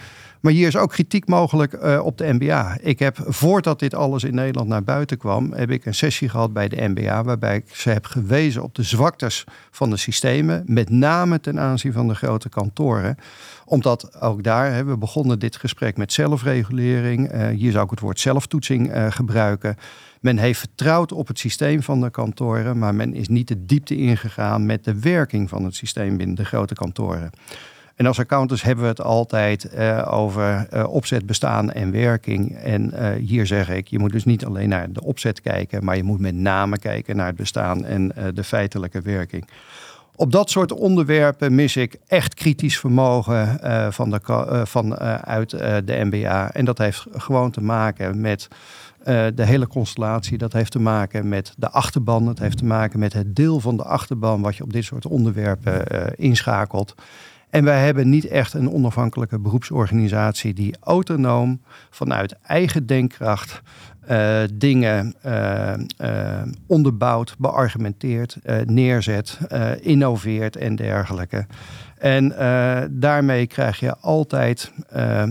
Maar 0.48 0.56
hier 0.56 0.68
is 0.68 0.78
ook 0.78 0.90
kritiek 0.90 1.28
mogelijk 1.28 1.74
uh, 1.74 2.06
op 2.06 2.18
de 2.18 2.34
MBA. 2.34 2.78
Ik 2.82 3.00
heb, 3.00 3.18
voordat 3.26 3.80
dit 3.80 3.94
alles 3.94 4.24
in 4.24 4.36
Nederland 4.36 4.68
naar 4.68 4.84
buiten 4.84 5.18
kwam, 5.18 5.54
heb 5.54 5.72
ik 5.72 5.86
een 5.86 5.94
sessie 5.94 6.30
gehad 6.30 6.54
bij 6.54 6.68
de 6.68 6.88
MBA, 6.88 7.24
waarbij 7.24 7.56
ik 7.56 7.76
ze 7.76 7.90
heb 7.90 8.06
gewezen 8.06 8.64
op 8.64 8.76
de 8.76 8.84
zwaktes 8.84 9.44
van 9.72 9.90
de 9.90 9.98
systemen, 9.98 10.64
met 10.66 10.90
name 10.90 11.40
ten 11.40 11.60
aanzien 11.60 11.94
van 11.94 12.08
de 12.08 12.16
grote 12.16 12.50
kantoren 12.50 13.18
omdat 13.66 14.22
ook 14.22 14.44
daar, 14.44 14.74
hè, 14.74 14.84
we 14.84 14.98
begonnen 14.98 15.40
dit 15.40 15.56
gesprek 15.56 15.98
met 15.98 16.14
zelfregulering. 16.14 17.34
Uh, 17.34 17.48
hier 17.48 17.72
zou 17.72 17.84
ik 17.84 17.90
het 17.90 18.00
woord 18.00 18.20
zelftoetsing 18.20 18.96
uh, 18.96 19.12
gebruiken. 19.12 19.76
Men 20.22 20.38
heeft 20.38 20.60
vertrouwd 20.60 21.12
op 21.12 21.28
het 21.28 21.40
systeem 21.40 21.84
van 21.84 22.02
de 22.02 22.10
kantoren, 22.10 22.78
maar 22.78 22.96
men 22.96 23.14
is 23.14 23.28
niet 23.28 23.48
de 23.48 23.66
diepte 23.66 23.98
ingegaan 23.98 24.66
met 24.66 24.84
de 24.84 25.00
werking 25.00 25.50
van 25.50 25.64
het 25.64 25.76
systeem 25.76 26.18
binnen 26.18 26.36
de 26.36 26.46
grote 26.46 26.74
kantoren. 26.74 27.32
En 27.98 28.06
als 28.06 28.20
accountants 28.20 28.64
hebben 28.64 28.84
we 28.84 28.90
het 28.90 29.02
altijd 29.02 29.70
uh, 29.76 30.08
over 30.12 30.68
uh, 30.74 30.88
opzet, 30.88 31.26
bestaan 31.26 31.72
en 31.72 31.92
werking. 31.92 32.58
En 32.58 32.92
uh, 32.94 33.10
hier 33.12 33.46
zeg 33.46 33.70
ik, 33.70 33.88
je 33.88 34.00
moet 34.00 34.12
dus 34.12 34.26
niet 34.26 34.46
alleen 34.46 34.70
naar 34.70 34.92
de 34.92 35.04
opzet 35.04 35.42
kijken, 35.42 35.84
maar 35.84 35.96
je 35.96 36.04
moet 36.04 36.20
met 36.20 36.36
name 36.36 36.78
kijken 36.78 37.16
naar 37.16 37.28
het 37.28 37.36
bestaan 37.36 37.86
en 37.86 38.12
de 38.34 38.44
feitelijke 38.44 39.02
werking. 39.02 39.48
Op 40.16 40.32
dat 40.32 40.50
soort 40.50 40.72
onderwerpen 40.72 41.56
mis 41.56 41.76
ik 41.76 41.96
echt 42.08 42.34
kritisch 42.34 42.80
vermogen 42.80 43.60
van 43.94 44.10
de, 44.10 44.20
van, 44.64 44.98
uit 45.26 45.50
de 45.86 46.00
MBA. 46.04 46.52
En 46.52 46.66
dat 46.66 46.78
heeft 46.78 47.06
gewoon 47.12 47.52
te 47.52 47.62
maken 47.62 48.22
met 48.22 48.48
de 49.36 49.46
hele 49.46 49.68
constellatie. 49.68 50.38
Dat 50.38 50.54
heeft 50.54 50.72
te 50.72 50.80
maken 50.80 51.30
met 51.30 51.54
de 51.58 51.70
achterban. 51.70 52.26
Dat 52.26 52.40
heeft 52.40 52.58
te 52.58 52.66
maken 52.66 53.00
met 53.00 53.14
het 53.14 53.36
deel 53.36 53.60
van 53.60 53.78
de 53.78 53.84
achterban 53.84 54.42
wat 54.42 54.56
je 54.56 54.64
op 54.64 54.74
dit 54.74 54.84
soort 54.84 55.06
onderwerpen 55.06 55.86
inschakelt. 56.16 56.96
En 57.50 57.64
wij 57.64 57.86
hebben 57.86 58.10
niet 58.10 58.26
echt 58.26 58.54
een 58.54 58.72
onafhankelijke 58.72 59.40
beroepsorganisatie 59.40 60.54
die 60.54 60.76
autonoom 60.80 61.62
vanuit 61.90 62.36
eigen 62.42 62.86
denkkracht 62.86 63.62
uh, 64.10 64.40
dingen 64.54 65.16
uh, 65.26 65.74
uh, 66.02 66.42
onderbouwt, 66.68 67.36
beargumenteert, 67.38 68.38
neerzet, 68.66 69.38
innoveert 69.82 70.56
en 70.56 70.76
dergelijke. 70.76 71.46
En 71.98 72.34
daarmee 72.92 73.48
krijg 73.48 73.80
je 73.80 73.98
altijd 73.98 74.72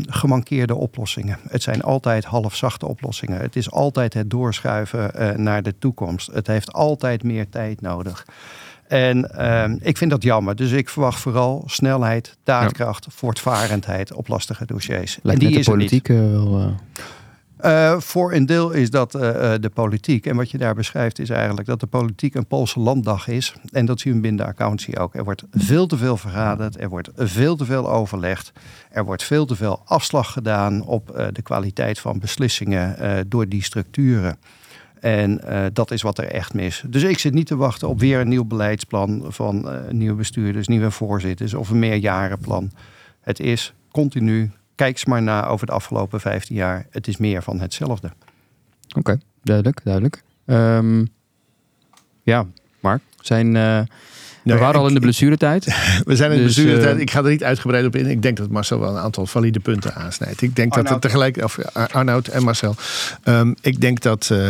gemankeerde 0.01 0.75
oplossingen. 0.75 1.39
Het 1.49 1.63
zijn 1.63 1.83
altijd 1.83 2.25
halfzachte 2.25 2.87
oplossingen. 2.87 3.41
Het 3.41 3.57
is 3.57 3.71
altijd 3.71 4.15
het 4.15 4.31
doorschuiven 4.31 5.13
naar 5.43 5.63
de 5.63 5.79
toekomst. 5.79 6.33
Het 6.33 6.47
heeft 6.47 6.73
altijd 6.73 7.23
meer 7.23 7.49
tijd 7.49 7.81
nodig. 7.81 8.25
En 8.89 9.31
uh, 9.39 9.65
ik 9.81 9.97
vind 9.97 10.11
dat 10.11 10.23
jammer. 10.23 10.57
Dus 10.57 10.71
ik 10.71 10.89
verwacht 10.89 11.21
vooral 11.21 11.63
snelheid, 11.67 12.37
daadkracht, 12.45 13.05
ja. 13.05 13.11
voortvarendheid 13.15 14.13
op 14.13 14.29
lastige 14.29 14.67
dossiers. 14.67 15.19
Lijkt 15.23 15.43
en 15.43 15.49
die 15.49 15.59
de 15.59 15.65
politiek 15.65 16.09
er 16.09 16.31
wel... 16.31 16.61
Uh... 16.61 16.67
Uh, 17.65 18.01
voor 18.01 18.33
een 18.33 18.47
deel 18.47 18.71
is 18.71 18.91
dat 18.91 19.15
uh, 19.15 19.21
de 19.61 19.71
politiek. 19.75 20.27
En 20.27 20.37
wat 20.37 20.51
je 20.51 20.59
daar 20.59 20.75
beschrijft 20.75 21.19
is 21.19 21.31
eigenlijk 21.31 21.67
dat 21.67 21.81
de 21.81 21.87
politiek 21.87 22.35
een 22.35 22.47
Poolse 22.47 22.81
landdag 22.81 23.29
is. 23.29 23.55
En 23.73 23.87
dat 23.87 24.01
zien 24.01 24.15
we 24.15 24.21
binnen 24.21 24.45
de 24.45 24.51
accountancy 24.51 24.99
ook. 24.99 25.15
Er 25.15 25.25
wordt 25.25 25.45
veel 25.51 25.87
te 25.87 25.97
veel 25.97 26.17
vergaderd. 26.17 26.81
Er 26.81 26.89
wordt 26.89 27.11
veel 27.15 27.57
te 27.57 27.65
veel 27.65 27.91
overlegd. 27.91 28.53
Er 28.91 29.05
wordt 29.05 29.23
veel 29.23 29.47
te 29.47 29.57
veel 29.57 29.83
afslag 29.85 30.33
gedaan 30.33 30.83
op 30.83 31.31
de 31.33 31.43
kwaliteit 31.43 31.99
van 31.99 32.19
beslissingen 32.19 32.97
door 33.29 33.49
die 33.49 33.63
structuren. 33.63 34.39
En 35.01 35.41
uh, 35.45 35.65
dat 35.73 35.91
is 35.91 36.03
wat 36.03 36.19
er 36.19 36.25
echt 36.25 36.55
mis. 36.55 36.83
Dus 36.87 37.03
ik 37.03 37.19
zit 37.19 37.35
niet 37.35 37.47
te 37.47 37.57
wachten 37.57 37.89
op 37.89 38.01
weer 38.01 38.21
een 38.21 38.29
nieuw 38.29 38.45
beleidsplan 38.45 39.25
van 39.29 39.73
uh, 39.73 39.91
nieuwe 39.91 40.17
bestuurders, 40.17 40.69
nieuwe 40.69 40.91
voorzitters 40.91 41.55
of 41.55 41.71
een 41.71 41.79
meerjarenplan. 41.79 42.71
Het 43.21 43.41
is 43.41 43.75
continu, 43.91 44.51
kijk 44.75 44.93
eens 44.93 45.05
maar 45.05 45.23
na 45.23 45.47
over 45.47 45.67
de 45.67 45.73
afgelopen 45.73 46.21
15 46.21 46.57
jaar. 46.57 46.87
Het 46.91 47.09
is 47.09 47.17
meer 47.17 47.43
van 47.43 47.61
hetzelfde. 47.61 48.11
Oké, 48.97 49.19
duidelijk, 49.43 49.81
duidelijk. 49.85 50.23
Um, 50.47 51.09
ja, 52.23 52.47
Mark, 52.81 53.03
zijn... 53.21 53.55
Uh, 53.55 53.81
we 54.55 54.61
waren 54.61 54.81
al 54.81 54.89
in 54.89 54.95
de 54.95 55.01
blessuretijd. 55.01 55.65
We 56.05 56.17
zijn 56.17 56.31
in 56.31 56.37
de 56.37 56.45
dus, 56.45 56.55
blessuretijd. 56.55 56.95
Uh, 56.97 57.01
ik 57.01 57.11
ga 57.11 57.23
er 57.23 57.31
niet 57.31 57.45
uitgebreid 57.45 57.87
op 57.87 57.97
in. 57.97 58.07
Ik 58.07 58.23
denk 58.23 58.37
dat 58.37 58.51
Marcel 58.51 58.81
wel 58.81 58.91
een 58.91 59.03
aantal 59.03 59.27
valide 59.27 59.61
punten 59.61 59.95
aansnijdt. 59.95 60.43
Ik 60.43 60.57
denk 60.57 60.73
Arnoud. 60.73 60.85
dat 60.85 61.03
het 61.03 61.03
tegelijk... 61.03 61.45
Of 61.45 61.59
Arnoud 61.73 62.29
en 62.29 62.43
Marcel. 62.43 62.75
Um, 63.25 63.55
ik 63.61 63.81
denk 63.81 64.01
dat, 64.01 64.29
uh, 64.33 64.49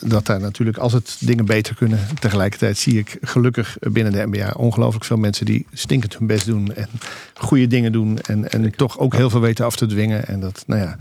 dat 0.00 0.26
daar 0.26 0.40
natuurlijk, 0.40 0.78
als 0.78 0.92
het 0.92 1.16
dingen 1.20 1.44
beter 1.44 1.74
kunnen... 1.74 1.98
tegelijkertijd 2.20 2.78
zie 2.78 2.98
ik 2.98 3.16
gelukkig 3.20 3.76
binnen 3.80 4.12
de 4.12 4.26
MBA... 4.26 4.54
ongelooflijk 4.56 5.04
veel 5.04 5.16
mensen 5.16 5.46
die 5.46 5.66
stinkend 5.72 6.18
hun 6.18 6.26
best 6.26 6.46
doen... 6.46 6.74
en 6.74 6.88
goede 7.34 7.66
dingen 7.66 7.92
doen. 7.92 8.18
En, 8.18 8.50
en 8.50 8.76
toch 8.76 8.98
ook 8.98 9.14
heel 9.14 9.30
veel 9.30 9.40
weten 9.40 9.64
af 9.64 9.76
te 9.76 9.86
dwingen. 9.86 10.26
En 10.26 10.40
dat, 10.40 10.64
nou 10.66 10.80
ja... 10.80 10.96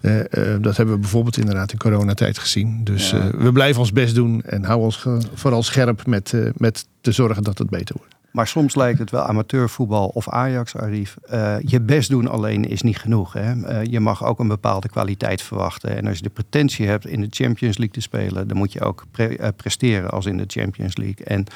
Uh, 0.00 0.16
uh, 0.18 0.22
dat 0.60 0.76
hebben 0.76 0.94
we 0.94 1.00
bijvoorbeeld 1.00 1.36
inderdaad 1.36 1.72
in 1.72 1.78
coronatijd 1.78 2.38
gezien. 2.38 2.84
Dus 2.84 3.10
ja. 3.10 3.16
uh, 3.16 3.24
we 3.38 3.52
blijven 3.52 3.80
ons 3.80 3.92
best 3.92 4.14
doen 4.14 4.42
en 4.42 4.64
houden 4.64 4.84
ons 4.84 5.06
vooral 5.34 5.62
scherp 5.62 6.06
met, 6.06 6.34
met 6.56 6.86
te 7.00 7.12
zorgen 7.12 7.42
dat 7.42 7.58
het 7.58 7.70
beter 7.70 7.94
wordt. 7.98 8.15
Maar 8.36 8.46
soms 8.46 8.74
lijkt 8.74 8.98
het 8.98 9.10
wel 9.10 9.22
amateurvoetbal 9.22 10.06
of 10.06 10.28
Ajax, 10.28 10.76
Arif. 10.76 11.16
Uh, 11.32 11.56
je 11.60 11.80
best 11.80 12.08
doen 12.08 12.28
alleen 12.28 12.68
is 12.68 12.82
niet 12.82 12.98
genoeg. 12.98 13.32
Hè? 13.32 13.54
Uh, 13.54 13.84
je 13.84 14.00
mag 14.00 14.24
ook 14.24 14.38
een 14.38 14.48
bepaalde 14.48 14.88
kwaliteit 14.88 15.42
verwachten. 15.42 15.96
En 15.96 16.06
als 16.06 16.16
je 16.16 16.22
de 16.22 16.30
pretentie 16.30 16.86
hebt 16.86 17.06
in 17.06 17.20
de 17.20 17.26
Champions 17.30 17.76
League 17.76 17.94
te 17.94 18.00
spelen, 18.00 18.48
dan 18.48 18.56
moet 18.56 18.72
je 18.72 18.80
ook 18.80 19.04
pre 19.10 19.38
uh, 19.38 19.48
presteren 19.56 20.10
als 20.10 20.26
in 20.26 20.36
de 20.36 20.44
Champions 20.46 20.96
League. 20.96 21.26
En 21.26 21.46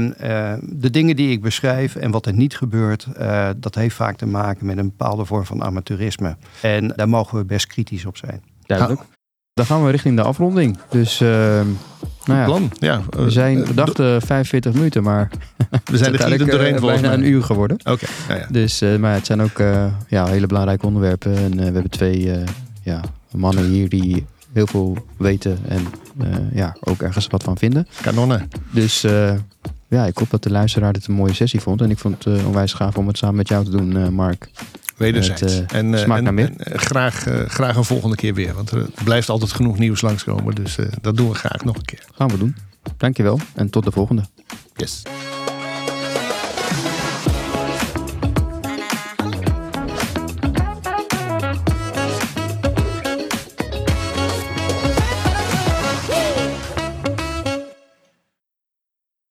um, 0.00 0.14
de 0.80 0.90
dingen 0.90 1.16
die 1.16 1.30
ik 1.30 1.42
beschrijf 1.42 1.96
en 1.96 2.10
wat 2.10 2.26
er 2.26 2.34
niet 2.34 2.56
gebeurt, 2.56 3.06
dat 3.56 3.74
heeft 3.74 3.94
vaak 3.94 4.16
te 4.16 4.26
maken 4.26 4.66
met 4.66 4.78
een 4.78 4.88
bepaalde 4.96 5.24
vorm 5.24 5.44
van 5.44 5.64
amateurisme. 5.64 6.36
En 6.62 6.88
daar 6.88 7.08
mogen 7.08 7.38
we 7.38 7.44
best 7.44 7.66
kritisch 7.66 8.04
op 8.04 8.16
zijn. 8.16 8.42
Duidelijk. 8.66 9.00
Dan 9.52 9.66
gaan 9.66 9.84
we 9.84 9.90
richting 9.90 10.16
de 10.16 10.22
afronding. 10.22 10.78
Dus 10.88 11.20
uh, 11.20 11.60
nou 12.26 12.38
ja, 12.38 12.44
plan. 12.44 12.70
Ja, 12.78 13.02
we, 13.10 13.30
zijn, 13.30 13.64
we 13.64 13.74
dachten 13.74 14.22
45 14.22 14.72
minuten, 14.72 15.02
maar 15.02 15.30
we 15.90 15.96
zijn 15.96 16.18
er 16.18 16.38
niet 16.38 16.50
doorheen 16.50 16.74
uh, 16.74 16.80
bijna 16.80 17.12
een 17.12 17.26
uur 17.26 17.42
geworden. 17.42 17.76
Oké. 17.76 17.90
Okay. 17.90 18.08
Ja, 18.28 18.42
ja. 18.42 18.46
Dus, 18.50 18.82
uh, 18.82 18.96
maar 18.96 19.14
het 19.14 19.26
zijn 19.26 19.42
ook 19.42 19.58
uh, 19.58 19.86
ja, 20.08 20.26
hele 20.26 20.46
belangrijke 20.46 20.86
onderwerpen. 20.86 21.36
En 21.36 21.56
we 21.56 21.62
hebben 21.62 21.90
twee 21.90 22.32
ja, 22.82 23.00
mannen 23.30 23.64
hier 23.64 23.88
die 23.88 24.26
heel 24.52 24.66
veel 24.66 24.96
weten 25.16 25.58
en 25.68 25.86
ja, 26.52 26.76
ook 26.80 27.02
ergens 27.02 27.26
wat 27.26 27.42
van 27.42 27.58
vinden. 27.58 27.86
Kanonnen. 28.02 28.50
Dus 28.70 29.00
ja, 29.88 30.06
ik 30.06 30.18
hoop 30.18 30.30
dat 30.30 30.42
de 30.42 30.50
luisteraar 30.50 30.92
dit 30.92 31.06
een 31.06 31.14
mooie 31.14 31.34
sessie 31.34 31.60
vond. 31.60 31.80
En 31.80 31.90
ik 31.90 31.98
vond 31.98 32.24
het 32.24 32.44
onwijs 32.44 32.72
gaaf 32.72 32.96
om 32.96 33.06
het 33.06 33.18
samen 33.18 33.36
met 33.36 33.48
jou 33.48 33.64
te 33.64 33.70
doen, 33.70 34.14
Mark. 34.14 34.50
Wederzijds. 34.96 35.40
Het, 35.40 35.72
uh, 35.72 35.78
en, 35.78 35.98
smaakt 35.98 36.18
en, 36.18 36.24
naar 36.24 36.34
meer. 36.34 36.52
En, 36.56 36.78
graag, 36.78 37.26
graag 37.46 37.76
een 37.76 37.84
volgende 37.84 38.16
keer 38.16 38.34
weer. 38.34 38.54
Want 38.54 38.70
er 38.70 38.86
blijft 39.04 39.28
altijd 39.28 39.52
genoeg 39.52 39.78
nieuws 39.78 40.00
langskomen. 40.00 40.54
Dus 40.54 40.78
dat 41.00 41.16
doen 41.16 41.28
we 41.28 41.34
graag 41.34 41.64
nog 41.64 41.76
een 41.76 41.84
keer. 41.84 42.04
Gaan 42.14 42.28
we 42.28 42.38
doen. 42.38 42.56
Dankjewel 42.96 43.40
en 43.54 43.70
tot 43.70 43.84
de 43.84 43.90
volgende. 43.90 44.22
Yes. 44.76 45.02